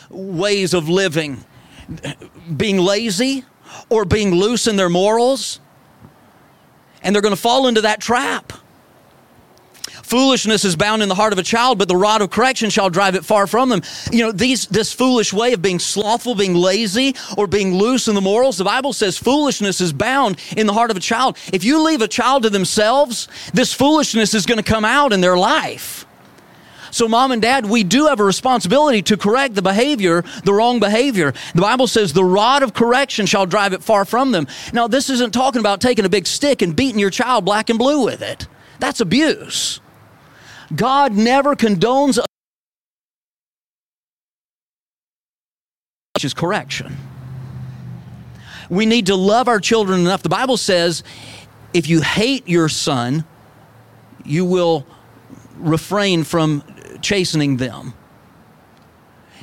Ways 0.08 0.72
of 0.72 0.88
living, 0.88 1.44
being 2.56 2.78
lazy 2.78 3.44
or 3.88 4.04
being 4.04 4.32
loose 4.34 4.66
in 4.66 4.76
their 4.76 4.88
morals, 4.88 5.60
and 7.02 7.14
they're 7.14 7.22
going 7.22 7.34
to 7.34 7.40
fall 7.40 7.66
into 7.66 7.82
that 7.82 8.00
trap. 8.00 8.52
Foolishness 10.08 10.64
is 10.64 10.74
bound 10.74 11.02
in 11.02 11.10
the 11.10 11.14
heart 11.14 11.34
of 11.34 11.38
a 11.38 11.42
child, 11.42 11.78
but 11.78 11.86
the 11.86 11.94
rod 11.94 12.22
of 12.22 12.30
correction 12.30 12.70
shall 12.70 12.88
drive 12.88 13.14
it 13.14 13.26
far 13.26 13.46
from 13.46 13.68
them. 13.68 13.82
You 14.10 14.20
know, 14.20 14.32
these, 14.32 14.66
this 14.68 14.90
foolish 14.90 15.34
way 15.34 15.52
of 15.52 15.60
being 15.60 15.78
slothful, 15.78 16.34
being 16.34 16.54
lazy, 16.54 17.14
or 17.36 17.46
being 17.46 17.74
loose 17.74 18.08
in 18.08 18.14
the 18.14 18.22
morals, 18.22 18.56
the 18.56 18.64
Bible 18.64 18.94
says 18.94 19.18
foolishness 19.18 19.82
is 19.82 19.92
bound 19.92 20.38
in 20.56 20.66
the 20.66 20.72
heart 20.72 20.90
of 20.90 20.96
a 20.96 21.00
child. 21.00 21.36
If 21.52 21.62
you 21.62 21.84
leave 21.84 22.00
a 22.00 22.08
child 22.08 22.44
to 22.44 22.50
themselves, 22.50 23.28
this 23.52 23.74
foolishness 23.74 24.32
is 24.32 24.46
going 24.46 24.56
to 24.56 24.64
come 24.64 24.86
out 24.86 25.12
in 25.12 25.20
their 25.20 25.36
life. 25.36 26.06
So, 26.90 27.06
mom 27.06 27.30
and 27.30 27.42
dad, 27.42 27.66
we 27.66 27.84
do 27.84 28.06
have 28.06 28.18
a 28.18 28.24
responsibility 28.24 29.02
to 29.02 29.18
correct 29.18 29.56
the 29.56 29.62
behavior, 29.62 30.24
the 30.42 30.54
wrong 30.54 30.80
behavior. 30.80 31.34
The 31.54 31.60
Bible 31.60 31.86
says 31.86 32.14
the 32.14 32.24
rod 32.24 32.62
of 32.62 32.72
correction 32.72 33.26
shall 33.26 33.44
drive 33.44 33.74
it 33.74 33.82
far 33.82 34.06
from 34.06 34.32
them. 34.32 34.46
Now, 34.72 34.88
this 34.88 35.10
isn't 35.10 35.34
talking 35.34 35.60
about 35.60 35.82
taking 35.82 36.06
a 36.06 36.08
big 36.08 36.26
stick 36.26 36.62
and 36.62 36.74
beating 36.74 36.98
your 36.98 37.10
child 37.10 37.44
black 37.44 37.68
and 37.68 37.78
blue 37.78 38.06
with 38.06 38.22
it. 38.22 38.48
That's 38.80 39.02
abuse. 39.02 39.82
God 40.74 41.12
never 41.12 41.54
condones 41.54 42.18
which 46.18 46.24
is 46.24 46.34
correction. 46.34 46.96
We 48.68 48.86
need 48.86 49.06
to 49.06 49.14
love 49.14 49.46
our 49.46 49.60
children 49.60 50.00
enough. 50.00 50.24
The 50.24 50.28
Bible 50.28 50.56
says 50.56 51.04
if 51.72 51.88
you 51.88 52.00
hate 52.00 52.48
your 52.48 52.68
son, 52.68 53.24
you 54.24 54.44
will 54.44 54.84
refrain 55.58 56.24
from 56.24 56.64
chastening 57.02 57.56
them. 57.56 57.94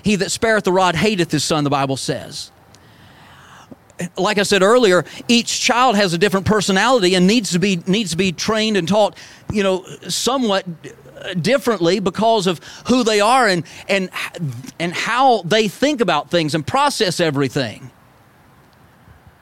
He 0.03 0.17
that 0.17 0.31
spareth 0.31 0.65
the 0.65 0.73
rod 0.73 0.95
hateth 0.95 1.31
his 1.31 1.45
son, 1.45 1.63
the 1.63 1.69
Bible 1.69 1.95
says. 1.95 2.51
Like 4.17 4.37
I 4.37 4.43
said 4.43 4.61
earlier, 4.61 5.05
each 5.29 5.61
child 5.61 5.95
has 5.95 6.13
a 6.13 6.17
different 6.17 6.45
personality 6.45 7.15
and 7.15 7.25
needs 7.25 7.51
to 7.51 7.59
be 7.59 7.77
needs 7.87 8.11
to 8.11 8.17
be 8.17 8.33
trained 8.33 8.75
and 8.75 8.85
taught, 8.85 9.17
you 9.49 9.63
know, 9.63 9.85
somewhat 10.09 10.65
differently 11.33 11.99
because 11.99 12.47
of 12.47 12.59
who 12.87 13.03
they 13.03 13.19
are 13.19 13.47
and, 13.47 13.63
and, 13.87 14.09
and 14.79 14.93
how 14.93 15.41
they 15.43 15.67
think 15.67 16.01
about 16.01 16.29
things 16.29 16.55
and 16.55 16.65
process 16.65 17.19
everything. 17.19 17.91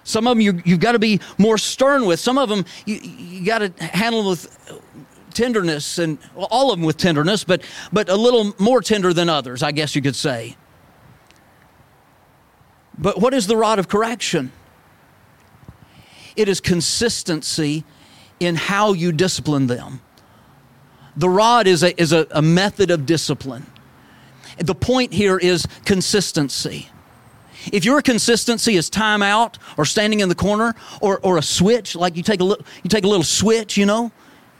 Some 0.03 0.27
of 0.27 0.37
them 0.37 0.41
you, 0.41 0.61
you've 0.65 0.79
got 0.79 0.93
to 0.93 0.99
be 0.99 1.19
more 1.37 1.57
stern 1.57 2.05
with. 2.05 2.19
Some 2.19 2.37
of 2.37 2.49
them 2.49 2.65
you, 2.85 2.95
you 2.95 3.45
got 3.45 3.59
to 3.59 3.71
handle 3.83 4.29
with 4.29 4.81
tenderness 5.33 5.97
and 5.97 6.17
well, 6.35 6.47
all 6.51 6.71
of 6.71 6.79
them 6.79 6.85
with 6.85 6.97
tenderness, 6.97 7.43
but, 7.43 7.63
but 7.91 8.09
a 8.09 8.15
little 8.15 8.53
more 8.59 8.81
tender 8.81 9.13
than 9.13 9.29
others, 9.29 9.63
I 9.63 9.71
guess 9.71 9.95
you 9.95 10.01
could 10.01 10.15
say. 10.15 10.57
But 12.97 13.19
what 13.19 13.33
is 13.33 13.47
the 13.47 13.57
rod 13.57 13.79
of 13.79 13.87
correction? 13.87 14.51
It 16.35 16.47
is 16.47 16.59
consistency 16.59 17.83
in 18.39 18.55
how 18.55 18.93
you 18.93 19.11
discipline 19.11 19.67
them. 19.67 20.01
The 21.15 21.29
rod 21.29 21.67
is 21.67 21.83
a, 21.83 21.99
is 22.01 22.11
a, 22.11 22.27
a 22.31 22.41
method 22.41 22.91
of 22.91 23.05
discipline. 23.05 23.65
The 24.57 24.75
point 24.75 25.13
here 25.13 25.37
is 25.37 25.67
consistency. 25.85 26.89
If 27.71 27.85
your 27.85 28.01
consistency 28.01 28.75
is 28.75 28.89
timeout 28.89 29.55
or 29.77 29.85
standing 29.85 30.19
in 30.19 30.29
the 30.29 30.35
corner 30.35 30.75
or, 31.01 31.19
or 31.19 31.37
a 31.37 31.41
switch, 31.41 31.95
like 31.95 32.17
you 32.17 32.23
take 32.23 32.41
a 32.41 32.43
little, 32.43 32.65
you 32.83 32.89
take 32.89 33.05
a 33.05 33.07
little 33.07 33.23
switch, 33.23 33.77
you 33.77 33.85
know, 33.85 34.11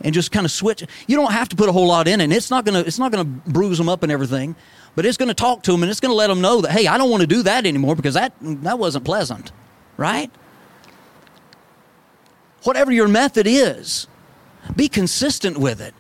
and 0.02 0.14
just 0.14 0.32
kind 0.32 0.46
of 0.46 0.52
switch. 0.52 0.84
You 1.08 1.16
don't 1.16 1.32
have 1.32 1.50
to 1.50 1.56
put 1.56 1.70
a 1.70 1.72
whole 1.72 1.88
lot 1.88 2.08
in 2.08 2.22
it. 2.22 2.32
It's 2.32 2.50
not 2.50 2.66
gonna 2.66 2.80
it's 2.80 3.00
not 3.00 3.12
gonna 3.12 3.26
bruise 3.26 3.78
them 3.78 3.90
up 3.90 4.04
and 4.04 4.12
everything, 4.12 4.56
but 4.96 5.06
it's 5.06 5.18
gonna 5.18 5.34
talk 5.34 5.64
to 5.64 5.72
them 5.72 5.84
and 5.84 5.90
it's 5.90 6.00
gonna 6.00 6.14
let 6.14 6.28
them 6.28 6.42
know 6.42 6.62
that 6.62 6.72
hey, 6.72 6.88
I 6.88 6.98
don't 6.98 7.10
want 7.10 7.22
to 7.22 7.28
do 7.28 7.44
that 7.44 7.66
anymore 7.66 7.96
because 7.96 8.14
that 8.14 8.34
that 8.42 8.80
wasn't 8.80 9.06
pleasant, 9.06 9.52
right? 9.98 10.32
Whatever 12.64 12.92
your 12.92 13.10
method 13.10 13.46
is, 13.48 14.08
be 14.76 14.88
consistent 14.88 15.58
with 15.58 15.82
it. 15.82 15.94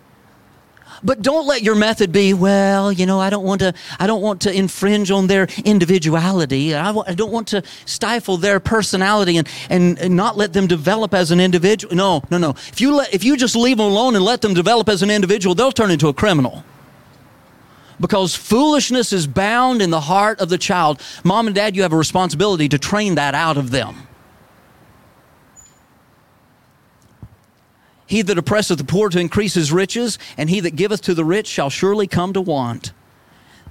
But 1.04 1.22
don't 1.22 1.46
let 1.46 1.64
your 1.64 1.76
method 1.76 2.12
be, 2.12 2.34
well, 2.34 2.92
you 2.92 3.06
know, 3.06 3.20
I 3.20 3.30
don't 3.30 3.44
want 3.44 3.60
to, 3.60 3.74
I 4.00 4.08
don't 4.08 4.22
want 4.22 4.42
to 4.42 4.54
infringe 4.54 5.12
on 5.12 5.28
their 5.28 5.48
individuality. 5.66 6.74
I 6.74 6.88
w- 6.88 7.04
I 7.06 7.14
don't 7.14 7.32
want 7.32 7.50
to 7.50 7.62
stifle 7.86 8.38
their 8.38 8.60
personality 8.60 9.38
and, 9.38 9.48
and, 9.70 10.00
and 10.00 10.16
not 10.16 10.38
let 10.38 10.54
them 10.54 10.66
develop 10.66 11.14
as 11.14 11.32
an 11.32 11.40
individual. 11.42 11.94
No, 11.94 12.24
no, 12.30 12.38
no. 12.38 12.52
If 12.52 12.80
you, 12.80 12.96
let, 12.96 13.14
if 13.14 13.24
you 13.24 13.36
just 13.36 13.56
leave 13.56 13.78
them 13.78 13.88
alone 13.88 14.16
and 14.16 14.24
let 14.24 14.42
them 14.42 14.54
develop 14.54 14.88
as 14.88 15.04
an 15.04 15.10
individual, 15.10 15.56
they'll 15.56 15.72
turn 15.74 15.92
into 15.92 16.08
a 16.08 16.14
criminal 16.14 16.64
because 18.00 18.36
foolishness 18.36 19.14
is 19.14 19.28
bound 19.28 19.82
in 19.82 19.90
the 19.90 20.02
heart 20.02 20.40
of 20.40 20.50
the 20.50 20.58
child. 20.58 21.02
Mom 21.24 21.48
and 21.48 21.56
dad, 21.56 21.76
you 21.76 21.82
have 21.84 21.94
a 21.94 21.98
responsibility 21.98 22.68
to 22.70 22.78
train 22.78 23.16
that 23.16 23.36
out 23.36 23.58
of 23.58 23.72
them. 23.72 24.08
He 28.14 28.22
that 28.22 28.38
oppresseth 28.38 28.78
the 28.78 28.84
poor 28.84 29.10
to 29.10 29.20
increase 29.20 29.56
his 29.56 29.72
riches, 29.72 30.20
and 30.38 30.48
he 30.48 30.60
that 30.60 30.76
giveth 30.76 31.02
to 31.02 31.16
the 31.16 31.26
rich 31.26 31.48
shall 31.48 31.72
surely 31.72 32.06
come 32.06 32.32
to 32.34 32.42
want. 32.42 32.94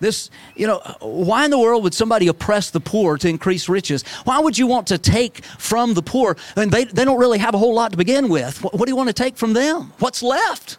This, 0.00 0.30
you 0.56 0.66
know, 0.66 0.78
why 0.98 1.44
in 1.44 1.52
the 1.52 1.60
world 1.60 1.84
would 1.84 1.94
somebody 1.94 2.26
oppress 2.26 2.68
the 2.68 2.80
poor 2.80 3.16
to 3.18 3.28
increase 3.28 3.68
riches? 3.68 4.02
Why 4.24 4.40
would 4.40 4.58
you 4.58 4.66
want 4.66 4.88
to 4.88 4.98
take 4.98 5.44
from 5.44 5.94
the 5.94 6.02
poor? 6.02 6.36
And 6.56 6.72
they, 6.72 6.82
they 6.82 7.04
don't 7.04 7.20
really 7.20 7.38
have 7.38 7.54
a 7.54 7.58
whole 7.58 7.72
lot 7.72 7.92
to 7.92 7.96
begin 7.96 8.28
with. 8.28 8.64
What, 8.64 8.74
what 8.74 8.86
do 8.86 8.90
you 8.90 8.96
want 8.96 9.10
to 9.10 9.12
take 9.12 9.36
from 9.36 9.52
them? 9.52 9.92
What's 10.00 10.24
left? 10.24 10.76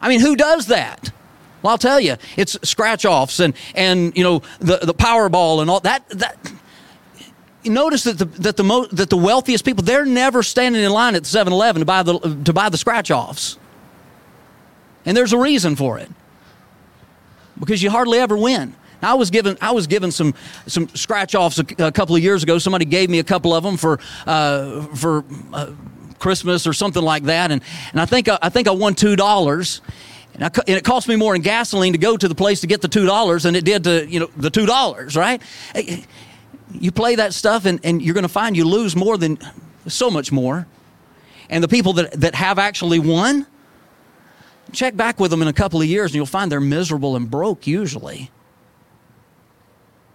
I 0.00 0.08
mean, 0.08 0.20
who 0.20 0.36
does 0.36 0.66
that? 0.68 1.10
Well, 1.62 1.72
I'll 1.72 1.78
tell 1.78 1.98
you, 1.98 2.18
it's 2.36 2.56
scratch 2.62 3.04
offs 3.04 3.40
and, 3.40 3.52
and, 3.74 4.16
you 4.16 4.22
know, 4.22 4.42
the, 4.60 4.76
the 4.76 4.94
Powerball 4.94 5.60
and 5.60 5.68
all 5.68 5.80
that. 5.80 6.08
that 6.10 6.38
notice 7.70 8.04
that 8.04 8.18
the, 8.18 8.24
that, 8.24 8.56
the 8.56 8.64
mo- 8.64 8.86
that 8.92 9.10
the 9.10 9.16
wealthiest 9.16 9.64
people, 9.64 9.84
they're 9.84 10.06
never 10.06 10.42
standing 10.42 10.82
in 10.82 10.90
line 10.90 11.14
at 11.14 11.24
the 11.24 11.28
7 11.28 11.52
Eleven 11.52 11.80
to 11.80 11.86
buy 11.86 12.02
the, 12.02 12.18
to 12.44 12.52
buy 12.52 12.68
the 12.68 12.78
scratch 12.78 13.10
offs. 13.10 13.58
And 15.04 15.16
there's 15.16 15.32
a 15.32 15.38
reason 15.38 15.76
for 15.76 15.98
it 15.98 16.10
because 17.58 17.82
you 17.82 17.90
hardly 17.90 18.18
ever 18.18 18.36
win. 18.36 18.74
Now, 19.02 19.12
I 19.12 19.14
was 19.14 19.30
given 19.30 19.56
I 19.60 19.72
was 19.72 19.86
given 19.86 20.10
some 20.10 20.34
some 20.66 20.88
scratch 20.88 21.34
offs 21.34 21.58
a, 21.58 21.86
a, 21.86 21.92
couple 21.92 22.16
of 22.16 22.22
years 22.22 22.42
ago. 22.42 22.58
Somebody 22.58 22.84
gave 22.84 23.10
me 23.10 23.18
a 23.18 23.24
couple 23.24 23.54
of 23.54 23.62
them 23.62 23.76
for 23.76 24.00
uh, 24.26 24.82
for 24.94 25.24
uh, 25.52 25.72
Christmas 26.18 26.66
or 26.66 26.72
something 26.72 27.02
like 27.02 27.24
that, 27.24 27.50
and 27.50 27.62
and 27.92 28.00
I 28.00 28.06
think 28.06 28.28
I 28.28 28.48
think 28.48 28.68
I 28.68 28.72
won 28.72 28.94
two 28.94 29.16
dollars. 29.16 29.80
And, 30.34 30.44
I, 30.44 30.50
and, 30.66 30.76
it 30.76 30.84
cost 30.84 31.08
me 31.08 31.16
more 31.16 31.34
in 31.34 31.40
gasoline 31.40 31.94
to 31.94 31.98
go 31.98 32.14
to 32.14 32.28
the 32.28 32.34
place 32.34 32.60
to 32.60 32.66
get 32.66 32.82
the 32.82 32.88
two 32.88 33.06
dollars 33.06 33.44
than 33.44 33.54
it 33.54 33.64
did 33.64 33.84
to 33.84 34.06
you 34.06 34.20
know 34.20 34.30
the 34.36 34.50
two 34.50 34.66
dollars, 34.66 35.16
right? 35.16 35.42
You 36.72 36.90
play 36.90 37.14
that 37.16 37.34
stuff 37.34 37.64
and, 37.64 37.80
and 37.84 38.02
you're 38.02 38.14
going 38.14 38.22
to 38.22 38.28
find 38.28 38.56
you 38.56 38.64
lose 38.64 38.96
more 38.96 39.16
than 39.16 39.38
so 39.86 40.10
much 40.10 40.32
more. 40.32 40.66
And 41.48 41.62
the 41.62 41.68
people 41.68 41.92
that, 41.94 42.12
that 42.20 42.34
have 42.34 42.58
actually 42.58 42.98
won, 42.98 43.46
check 44.72 44.96
back 44.96 45.20
with 45.20 45.30
them 45.30 45.42
in 45.42 45.48
a 45.48 45.52
couple 45.52 45.80
of 45.80 45.86
years 45.86 46.10
and 46.10 46.16
you'll 46.16 46.26
find 46.26 46.50
they're 46.50 46.60
miserable 46.60 47.16
and 47.16 47.30
broke 47.30 47.66
usually. 47.66 48.30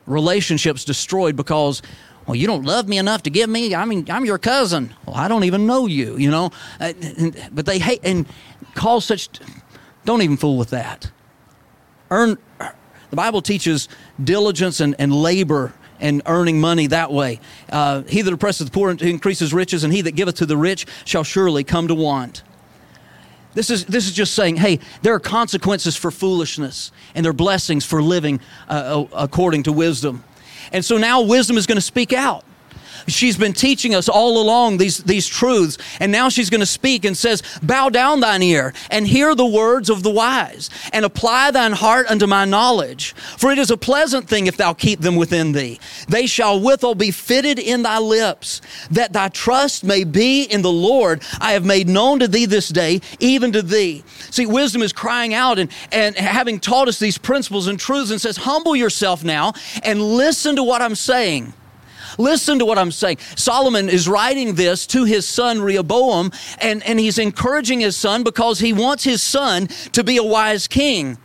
Relationships 0.05 0.83
destroyed 0.83 1.35
because, 1.35 1.81
well, 2.25 2.35
you 2.35 2.47
don't 2.47 2.65
love 2.65 2.87
me 2.87 2.97
enough 2.97 3.23
to 3.23 3.29
give 3.29 3.49
me. 3.49 3.73
I 3.73 3.85
mean, 3.85 4.09
I'm 4.09 4.25
your 4.25 4.37
cousin. 4.37 4.93
Well, 5.05 5.15
I 5.15 5.27
don't 5.27 5.45
even 5.45 5.65
know 5.65 5.85
you, 5.85 6.17
you 6.17 6.29
know. 6.29 6.51
Uh, 6.79 6.93
but 7.51 7.65
they 7.65 7.79
hate 7.79 8.01
and 8.03 8.25
cause 8.73 9.05
such. 9.05 9.29
Don't 10.03 10.21
even 10.21 10.37
fool 10.37 10.57
with 10.57 10.71
that. 10.71 11.09
Earn. 12.09 12.37
The 12.59 13.15
Bible 13.15 13.41
teaches 13.41 13.87
diligence 14.21 14.79
and, 14.79 14.95
and 14.97 15.13
labor 15.13 15.73
and 16.01 16.21
earning 16.25 16.59
money 16.59 16.87
that 16.87 17.11
way. 17.11 17.39
Uh, 17.69 18.01
he 18.01 18.21
that 18.21 18.33
oppresseth 18.33 18.67
the 18.67 18.71
poor 18.71 18.91
increases 18.91 19.53
riches, 19.53 19.83
and 19.83 19.93
he 19.93 20.01
that 20.01 20.15
giveth 20.15 20.35
to 20.35 20.45
the 20.45 20.57
rich 20.57 20.85
shall 21.05 21.23
surely 21.23 21.63
come 21.63 21.87
to 21.87 21.95
want. 21.95 22.43
This 23.53 23.69
is, 23.69 23.85
this 23.85 24.07
is 24.07 24.13
just 24.13 24.33
saying, 24.33 24.57
hey, 24.57 24.79
there 25.01 25.13
are 25.13 25.19
consequences 25.19 25.95
for 25.95 26.09
foolishness, 26.09 26.91
and 27.15 27.25
there 27.25 27.31
are 27.31 27.33
blessings 27.33 27.85
for 27.85 28.01
living 28.01 28.39
uh, 28.67 29.05
according 29.13 29.63
to 29.63 29.71
wisdom. 29.71 30.23
And 30.71 30.83
so 30.83 30.97
now 30.97 31.21
wisdom 31.21 31.57
is 31.57 31.67
going 31.67 31.77
to 31.77 31.81
speak 31.81 32.13
out. 32.13 32.45
She's 33.11 33.37
been 33.37 33.53
teaching 33.53 33.95
us 33.95 34.09
all 34.09 34.41
along 34.41 34.77
these, 34.77 34.97
these 34.99 35.27
truths, 35.27 35.77
and 35.99 36.11
now 36.11 36.29
she's 36.29 36.49
going 36.49 36.61
to 36.61 36.65
speak 36.65 37.05
and 37.05 37.17
says, 37.17 37.43
Bow 37.61 37.89
down 37.89 38.19
thine 38.19 38.43
ear 38.43 38.73
and 38.89 39.07
hear 39.07 39.35
the 39.35 39.45
words 39.45 39.89
of 39.89 40.03
the 40.03 40.09
wise, 40.09 40.69
and 40.93 41.05
apply 41.05 41.51
thine 41.51 41.73
heart 41.73 42.07
unto 42.07 42.27
my 42.27 42.45
knowledge. 42.45 43.13
For 43.37 43.51
it 43.51 43.57
is 43.57 43.71
a 43.71 43.77
pleasant 43.77 44.27
thing 44.27 44.47
if 44.47 44.57
thou 44.57 44.73
keep 44.73 45.01
them 45.01 45.15
within 45.15 45.51
thee. 45.51 45.79
They 46.07 46.27
shall 46.27 46.59
withal 46.59 46.95
be 46.95 47.11
fitted 47.11 47.59
in 47.59 47.83
thy 47.83 47.99
lips, 47.99 48.61
that 48.91 49.13
thy 49.13 49.29
trust 49.29 49.83
may 49.83 50.03
be 50.03 50.43
in 50.43 50.61
the 50.61 50.71
Lord. 50.71 51.23
I 51.39 51.53
have 51.53 51.65
made 51.65 51.87
known 51.87 52.19
to 52.19 52.27
thee 52.27 52.45
this 52.45 52.69
day, 52.69 53.01
even 53.19 53.51
to 53.53 53.61
thee. 53.61 54.03
See, 54.29 54.45
wisdom 54.45 54.81
is 54.81 54.93
crying 54.93 55.33
out 55.33 55.59
and, 55.59 55.71
and 55.91 56.15
having 56.15 56.59
taught 56.59 56.87
us 56.87 56.99
these 56.99 57.17
principles 57.17 57.67
and 57.67 57.79
truths, 57.79 58.11
and 58.11 58.21
says, 58.21 58.37
Humble 58.37 58.75
yourself 58.75 59.23
now 59.23 59.53
and 59.83 60.01
listen 60.01 60.55
to 60.55 60.63
what 60.63 60.81
I'm 60.81 60.95
saying. 60.95 61.53
Listen 62.17 62.59
to 62.59 62.65
what 62.65 62.77
I'm 62.77 62.91
saying. 62.91 63.17
Solomon 63.35 63.89
is 63.89 64.07
writing 64.07 64.55
this 64.55 64.85
to 64.87 65.03
his 65.03 65.27
son 65.27 65.61
Rehoboam, 65.61 66.31
and, 66.59 66.83
and 66.83 66.99
he's 66.99 67.17
encouraging 67.17 67.79
his 67.79 67.95
son 67.95 68.23
because 68.23 68.59
he 68.59 68.73
wants 68.73 69.03
his 69.03 69.21
son 69.21 69.67
to 69.93 70.03
be 70.03 70.17
a 70.17 70.23
wise 70.23 70.67
king. 70.67 71.17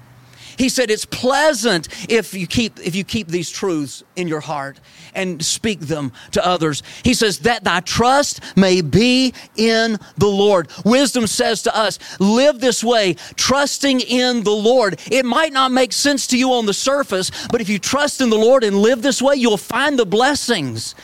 He 0.59 0.69
said 0.69 0.91
it's 0.91 1.05
pleasant 1.05 1.89
if 2.11 2.35
you 2.35 2.47
keep 2.47 2.79
if 2.81 2.95
you 2.95 3.05
keep 3.05 3.29
these 3.29 3.51
truths 3.51 4.03
in 4.17 4.29
your 4.29 4.41
heart 4.41 4.81
and 5.15 5.45
speak 5.45 5.81
them 5.81 6.13
to 6.33 6.47
others. 6.47 6.83
He 7.03 7.15
says 7.15 7.41
that 7.41 7.65
thy 7.65 7.81
trust 7.81 8.41
may 8.57 8.81
be 8.81 9.33
in 9.57 9.99
the 10.17 10.27
Lord. 10.27 10.69
Wisdom 10.85 11.27
says 11.27 11.63
to 11.63 11.77
us, 11.77 11.99
live 12.21 12.61
this 12.61 12.85
way, 12.85 13.15
trusting 13.35 14.01
in 14.01 14.45
the 14.45 14.51
Lord. 14.51 15.01
It 15.11 15.25
might 15.25 15.53
not 15.53 15.73
make 15.73 15.93
sense 15.93 16.27
to 16.29 16.39
you 16.39 16.53
on 16.53 16.67
the 16.67 16.75
surface, 16.75 17.31
but 17.51 17.61
if 17.61 17.69
you 17.69 17.79
trust 17.79 18.21
in 18.21 18.31
the 18.31 18.37
Lord 18.37 18.65
and 18.65 18.77
live 18.77 19.03
this 19.03 19.23
way, 19.23 19.37
you'll 19.37 19.57
find 19.57 19.99
the 19.99 20.07
blessings 20.07 20.95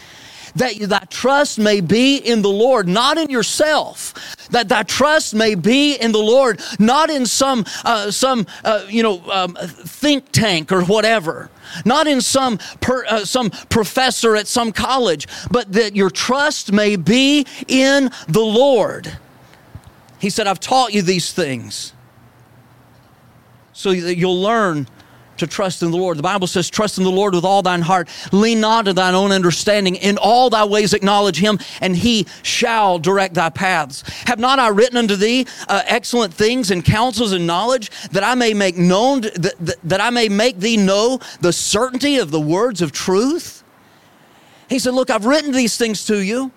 that 0.57 0.78
thy 0.78 1.05
trust 1.11 1.59
may 1.59 1.80
be 1.80 2.16
in 2.16 2.42
the 2.42 2.50
Lord, 2.50 2.88
not 2.88 3.18
in 3.18 3.30
yourself. 3.30 4.36
That 4.50 4.68
thy 4.68 4.82
trust 4.82 5.34
may 5.34 5.55
be 5.55 5.94
in 5.94 6.12
the 6.12 6.18
Lord, 6.18 6.61
not 6.78 7.11
in 7.11 7.26
some 7.26 7.64
uh, 7.84 8.11
some 8.11 8.46
uh, 8.64 8.86
you 8.88 9.03
know 9.03 9.22
um, 9.30 9.57
think 9.61 10.30
tank 10.32 10.72
or 10.72 10.82
whatever, 10.84 11.50
not 11.84 12.07
in 12.07 12.20
some 12.20 12.59
per, 12.80 13.05
uh, 13.07 13.24
some 13.24 13.50
professor 13.70 14.36
at 14.36 14.46
some 14.46 14.72
college, 14.72 15.26
but 15.50 15.72
that 15.72 15.96
your 15.96 16.11
trust 16.11 16.72
may 16.72 16.96
be 16.96 17.46
in 17.68 18.11
the 18.28 18.40
Lord. 18.40 19.18
He 20.18 20.30
said, 20.30 20.46
"I've 20.46 20.61
taught 20.61 20.92
you 20.92 21.03
these 21.03 21.32
things, 21.32 21.94
so 23.72 23.92
that 23.94 24.16
you'll 24.16 24.40
learn 24.40 24.86
to 25.43 25.47
trust 25.49 25.82
in 25.82 25.90
the 25.90 25.97
Lord. 25.97 26.18
The 26.18 26.22
Bible 26.22 26.47
says, 26.47 26.70
Trust 26.70 26.99
in 26.99 27.05
the 27.05 27.11
Lord 27.11 27.34
with 27.34 27.45
all 27.45 27.62
thine 27.62 27.82
heart. 27.82 28.09
Lean 28.32 28.61
not 28.61 28.84
to 28.84 28.93
thine 28.93 29.14
own 29.14 29.32
understanding. 29.32 29.97
In 29.97 30.16
all 30.16 30.51
thy 30.51 30.64
ways 30.64 30.95
acknowledge 30.95 31.38
him, 31.38 31.59
and 31.80 31.97
he 31.97 32.26
shall 32.43 32.99
direct 33.01 33.34
thy 33.34 33.51
paths. 33.51 34.03
Have 34.26 34.38
not 34.38 34.61
I 34.61 34.68
written 34.68 34.97
unto 34.97 35.16
thee 35.16 35.47
uh, 35.68 35.82
excellent 35.86 36.32
things 36.32 36.70
and 36.70 36.84
counsels 36.84 37.32
and 37.32 37.47
knowledge 37.47 37.90
that 38.12 38.22
I 38.22 38.36
may 38.36 38.55
make 38.55 38.76
known, 38.76 39.22
that, 39.22 39.55
that, 39.59 39.76
that 39.82 40.01
I 40.01 40.11
may 40.11 40.28
make 40.28 40.59
thee 40.59 40.76
know 40.76 41.18
the 41.40 41.53
certainty 41.53 42.18
of 42.18 42.30
the 42.30 42.40
words 42.40 42.80
of 42.80 42.93
truth? 42.93 43.64
He 44.68 44.78
said, 44.78 44.95
Look, 44.95 45.11
I've 45.11 45.26
written 45.26 45.51
these 45.51 45.76
things 45.76 46.05
to 46.07 46.22
you. 46.22 46.53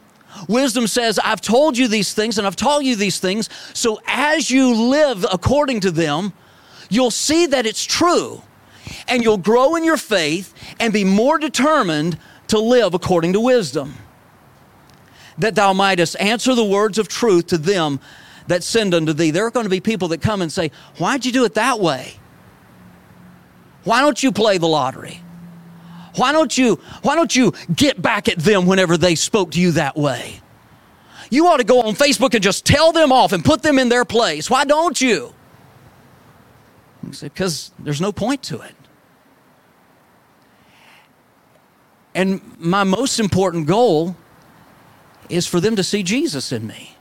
Wisdom 0.47 0.85
says, 0.85 1.17
I've 1.17 1.41
told 1.41 1.75
you 1.77 1.87
these 1.87 2.13
things 2.13 2.37
and 2.37 2.45
I've 2.45 2.55
taught 2.55 2.83
you 2.83 2.95
these 2.95 3.19
things. 3.19 3.49
So 3.73 3.99
as 4.05 4.51
you 4.51 4.75
live 4.75 5.25
according 5.31 5.79
to 5.81 5.91
them, 5.91 6.33
you'll 6.89 7.09
see 7.09 7.47
that 7.47 7.65
it's 7.65 7.83
true 7.83 8.43
and 9.07 9.23
you'll 9.23 9.37
grow 9.37 9.75
in 9.75 9.83
your 9.83 9.97
faith 9.97 10.53
and 10.79 10.93
be 10.93 11.03
more 11.03 11.37
determined 11.37 12.17
to 12.47 12.59
live 12.59 12.93
according 12.93 13.33
to 13.33 13.39
wisdom. 13.39 13.95
That 15.37 15.55
thou 15.55 15.73
mightest 15.73 16.15
answer 16.19 16.55
the 16.55 16.63
words 16.63 16.97
of 16.97 17.07
truth 17.07 17.47
to 17.47 17.57
them 17.57 17.99
that 18.47 18.63
send 18.63 18.93
unto 18.93 19.13
thee. 19.13 19.31
There 19.31 19.45
are 19.45 19.51
going 19.51 19.65
to 19.65 19.69
be 19.69 19.81
people 19.81 20.09
that 20.09 20.21
come 20.21 20.41
and 20.41 20.51
say, 20.51 20.71
Why'd 20.97 21.25
you 21.25 21.31
do 21.31 21.45
it 21.45 21.55
that 21.55 21.79
way? 21.79 22.13
Why 23.83 24.01
don't 24.01 24.21
you 24.21 24.31
play 24.31 24.57
the 24.57 24.67
lottery? 24.67 25.21
Why 26.15 26.31
don't 26.31 26.57
you, 26.57 26.79
why 27.01 27.15
don't 27.15 27.35
you 27.35 27.53
get 27.73 28.01
back 28.01 28.29
at 28.29 28.37
them 28.39 28.65
whenever 28.65 28.97
they 28.97 29.15
spoke 29.15 29.51
to 29.51 29.61
you 29.61 29.71
that 29.71 29.97
way? 29.97 30.39
You 31.29 31.47
ought 31.47 31.57
to 31.57 31.63
go 31.63 31.81
on 31.81 31.95
Facebook 31.95 32.33
and 32.33 32.43
just 32.43 32.65
tell 32.65 32.91
them 32.91 33.11
off 33.11 33.33
and 33.33 33.43
put 33.43 33.61
them 33.61 33.77
in 33.77 33.89
their 33.89 34.05
place. 34.05 34.49
Why 34.49 34.63
don't 34.63 34.99
you? 34.99 35.34
Because 37.09 37.71
there's 37.79 38.01
no 38.01 38.11
point 38.11 38.43
to 38.43 38.61
it. 38.61 38.75
And 42.13 42.41
my 42.57 42.83
most 42.83 43.19
important 43.19 43.67
goal 43.67 44.15
is 45.29 45.45
for 45.45 45.59
them 45.59 45.75
to 45.75 45.83
see 45.83 46.03
Jesus 46.03 46.51
in 46.51 46.65
me. 46.65 46.95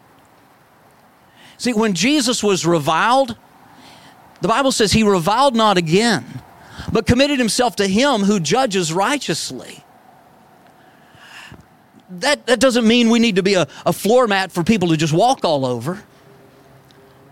See, 1.56 1.72
when 1.72 1.94
Jesus 1.94 2.42
was 2.42 2.66
reviled, 2.66 3.36
the 4.40 4.48
Bible 4.48 4.72
says 4.72 4.92
he 4.92 5.04
reviled 5.04 5.54
not 5.54 5.78
again, 5.78 6.42
but 6.92 7.06
committed 7.06 7.38
himself 7.38 7.76
to 7.76 7.86
him 7.86 8.22
who 8.22 8.40
judges 8.40 8.92
righteously. 8.92 9.84
that, 12.10 12.46
that 12.46 12.60
doesn't 12.60 12.86
mean 12.86 13.10
we 13.10 13.18
need 13.18 13.36
to 13.36 13.42
be 13.42 13.54
a, 13.54 13.66
a 13.86 13.92
floor 13.92 14.26
mat 14.26 14.52
for 14.52 14.62
people 14.62 14.88
to 14.88 14.96
just 14.96 15.12
walk 15.12 15.44
all 15.44 15.64
over. 15.64 16.02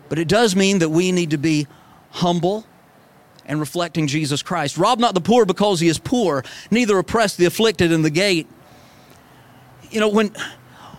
But 0.08 0.18
it 0.18 0.28
does 0.28 0.54
mean 0.54 0.80
that 0.80 0.90
we 0.90 1.12
need 1.12 1.30
to 1.30 1.38
be 1.38 1.66
humble 2.12 2.64
and 3.46 3.58
reflecting 3.58 4.06
Jesus 4.06 4.42
Christ. 4.42 4.78
Rob 4.78 4.98
not 4.98 5.14
the 5.14 5.20
poor 5.20 5.44
because 5.44 5.80
he 5.80 5.88
is 5.88 5.98
poor, 5.98 6.44
neither 6.70 6.98
oppress 6.98 7.36
the 7.36 7.46
afflicted 7.46 7.90
in 7.90 8.02
the 8.02 8.10
gate. 8.10 8.46
You 9.90 10.00
know, 10.00 10.08
when 10.08 10.34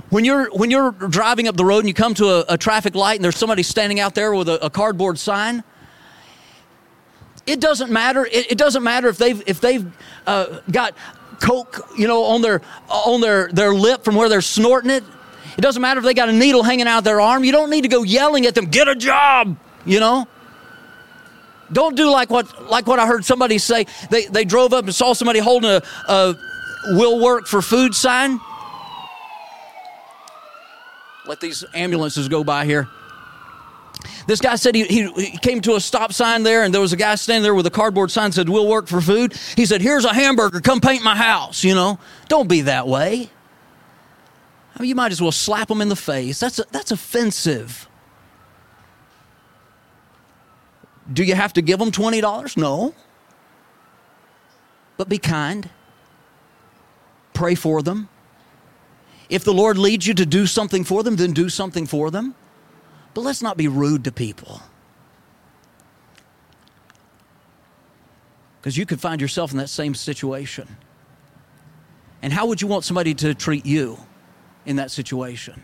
when 0.09 0.25
you're 0.25 0.49
when 0.51 0.69
you're 0.69 0.91
driving 0.91 1.47
up 1.47 1.55
the 1.55 1.65
road 1.65 1.79
and 1.79 1.87
you 1.87 1.93
come 1.93 2.13
to 2.15 2.27
a, 2.27 2.53
a 2.53 2.57
traffic 2.57 2.95
light 2.95 3.15
and 3.15 3.23
there's 3.23 3.37
somebody 3.37 3.63
standing 3.63 3.99
out 3.99 4.13
there 4.13 4.33
with 4.33 4.49
a, 4.49 4.65
a 4.65 4.69
cardboard 4.69 5.17
sign, 5.17 5.63
it 7.47 7.59
doesn't 7.59 7.91
matter. 7.91 8.25
It, 8.25 8.51
it, 8.51 8.57
doesn't 8.57 8.83
matter 8.83 9.07
if 9.07 9.17
they've 9.17 9.41
if 9.47 9.59
they've 9.59 9.85
uh, 10.27 10.59
got 10.69 10.95
coke, 11.41 11.89
you 11.97 12.07
know, 12.07 12.23
on 12.23 12.41
their 12.41 12.61
on 12.89 13.21
their 13.21 13.47
their 13.51 13.73
lip 13.73 14.03
from 14.03 14.15
where 14.15 14.29
they're 14.29 14.41
snorting 14.41 14.91
it. 14.91 15.03
It 15.57 15.61
doesn't 15.61 15.81
matter 15.81 15.99
if 15.99 16.05
they 16.05 16.13
got 16.13 16.29
a 16.29 16.33
needle 16.33 16.63
hanging 16.63 16.87
out 16.87 17.03
their 17.03 17.21
arm. 17.21 17.43
You 17.43 17.51
don't 17.51 17.69
need 17.69 17.81
to 17.81 17.87
go 17.87 18.03
yelling 18.03 18.45
at 18.45 18.55
them, 18.55 18.65
"Get 18.65 18.87
a 18.87 18.95
job," 18.95 19.57
you 19.85 19.99
know. 19.99 20.27
Don't 21.73 21.95
do 21.95 22.09
like 22.09 22.29
what 22.29 22.69
like 22.69 22.87
what 22.87 22.99
I 22.99 23.07
heard 23.07 23.25
somebody 23.25 23.57
say. 23.57 23.85
They 24.09 24.25
they 24.27 24.45
drove 24.45 24.73
up 24.73 24.85
and 24.85 24.95
saw 24.95 25.13
somebody 25.13 25.39
holding 25.39 25.69
a, 25.69 25.81
a 26.07 26.35
"Will 26.95 27.21
work 27.21 27.47
for 27.47 27.61
food" 27.61 27.93
sign 27.93 28.39
let 31.25 31.39
these 31.39 31.63
ambulances 31.73 32.27
go 32.27 32.43
by 32.43 32.65
here. 32.65 32.87
This 34.27 34.41
guy 34.41 34.55
said 34.55 34.75
he, 34.75 34.83
he, 34.85 35.11
he, 35.13 35.37
came 35.37 35.61
to 35.61 35.75
a 35.75 35.79
stop 35.79 36.11
sign 36.11 36.43
there, 36.43 36.63
and 36.63 36.73
there 36.73 36.81
was 36.81 36.93
a 36.93 36.97
guy 36.97 37.15
standing 37.15 37.43
there 37.43 37.55
with 37.55 37.65
a 37.65 37.71
cardboard 37.71 38.11
sign 38.11 38.31
said, 38.31 38.49
We'll 38.49 38.67
work 38.67 38.87
for 38.87 38.99
food. 38.99 39.33
He 39.55 39.65
said, 39.65 39.81
Here's 39.81 40.05
a 40.05 40.13
hamburger, 40.13 40.59
come 40.59 40.81
paint 40.81 41.03
my 41.03 41.15
house. 41.15 41.63
You 41.63 41.75
know, 41.75 41.99
don't 42.27 42.49
be 42.49 42.61
that 42.61 42.87
way. 42.87 43.29
I 44.75 44.81
mean, 44.81 44.89
you 44.89 44.95
might 44.95 45.11
as 45.11 45.21
well 45.21 45.31
slap 45.31 45.67
them 45.67 45.81
in 45.81 45.89
the 45.89 45.95
face. 45.95 46.39
That's, 46.39 46.59
that's 46.71 46.91
offensive. 46.91 47.87
Do 51.11 51.23
you 51.23 51.35
have 51.35 51.53
to 51.53 51.61
give 51.61 51.79
them 51.79 51.91
$20? 51.91 52.57
No. 52.57 52.93
But 54.97 55.09
be 55.09 55.17
kind, 55.17 55.69
pray 57.33 57.55
for 57.55 57.81
them. 57.81 58.09
If 59.29 59.43
the 59.43 59.53
Lord 59.53 59.77
leads 59.77 60.05
you 60.05 60.13
to 60.13 60.25
do 60.25 60.45
something 60.45 60.83
for 60.83 61.03
them, 61.03 61.15
then 61.15 61.33
do 61.33 61.49
something 61.49 61.87
for 61.87 62.11
them. 62.11 62.35
But 63.13 63.21
let's 63.21 63.41
not 63.41 63.57
be 63.57 63.67
rude 63.67 64.03
to 64.03 64.11
people. 64.11 64.61
Because 68.59 68.77
you 68.77 68.85
could 68.85 69.01
find 69.01 69.19
yourself 69.19 69.51
in 69.51 69.57
that 69.57 69.69
same 69.69 69.95
situation. 69.95 70.77
And 72.21 72.31
how 72.31 72.45
would 72.45 72.61
you 72.61 72.67
want 72.67 72.85
somebody 72.85 73.13
to 73.15 73.33
treat 73.33 73.65
you 73.65 73.97
in 74.65 74.77
that 74.77 74.91
situation? 74.91 75.61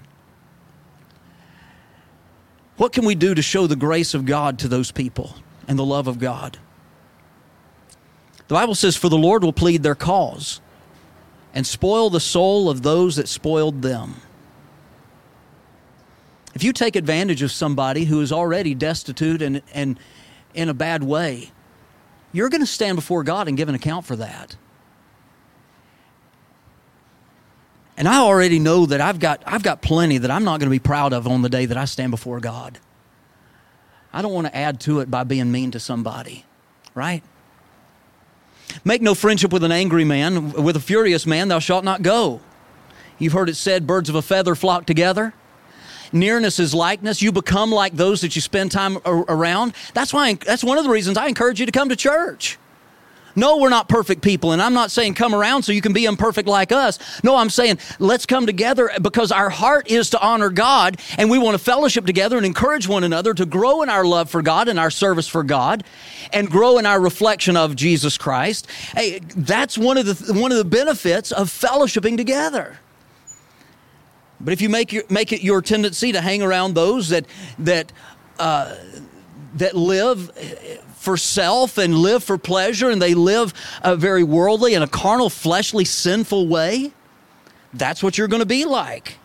What 2.79 2.93
can 2.93 3.03
we 3.03 3.13
do 3.13 3.35
to 3.35 3.41
show 3.41 3.67
the 3.67 3.75
grace 3.75 4.13
of 4.13 4.25
God 4.25 4.57
to 4.59 4.69
those 4.69 4.89
people 4.89 5.35
and 5.67 5.77
the 5.77 5.83
love 5.83 6.07
of 6.07 6.17
God? 6.17 6.57
The 8.47 8.53
Bible 8.53 8.73
says, 8.73 8.95
For 8.95 9.09
the 9.09 9.17
Lord 9.17 9.43
will 9.43 9.51
plead 9.51 9.83
their 9.83 9.95
cause 9.95 10.61
and 11.53 11.67
spoil 11.67 12.09
the 12.09 12.21
soul 12.21 12.69
of 12.69 12.81
those 12.81 13.17
that 13.17 13.27
spoiled 13.27 13.81
them. 13.81 14.15
If 16.55 16.63
you 16.63 16.71
take 16.71 16.95
advantage 16.95 17.41
of 17.41 17.51
somebody 17.51 18.05
who 18.05 18.21
is 18.21 18.31
already 18.31 18.73
destitute 18.75 19.41
and, 19.41 19.61
and 19.73 19.99
in 20.53 20.69
a 20.69 20.73
bad 20.73 21.03
way, 21.03 21.51
you're 22.31 22.47
going 22.47 22.61
to 22.61 22.65
stand 22.65 22.95
before 22.95 23.25
God 23.25 23.49
and 23.49 23.57
give 23.57 23.67
an 23.67 23.75
account 23.75 24.05
for 24.05 24.15
that. 24.15 24.55
And 27.99 28.07
I 28.07 28.19
already 28.19 28.59
know 28.59 28.85
that 28.85 29.01
I've 29.01 29.19
got, 29.19 29.43
I've 29.45 29.61
got 29.61 29.81
plenty 29.81 30.19
that 30.19 30.31
I'm 30.31 30.45
not 30.45 30.61
going 30.61 30.67
to 30.67 30.71
be 30.71 30.79
proud 30.79 31.11
of 31.11 31.27
on 31.27 31.41
the 31.41 31.49
day 31.49 31.65
that 31.65 31.77
I 31.77 31.83
stand 31.83 32.11
before 32.11 32.39
God. 32.39 32.79
I 34.13 34.21
don't 34.21 34.31
want 34.33 34.47
to 34.47 34.55
add 34.55 34.79
to 34.81 35.01
it 35.01 35.11
by 35.11 35.25
being 35.25 35.51
mean 35.51 35.71
to 35.71 35.81
somebody, 35.81 36.45
right? 36.95 37.21
Make 38.85 39.01
no 39.01 39.13
friendship 39.13 39.51
with 39.51 39.65
an 39.65 39.73
angry 39.73 40.05
man. 40.05 40.53
With 40.53 40.77
a 40.77 40.79
furious 40.79 41.25
man, 41.25 41.49
thou 41.49 41.59
shalt 41.59 41.83
not 41.83 42.01
go. 42.01 42.39
You've 43.17 43.33
heard 43.33 43.49
it 43.49 43.55
said, 43.55 43.85
birds 43.85 44.07
of 44.07 44.15
a 44.15 44.21
feather 44.21 44.55
flock 44.55 44.85
together. 44.85 45.33
Nearness 46.13 46.57
is 46.57 46.73
likeness. 46.73 47.21
You 47.21 47.33
become 47.33 47.69
like 47.69 47.97
those 47.97 48.21
that 48.21 48.33
you 48.33 48.41
spend 48.41 48.71
time 48.71 48.97
around. 49.05 49.73
That's 49.93 50.13
why. 50.13 50.35
That's 50.35 50.63
one 50.63 50.77
of 50.77 50.85
the 50.85 50.89
reasons 50.89 51.17
I 51.17 51.27
encourage 51.27 51.59
you 51.59 51.65
to 51.65 51.71
come 51.73 51.89
to 51.89 51.97
church. 51.97 52.57
No, 53.39 53.57
we're 53.57 53.69
not 53.69 53.87
perfect 53.87 54.21
people. 54.21 54.51
And 54.51 54.61
I'm 54.61 54.73
not 54.73 54.91
saying 54.91 55.13
come 55.13 55.33
around 55.33 55.63
so 55.63 55.71
you 55.71 55.81
can 55.81 55.93
be 55.93 56.05
imperfect 56.05 56.47
like 56.47 56.73
us. 56.73 56.99
No, 57.23 57.37
I'm 57.37 57.49
saying 57.49 57.79
let's 57.97 58.25
come 58.25 58.45
together 58.45 58.91
because 59.01 59.31
our 59.31 59.49
heart 59.49 59.89
is 59.89 60.09
to 60.09 60.21
honor 60.21 60.49
God 60.49 60.99
and 61.17 61.29
we 61.29 61.39
want 61.39 61.57
to 61.57 61.63
fellowship 61.63 62.05
together 62.05 62.35
and 62.35 62.45
encourage 62.45 62.87
one 62.87 63.05
another 63.05 63.33
to 63.33 63.45
grow 63.45 63.81
in 63.81 63.89
our 63.89 64.03
love 64.03 64.29
for 64.29 64.41
God 64.41 64.67
and 64.67 64.77
our 64.77 64.91
service 64.91 65.27
for 65.27 65.43
God 65.43 65.85
and 66.33 66.49
grow 66.49 66.77
in 66.77 66.85
our 66.85 66.99
reflection 66.99 67.55
of 67.55 67.77
Jesus 67.77 68.17
Christ. 68.17 68.67
Hey, 68.93 69.19
that's 69.19 69.77
one 69.77 69.97
of 69.97 70.05
the, 70.05 70.33
one 70.33 70.51
of 70.51 70.57
the 70.57 70.65
benefits 70.65 71.31
of 71.31 71.47
fellowshipping 71.47 72.17
together. 72.17 72.79
But 74.41 74.51
if 74.51 74.61
you 74.61 74.67
make, 74.67 74.91
your, 74.91 75.03
make 75.09 75.31
it 75.31 75.41
your 75.41 75.61
tendency 75.61 76.11
to 76.11 76.19
hang 76.19 76.41
around 76.41 76.73
those 76.73 77.09
that, 77.09 77.25
that, 77.59 77.93
uh, 78.37 78.75
that 79.55 79.75
live 79.75 80.29
for 80.99 81.15
self 81.15 81.77
and 81.77 81.95
live 81.95 82.23
for 82.23 82.37
pleasure 82.37 82.89
and 82.89 83.01
they 83.01 83.13
live 83.13 83.53
a 83.81 83.95
very 83.95 84.23
worldly 84.23 84.73
and 84.73 84.83
a 84.83 84.87
carnal, 84.87 85.29
fleshly, 85.29 85.85
sinful 85.85 86.47
way, 86.47 86.91
that's 87.73 88.03
what 88.03 88.17
you're 88.17 88.27
going 88.27 88.41
to 88.41 88.45
be 88.45 88.65
like. 88.65 89.17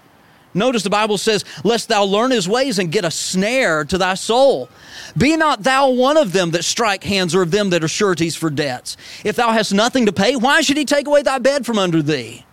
Notice 0.57 0.85
the 0.85 0.91
Bible 0.91 1.19
says, 1.19 1.45
Lest 1.65 1.89
thou 1.89 2.05
learn 2.05 2.31
his 2.31 2.49
ways 2.49 2.79
and 2.79 2.93
get 2.93 3.05
a 3.05 3.11
snare 3.11 3.85
to 3.87 3.99
thy 3.99 4.15
soul. 4.15 4.69
Be 5.17 5.37
not 5.37 5.65
thou 5.65 5.91
one 5.91 6.17
of 6.17 6.33
them 6.33 6.53
that 6.53 6.65
strike 6.65 7.03
hands 7.03 7.35
or 7.35 7.43
of 7.43 7.51
them 7.51 7.71
that 7.71 7.83
are 7.83 7.89
sureties 7.89 8.37
for 8.37 8.51
debts. 8.51 8.97
If 9.25 9.35
thou 9.35 9.51
hast 9.51 9.75
nothing 9.75 10.07
to 10.07 10.13
pay, 10.13 10.37
why 10.37 10.61
should 10.61 10.77
he 10.77 10.85
take 10.85 11.09
away 11.09 11.23
thy 11.23 11.41
bed 11.41 11.67
from 11.67 11.81
under 11.81 12.03
thee? 12.03 12.47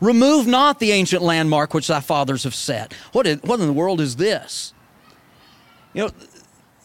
Remove 0.00 0.46
not 0.46 0.78
the 0.78 0.92
ancient 0.92 1.22
landmark 1.22 1.74
which 1.74 1.88
thy 1.88 2.00
fathers 2.00 2.44
have 2.44 2.54
set. 2.54 2.94
What 3.12 3.26
in, 3.26 3.40
what 3.40 3.60
in 3.60 3.66
the 3.66 3.72
world 3.74 4.00
is 4.00 4.16
this? 4.16 4.72
You 5.92 6.04
know, 6.04 6.10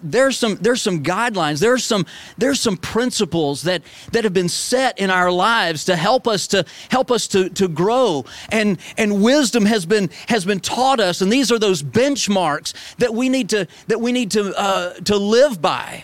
there's 0.04 0.38
some 0.38 0.56
there's 0.56 0.82
some 0.82 1.04
guidelines 1.04 1.60
there's 1.60 1.84
some 1.84 2.06
there's 2.38 2.60
some 2.60 2.78
principles 2.78 3.64
that 3.64 3.82
that 4.12 4.24
have 4.24 4.34
been 4.34 4.50
set 4.50 4.98
in 5.00 5.10
our 5.10 5.32
lives 5.32 5.86
to 5.86 5.96
help 5.96 6.28
us 6.28 6.48
to 6.48 6.66
help 6.90 7.10
us 7.10 7.28
to 7.28 7.50
to 7.50 7.68
grow 7.68 8.26
and 8.52 8.78
and 8.98 9.24
wisdom 9.24 9.66
has 9.66 9.86
been 9.86 10.10
has 10.28 10.46
been 10.46 10.60
taught 10.60 11.00
us 11.00 11.22
and 11.22 11.32
these 11.32 11.52
are 11.52 11.60
those 11.60 11.82
benchmarks 11.82 12.74
that 12.98 13.14
we 13.14 13.30
need 13.30 13.50
to 13.50 13.68
that 13.88 14.00
we 14.00 14.12
need 14.12 14.30
to 14.32 14.54
uh, 14.60 14.94
to 15.06 15.18
live 15.18 15.62
by 15.62 16.04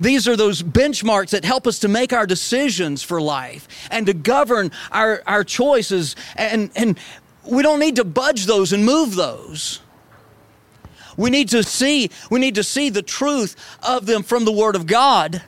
these 0.00 0.26
are 0.26 0.36
those 0.36 0.62
benchmarks 0.62 1.30
that 1.30 1.44
help 1.44 1.66
us 1.66 1.78
to 1.80 1.88
make 1.88 2.12
our 2.12 2.26
decisions 2.26 3.02
for 3.02 3.20
life 3.20 3.68
and 3.90 4.06
to 4.06 4.14
govern 4.14 4.72
our, 4.90 5.22
our 5.26 5.44
choices. 5.44 6.16
And, 6.36 6.70
and 6.74 6.98
we 7.48 7.62
don't 7.62 7.78
need 7.78 7.96
to 7.96 8.04
budge 8.04 8.46
those 8.46 8.72
and 8.72 8.84
move 8.84 9.14
those. 9.14 9.80
We 11.16 11.30
need 11.30 11.48
to 11.50 11.62
see, 11.62 12.10
we 12.30 12.40
need 12.40 12.54
to 12.56 12.64
see 12.64 12.88
the 12.88 13.02
truth 13.02 13.56
of 13.82 14.06
them 14.06 14.22
from 14.22 14.44
the 14.44 14.52
Word 14.52 14.76
of 14.76 14.86
God 14.86 15.42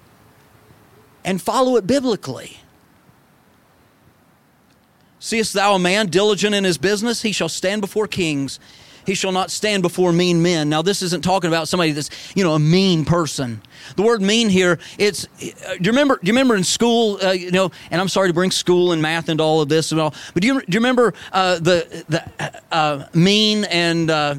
and 1.25 1.41
follow 1.41 1.77
it 1.77 1.87
biblically. 1.87 2.59
Seest 5.19 5.55
thou 5.55 5.75
a 5.75 5.79
man 5.79 6.09
diligent 6.09 6.55
in 6.55 6.65
his 6.65 6.77
business? 6.77 7.23
He 7.23 7.33
shall 7.33 7.49
stand 7.49 7.81
before 7.81 8.07
kings. 8.07 8.61
He 9.07 9.15
shall 9.15 9.33
not 9.33 9.51
stand 9.51 9.83
before 9.83 10.13
mean 10.13 10.43
men. 10.43 10.69
Now, 10.69 10.83
this 10.83 11.03
isn't 11.03 11.25
talking 11.25 11.49
about 11.49 11.69
somebody 11.69 11.93
that's, 11.93 12.11
you 12.35 12.45
know, 12.45 12.55
a 12.55 12.59
mean 12.59 13.05
person. 13.05 13.63
The 13.97 14.03
word 14.03 14.23
mean 14.23 14.49
here, 14.49 14.79
it's, 14.99 15.25
uh, 15.25 15.77
do 15.77 15.81
you 15.81 15.91
remember, 15.91 16.19
do 16.23 16.27
you 16.27 16.33
remember 16.33 16.57
in 16.57 16.65
school, 16.65 17.19
uh, 17.23 17.33
you 17.33 17.51
know, 17.51 17.71
and 17.91 18.01
I'm 18.01 18.09
sorry 18.09 18.29
to 18.29 18.35
bring 18.35 18.51
school 18.51 18.93
and 18.93 19.03
math 19.03 19.29
into 19.29 19.43
all 19.43 19.61
of 19.61 19.69
this 19.69 19.93
and 19.93 20.01
all, 20.01 20.15
but 20.33 20.43
do 20.43 20.47
you, 20.47 20.61
do 20.61 20.67
you 20.69 20.79
remember 20.79 21.13
uh, 21.33 21.59
the, 21.59 22.05
the 22.09 22.63
uh, 22.73 23.07
mean 23.15 23.65
and, 23.65 24.11
uh, 24.11 24.35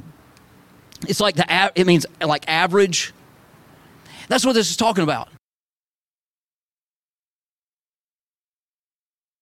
it's 1.09 1.19
like 1.19 1.35
the 1.35 1.71
it 1.75 1.85
means 1.85 2.05
like 2.21 2.47
average. 2.47 3.13
That's 4.27 4.45
what 4.45 4.53
this 4.53 4.69
is 4.69 4.77
talking 4.77 5.03
about. 5.03 5.29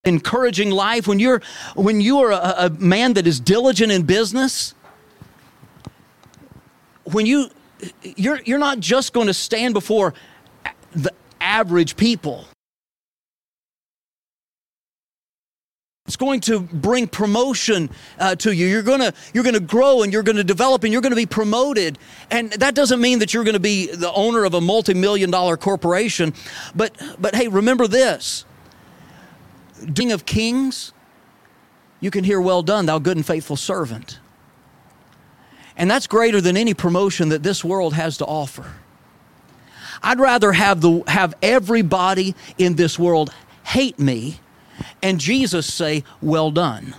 Encouraging 0.06 0.70
life 0.70 1.08
when 1.08 1.20
you're 1.20 1.42
when 1.76 2.02
you 2.02 2.20
are 2.20 2.32
a, 2.32 2.66
a 2.66 2.70
man 2.70 3.14
that 3.14 3.26
is 3.26 3.40
diligent 3.40 3.92
in 3.92 4.04
business. 4.04 4.74
When 7.06 7.26
you 7.26 7.50
you're 8.04 8.42
you're 8.44 8.60
not 8.60 8.80
just 8.80 9.14
going 9.14 9.28
to 9.28 9.34
stand 9.34 9.74
before 9.74 10.14
the 10.92 11.14
average 11.40 11.96
people. 11.96 12.46
It's 16.06 16.18
going 16.18 16.42
to 16.42 16.60
bring 16.60 17.08
promotion 17.08 17.90
uh, 18.20 18.36
to 18.36 18.52
you. 18.54 18.68
You're 18.68 18.84
going 18.84 19.00
to 19.00 19.14
you're 19.34 19.46
going 19.46 19.54
to 19.54 19.62
grow 19.62 20.04
and 20.04 20.12
you're 20.12 20.22
going 20.22 20.36
to 20.36 20.44
develop 20.44 20.84
and 20.84 20.92
you're 20.92 21.02
going 21.02 21.14
to 21.14 21.16
be 21.16 21.26
promoted. 21.26 21.98
And 22.30 22.52
that 22.54 22.76
doesn't 22.76 23.00
mean 23.00 23.20
that 23.20 23.34
you're 23.34 23.46
going 23.46 23.54
to 23.54 23.60
be 23.62 23.88
the 23.88 24.12
owner 24.12 24.44
of 24.44 24.54
a 24.54 24.60
multi-million 24.60 25.32
dollar 25.32 25.56
corporation, 25.56 26.34
but 26.76 27.02
but 27.20 27.36
hey, 27.36 27.48
remember 27.48 27.88
this. 27.88 28.44
King 29.96 30.12
of 30.12 30.26
Kings, 30.26 30.92
you 32.02 32.12
can 32.12 32.26
hear, 32.26 32.42
Well 32.42 32.64
done, 32.64 32.86
thou 32.86 33.00
good 33.00 33.16
and 33.16 33.26
faithful 33.26 33.56
servant. 33.56 34.20
And 35.78 35.90
that's 35.90 36.08
greater 36.08 36.42
than 36.42 36.58
any 36.58 36.74
promotion 36.74 37.30
that 37.30 37.44
this 37.44 37.64
world 37.64 37.94
has 37.94 38.18
to 38.18 38.26
offer. 38.26 38.74
I'd 40.04 40.20
rather 40.20 40.52
have, 40.52 40.82
the, 40.82 41.02
have 41.08 41.34
everybody 41.42 42.36
in 42.58 42.76
this 42.76 43.00
world 43.00 43.34
hate 43.64 43.98
me 43.98 44.42
and 45.02 45.20
Jesus 45.20 45.72
say, 45.72 46.04
Well 46.22 46.52
done, 46.52 46.96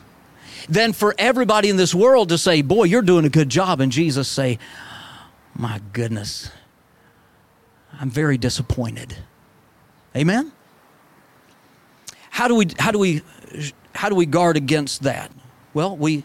than 0.69 0.93
for 0.93 1.15
everybody 1.19 1.69
in 1.69 1.77
this 1.77 1.95
world 1.95 2.29
to 2.31 2.39
say, 2.39 2.63
Boy, 2.63 2.85
you're 2.85 3.03
doing 3.03 3.25
a 3.25 3.31
good 3.31 3.49
job, 3.49 3.81
and 3.81 3.91
Jesus 3.91 4.29
say, 4.29 4.59
My 5.55 5.81
goodness, 5.93 6.51
I'm 8.01 8.11
very 8.11 8.39
disappointed. 8.39 9.17
Amen? 10.17 10.53
How 12.31 12.49
do 12.49 12.55
we, 12.55 12.69
how 12.79 12.91
do 12.91 12.99
we, 12.99 13.23
how 13.95 14.09
do 14.09 14.15
we 14.15 14.27
guard 14.27 14.57
against 14.57 15.03
that? 15.05 15.31
Well, 15.73 15.97
we 15.97 16.25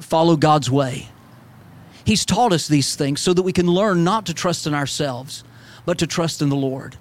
follow 0.00 0.36
God's 0.36 0.70
way. 0.70 1.08
He's 2.04 2.24
taught 2.24 2.52
us 2.52 2.66
these 2.68 2.96
things 2.96 3.20
so 3.20 3.32
that 3.32 3.42
we 3.42 3.52
can 3.52 3.66
learn 3.66 4.04
not 4.04 4.26
to 4.26 4.34
trust 4.34 4.66
in 4.66 4.74
ourselves, 4.74 5.44
but 5.84 5.98
to 5.98 6.06
trust 6.06 6.42
in 6.42 6.48
the 6.48 6.56
Lord. 6.56 6.96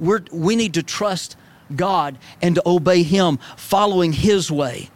We're, 0.00 0.22
we 0.32 0.56
need 0.56 0.74
to 0.74 0.82
trust 0.82 1.36
God 1.74 2.18
and 2.42 2.54
to 2.56 2.62
obey 2.66 3.02
Him, 3.02 3.38
following 3.56 4.12
His 4.12 4.50
way. 4.50 4.90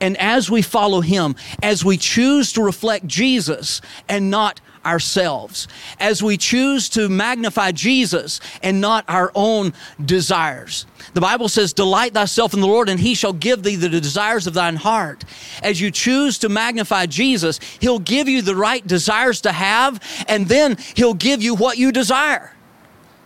And 0.00 0.16
as 0.18 0.50
we 0.50 0.62
follow 0.62 1.00
Him, 1.00 1.36
as 1.62 1.84
we 1.84 1.96
choose 1.96 2.52
to 2.54 2.62
reflect 2.62 3.06
Jesus 3.06 3.80
and 4.08 4.30
not 4.30 4.60
ourselves, 4.84 5.68
as 5.98 6.22
we 6.22 6.36
choose 6.36 6.88
to 6.90 7.08
magnify 7.08 7.72
Jesus 7.72 8.40
and 8.62 8.80
not 8.80 9.04
our 9.08 9.30
own 9.34 9.74
desires. 10.02 10.86
The 11.12 11.20
Bible 11.20 11.48
says, 11.48 11.72
Delight 11.72 12.14
thyself 12.14 12.54
in 12.54 12.60
the 12.60 12.66
Lord, 12.66 12.88
and 12.88 12.98
he 12.98 13.14
shall 13.14 13.32
give 13.32 13.62
thee 13.62 13.76
the 13.76 13.88
desires 13.88 14.46
of 14.46 14.54
thine 14.54 14.76
heart. 14.76 15.24
As 15.62 15.80
you 15.80 15.90
choose 15.90 16.38
to 16.38 16.48
magnify 16.48 17.06
Jesus, 17.06 17.60
he'll 17.80 17.98
give 17.98 18.28
you 18.28 18.42
the 18.42 18.56
right 18.56 18.86
desires 18.86 19.40
to 19.42 19.52
have, 19.52 20.00
and 20.28 20.46
then 20.46 20.78
he'll 20.94 21.14
give 21.14 21.42
you 21.42 21.54
what 21.54 21.78
you 21.78 21.92
desire. 21.92 22.52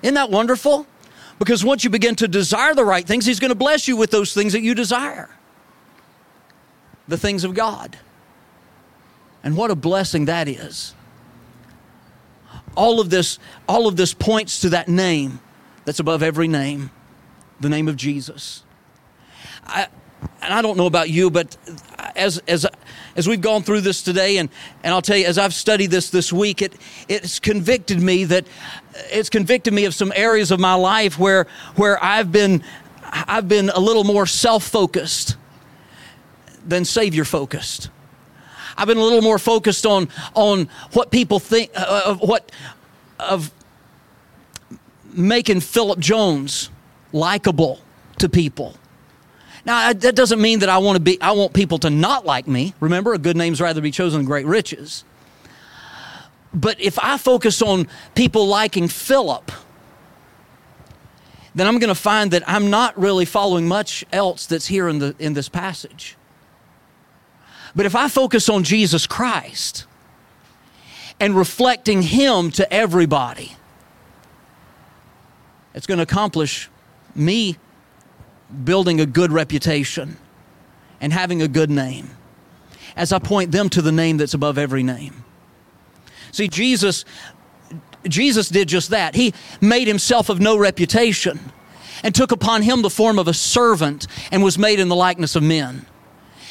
Isn't 0.02 0.14
that 0.14 0.30
wonderful? 0.30 0.86
Because 1.38 1.64
once 1.64 1.84
you 1.84 1.90
begin 1.90 2.14
to 2.16 2.28
desire 2.28 2.74
the 2.74 2.84
right 2.84 3.06
things, 3.06 3.26
he's 3.26 3.40
going 3.40 3.50
to 3.50 3.56
bless 3.56 3.88
you 3.88 3.96
with 3.96 4.10
those 4.10 4.32
things 4.34 4.52
that 4.52 4.62
you 4.62 4.74
desire. 4.74 5.28
The 7.08 7.18
things 7.18 7.44
of 7.44 7.54
God. 7.54 7.98
And 9.42 9.56
what 9.56 9.70
a 9.70 9.74
blessing 9.74 10.24
that 10.24 10.48
is. 10.48 10.94
All 12.76 13.00
of 13.00 13.10
this 13.10 13.38
all 13.68 13.86
of 13.86 13.96
this 13.96 14.14
points 14.14 14.60
to 14.60 14.70
that 14.70 14.88
name 14.88 15.40
that's 15.84 16.00
above 16.00 16.22
every 16.22 16.48
name 16.48 16.90
the 17.60 17.68
name 17.68 17.88
of 17.88 17.96
jesus. 17.96 18.64
I, 19.64 19.86
and 20.42 20.52
i 20.52 20.60
don't 20.60 20.76
know 20.76 20.86
about 20.86 21.08
you 21.08 21.30
but 21.30 21.56
as 22.16 22.38
as 22.48 22.66
as 23.16 23.28
we've 23.28 23.40
gone 23.40 23.62
through 23.62 23.80
this 23.80 24.02
today 24.02 24.38
and 24.38 24.48
and 24.82 24.92
i'll 24.92 25.02
tell 25.02 25.16
you 25.16 25.26
as 25.26 25.38
i've 25.38 25.54
studied 25.54 25.90
this 25.90 26.10
this 26.10 26.32
week 26.32 26.62
it 26.62 26.74
it's 27.08 27.38
convicted 27.38 28.00
me 28.00 28.24
that 28.24 28.46
it's 29.10 29.28
convicted 29.28 29.72
me 29.72 29.84
of 29.84 29.94
some 29.94 30.12
areas 30.14 30.50
of 30.50 30.60
my 30.60 30.74
life 30.74 31.18
where 31.18 31.46
where 31.76 32.02
i've 32.02 32.30
been 32.30 32.62
i've 33.12 33.48
been 33.48 33.70
a 33.70 33.80
little 33.80 34.04
more 34.04 34.26
self-focused 34.26 35.36
than 36.66 36.84
savior 36.84 37.24
focused 37.24 37.90
I've 38.76 38.88
been 38.88 38.98
a 38.98 39.02
little 39.02 39.22
more 39.22 39.38
focused 39.38 39.86
on 39.86 40.08
on 40.34 40.68
what 40.92 41.10
people 41.10 41.38
think 41.38 41.70
uh, 41.74 42.02
of 42.06 42.20
what 42.20 42.50
of 43.18 43.50
making 45.12 45.60
Philip 45.60 45.98
Jones 45.98 46.70
likable 47.12 47.80
to 48.18 48.28
people. 48.28 48.76
Now 49.64 49.92
that 49.92 50.14
doesn't 50.14 50.40
mean 50.40 50.60
that 50.60 50.68
I 50.68 50.78
want 50.78 50.96
to 50.96 51.00
be 51.00 51.20
I 51.20 51.32
want 51.32 51.52
people 51.52 51.78
to 51.80 51.90
not 51.90 52.26
like 52.26 52.46
me. 52.46 52.74
Remember, 52.80 53.14
a 53.14 53.18
good 53.18 53.36
name's 53.36 53.60
rather 53.60 53.80
be 53.80 53.90
chosen 53.90 54.20
than 54.20 54.26
great 54.26 54.46
riches. 54.46 55.04
But 56.54 56.80
if 56.80 56.98
I 57.00 57.18
focus 57.18 57.60
on 57.60 57.88
people 58.14 58.46
liking 58.46 58.86
Philip, 58.88 59.50
then 61.54 61.66
I'm 61.66 61.78
going 61.78 61.88
to 61.88 62.00
find 62.00 62.30
that 62.30 62.48
I'm 62.48 62.70
not 62.70 62.98
really 62.98 63.24
following 63.24 63.66
much 63.66 64.04
else 64.12 64.46
that's 64.46 64.66
here 64.66 64.88
in 64.88 64.98
the 64.98 65.14
in 65.18 65.34
this 65.34 65.48
passage. 65.48 66.16
But 67.76 67.86
if 67.86 67.96
I 67.96 68.08
focus 68.08 68.48
on 68.48 68.62
Jesus 68.62 69.06
Christ 69.06 69.86
and 71.18 71.36
reflecting 71.36 72.02
Him 72.02 72.50
to 72.52 72.72
everybody, 72.72 73.56
it's 75.74 75.86
going 75.86 75.98
to 75.98 76.04
accomplish 76.04 76.70
me 77.16 77.56
building 78.64 79.00
a 79.00 79.06
good 79.06 79.32
reputation 79.32 80.16
and 81.00 81.12
having 81.12 81.42
a 81.42 81.48
good 81.48 81.70
name 81.70 82.10
as 82.96 83.12
I 83.12 83.18
point 83.18 83.50
them 83.50 83.68
to 83.70 83.82
the 83.82 83.90
name 83.90 84.18
that's 84.18 84.34
above 84.34 84.56
every 84.56 84.84
name. 84.84 85.23
See, 86.34 86.48
Jesus, 86.48 87.04
Jesus 88.06 88.48
did 88.48 88.68
just 88.68 88.90
that. 88.90 89.14
He 89.14 89.34
made 89.60 89.88
himself 89.88 90.28
of 90.28 90.40
no 90.40 90.58
reputation 90.58 91.38
and 92.02 92.14
took 92.14 92.32
upon 92.32 92.62
him 92.62 92.82
the 92.82 92.90
form 92.90 93.18
of 93.18 93.28
a 93.28 93.34
servant 93.34 94.06
and 94.30 94.42
was 94.42 94.58
made 94.58 94.80
in 94.80 94.88
the 94.88 94.96
likeness 94.96 95.36
of 95.36 95.42
men 95.42 95.86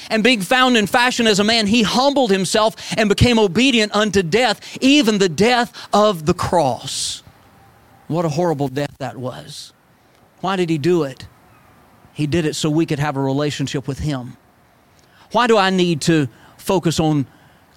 and 0.10 0.24
being 0.24 0.42
found 0.42 0.78
in 0.78 0.88
fashion 0.88 1.28
as 1.28 1.40
a 1.40 1.44
man, 1.44 1.68
he 1.68 1.84
humbled 1.84 2.32
himself 2.32 2.76
and 2.98 3.10
became 3.10 3.40
obedient 3.40 3.96
unto 3.96 4.24
death, 4.24 4.78
even 4.82 5.18
the 5.18 5.30
death 5.30 5.88
of 5.94 6.26
the 6.26 6.34
cross. 6.34 7.24
What 8.08 8.26
a 8.26 8.30
horrible 8.30 8.68
death 8.68 8.96
that 9.00 9.18
was. 9.18 9.74
Why 10.42 10.56
did 10.56 10.70
he 10.70 10.78
do 10.78 11.04
it? 11.04 11.28
He 12.14 12.28
did 12.28 12.46
it 12.46 12.56
so 12.56 12.70
we 12.70 12.86
could 12.86 13.00
have 13.00 13.18
a 13.18 13.22
relationship 13.22 13.88
with 13.88 14.00
him. 14.00 14.38
Why 15.32 15.48
do 15.48 15.58
I 15.58 15.70
need 15.72 16.02
to 16.02 16.28
focus 16.58 17.00
on 17.00 17.26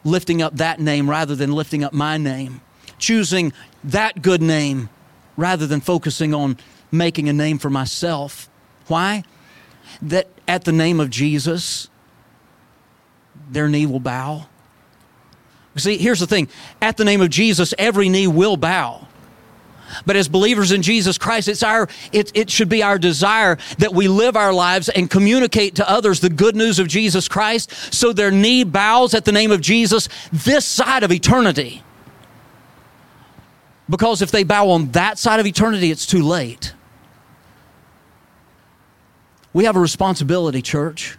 lifting 0.06 0.40
up 0.40 0.56
that 0.56 0.80
name 0.80 1.10
rather 1.10 1.34
than 1.34 1.52
lifting 1.52 1.84
up 1.84 1.92
my 1.92 2.16
name? 2.16 2.62
Choosing 2.98 3.52
that 3.84 4.22
good 4.22 4.40
name 4.40 4.88
rather 5.36 5.66
than 5.66 5.80
focusing 5.80 6.32
on 6.32 6.56
making 6.90 7.28
a 7.28 7.32
name 7.32 7.58
for 7.58 7.68
myself. 7.68 8.48
Why? 8.86 9.24
That 10.00 10.28
at 10.48 10.64
the 10.64 10.72
name 10.72 11.00
of 11.00 11.10
Jesus, 11.10 11.88
their 13.50 13.68
knee 13.68 13.86
will 13.86 14.00
bow. 14.00 14.46
See, 15.76 15.98
here's 15.98 16.20
the 16.20 16.26
thing 16.26 16.48
at 16.80 16.96
the 16.96 17.04
name 17.04 17.20
of 17.20 17.28
Jesus, 17.28 17.74
every 17.78 18.08
knee 18.08 18.26
will 18.26 18.56
bow. 18.56 19.05
But 20.04 20.16
as 20.16 20.28
believers 20.28 20.72
in 20.72 20.82
Jesus 20.82 21.18
Christ, 21.18 21.48
it's 21.48 21.62
our, 21.62 21.88
it, 22.12 22.32
it 22.34 22.50
should 22.50 22.68
be 22.68 22.82
our 22.82 22.98
desire 22.98 23.58
that 23.78 23.94
we 23.94 24.08
live 24.08 24.36
our 24.36 24.52
lives 24.52 24.88
and 24.88 25.10
communicate 25.10 25.76
to 25.76 25.88
others 25.88 26.20
the 26.20 26.30
good 26.30 26.56
news 26.56 26.78
of 26.78 26.88
Jesus 26.88 27.28
Christ 27.28 27.72
so 27.92 28.12
their 28.12 28.30
knee 28.30 28.64
bows 28.64 29.14
at 29.14 29.24
the 29.24 29.32
name 29.32 29.50
of 29.50 29.60
Jesus 29.60 30.08
this 30.32 30.64
side 30.64 31.02
of 31.02 31.12
eternity. 31.12 31.82
Because 33.88 34.22
if 34.22 34.30
they 34.30 34.42
bow 34.42 34.70
on 34.70 34.90
that 34.92 35.18
side 35.18 35.38
of 35.40 35.46
eternity, 35.46 35.90
it's 35.90 36.06
too 36.06 36.22
late. 36.22 36.72
We 39.52 39.64
have 39.64 39.76
a 39.76 39.80
responsibility, 39.80 40.60
church. 40.60 41.16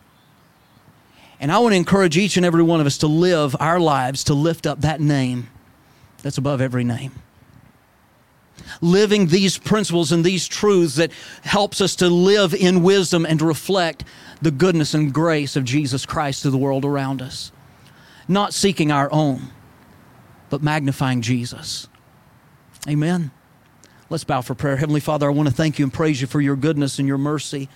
And 1.39 1.51
I 1.51 1.59
want 1.59 1.73
to 1.73 1.77
encourage 1.77 2.17
each 2.17 2.37
and 2.37 2.45
every 2.45 2.63
one 2.63 2.81
of 2.81 2.87
us 2.87 2.97
to 2.99 3.07
live 3.07 3.55
our 3.59 3.79
lives 3.79 4.25
to 4.25 4.33
lift 4.33 4.67
up 4.67 4.81
that 4.81 4.99
name 4.99 5.49
that's 6.23 6.37
above 6.37 6.61
every 6.61 6.83
name. 6.83 7.13
Living 8.81 9.27
these 9.27 9.57
principles 9.57 10.11
and 10.11 10.23
these 10.23 10.47
truths 10.47 10.95
that 10.95 11.11
helps 11.43 11.81
us 11.81 11.95
to 11.97 12.09
live 12.09 12.53
in 12.53 12.83
wisdom 12.83 13.25
and 13.25 13.39
to 13.39 13.45
reflect 13.45 14.03
the 14.41 14.51
goodness 14.51 14.93
and 14.93 15.13
grace 15.13 15.55
of 15.55 15.63
Jesus 15.63 16.05
Christ 16.05 16.43
to 16.43 16.49
the 16.49 16.57
world 16.57 16.85
around 16.85 17.21
us. 17.21 17.51
Not 18.27 18.53
seeking 18.53 18.91
our 18.91 19.11
own, 19.11 19.49
but 20.49 20.61
magnifying 20.61 21.21
Jesus. 21.21 21.87
Amen. 22.87 23.31
Let's 24.09 24.23
bow 24.23 24.41
for 24.41 24.55
prayer. 24.55 24.77
Heavenly 24.77 25.01
Father, 25.01 25.27
I 25.27 25.33
want 25.33 25.49
to 25.49 25.55
thank 25.55 25.79
you 25.79 25.85
and 25.85 25.93
praise 25.93 26.21
you 26.21 26.27
for 26.27 26.39
your 26.39 26.55
goodness 26.55 26.99
and 26.99 27.07
your 27.07 27.17
mercy. 27.17 27.69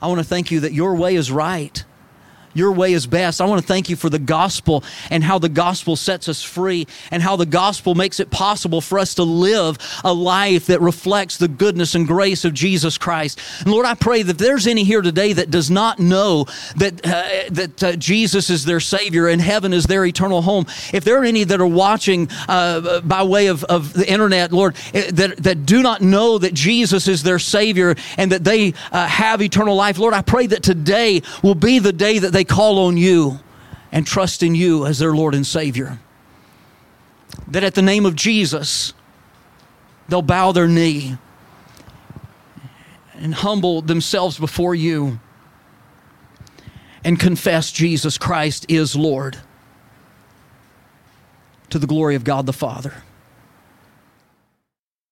I 0.00 0.06
want 0.06 0.18
to 0.18 0.24
thank 0.24 0.50
you 0.50 0.60
that 0.60 0.72
your 0.72 0.94
way 0.94 1.14
is 1.14 1.30
right 1.30 1.84
your 2.54 2.72
way 2.72 2.92
is 2.92 3.06
best. 3.06 3.40
I 3.40 3.46
want 3.46 3.60
to 3.60 3.66
thank 3.66 3.88
you 3.88 3.96
for 3.96 4.08
the 4.08 4.18
gospel 4.18 4.84
and 5.10 5.22
how 5.22 5.38
the 5.38 5.48
gospel 5.48 5.96
sets 5.96 6.28
us 6.28 6.42
free 6.42 6.86
and 7.10 7.22
how 7.22 7.36
the 7.36 7.46
gospel 7.46 7.94
makes 7.94 8.20
it 8.20 8.30
possible 8.30 8.80
for 8.80 8.98
us 8.98 9.14
to 9.16 9.22
live 9.22 9.78
a 10.04 10.12
life 10.12 10.66
that 10.66 10.80
reflects 10.80 11.36
the 11.36 11.48
goodness 11.48 11.94
and 11.94 12.06
grace 12.06 12.44
of 12.44 12.54
Jesus 12.54 12.96
Christ. 12.96 13.40
And 13.60 13.70
Lord, 13.72 13.86
I 13.86 13.94
pray 13.94 14.22
that 14.22 14.38
there's 14.38 14.66
any 14.66 14.84
here 14.84 15.02
today 15.02 15.32
that 15.32 15.50
does 15.50 15.70
not 15.70 15.98
know 15.98 16.46
that, 16.76 17.04
uh, 17.04 17.50
that 17.50 17.82
uh, 17.82 17.96
Jesus 17.96 18.50
is 18.50 18.64
their 18.64 18.80
Savior 18.80 19.28
and 19.28 19.40
heaven 19.40 19.72
is 19.72 19.84
their 19.84 20.04
eternal 20.04 20.42
home, 20.42 20.66
if 20.92 21.04
there 21.04 21.20
are 21.20 21.24
any 21.24 21.44
that 21.44 21.60
are 21.60 21.66
watching 21.66 22.28
uh, 22.48 23.00
by 23.00 23.22
way 23.22 23.48
of, 23.48 23.64
of 23.64 23.92
the 23.92 24.10
internet, 24.10 24.52
Lord, 24.52 24.76
eh, 24.92 25.10
that, 25.12 25.42
that 25.42 25.66
do 25.66 25.82
not 25.82 26.00
know 26.00 26.38
that 26.38 26.54
Jesus 26.54 27.08
is 27.08 27.22
their 27.22 27.38
Savior 27.38 27.94
and 28.16 28.32
that 28.32 28.44
they 28.44 28.74
uh, 28.92 29.06
have 29.06 29.42
eternal 29.42 29.74
life, 29.74 29.98
Lord, 29.98 30.14
I 30.14 30.22
pray 30.22 30.46
that 30.46 30.62
today 30.62 31.22
will 31.42 31.54
be 31.54 31.78
the 31.78 31.92
day 31.92 32.18
that 32.18 32.32
they 32.32 32.43
they 32.44 32.54
call 32.54 32.86
on 32.86 32.98
you 32.98 33.40
and 33.90 34.06
trust 34.06 34.42
in 34.42 34.54
you 34.54 34.84
as 34.84 34.98
their 34.98 35.14
Lord 35.14 35.34
and 35.34 35.46
Savior. 35.46 35.98
That 37.48 37.64
at 37.64 37.74
the 37.74 37.80
name 37.80 38.04
of 38.04 38.14
Jesus, 38.14 38.92
they'll 40.08 40.20
bow 40.20 40.52
their 40.52 40.68
knee 40.68 41.16
and 43.14 43.34
humble 43.34 43.80
themselves 43.80 44.38
before 44.38 44.74
you. 44.74 45.20
and 47.06 47.20
confess 47.20 47.70
Jesus 47.70 48.16
Christ 48.16 48.64
is 48.70 48.96
Lord 48.96 49.36
to 51.68 51.78
the 51.78 51.86
glory 51.86 52.14
of 52.14 52.24
God 52.24 52.46
the 52.46 52.52
Father. 52.52 52.94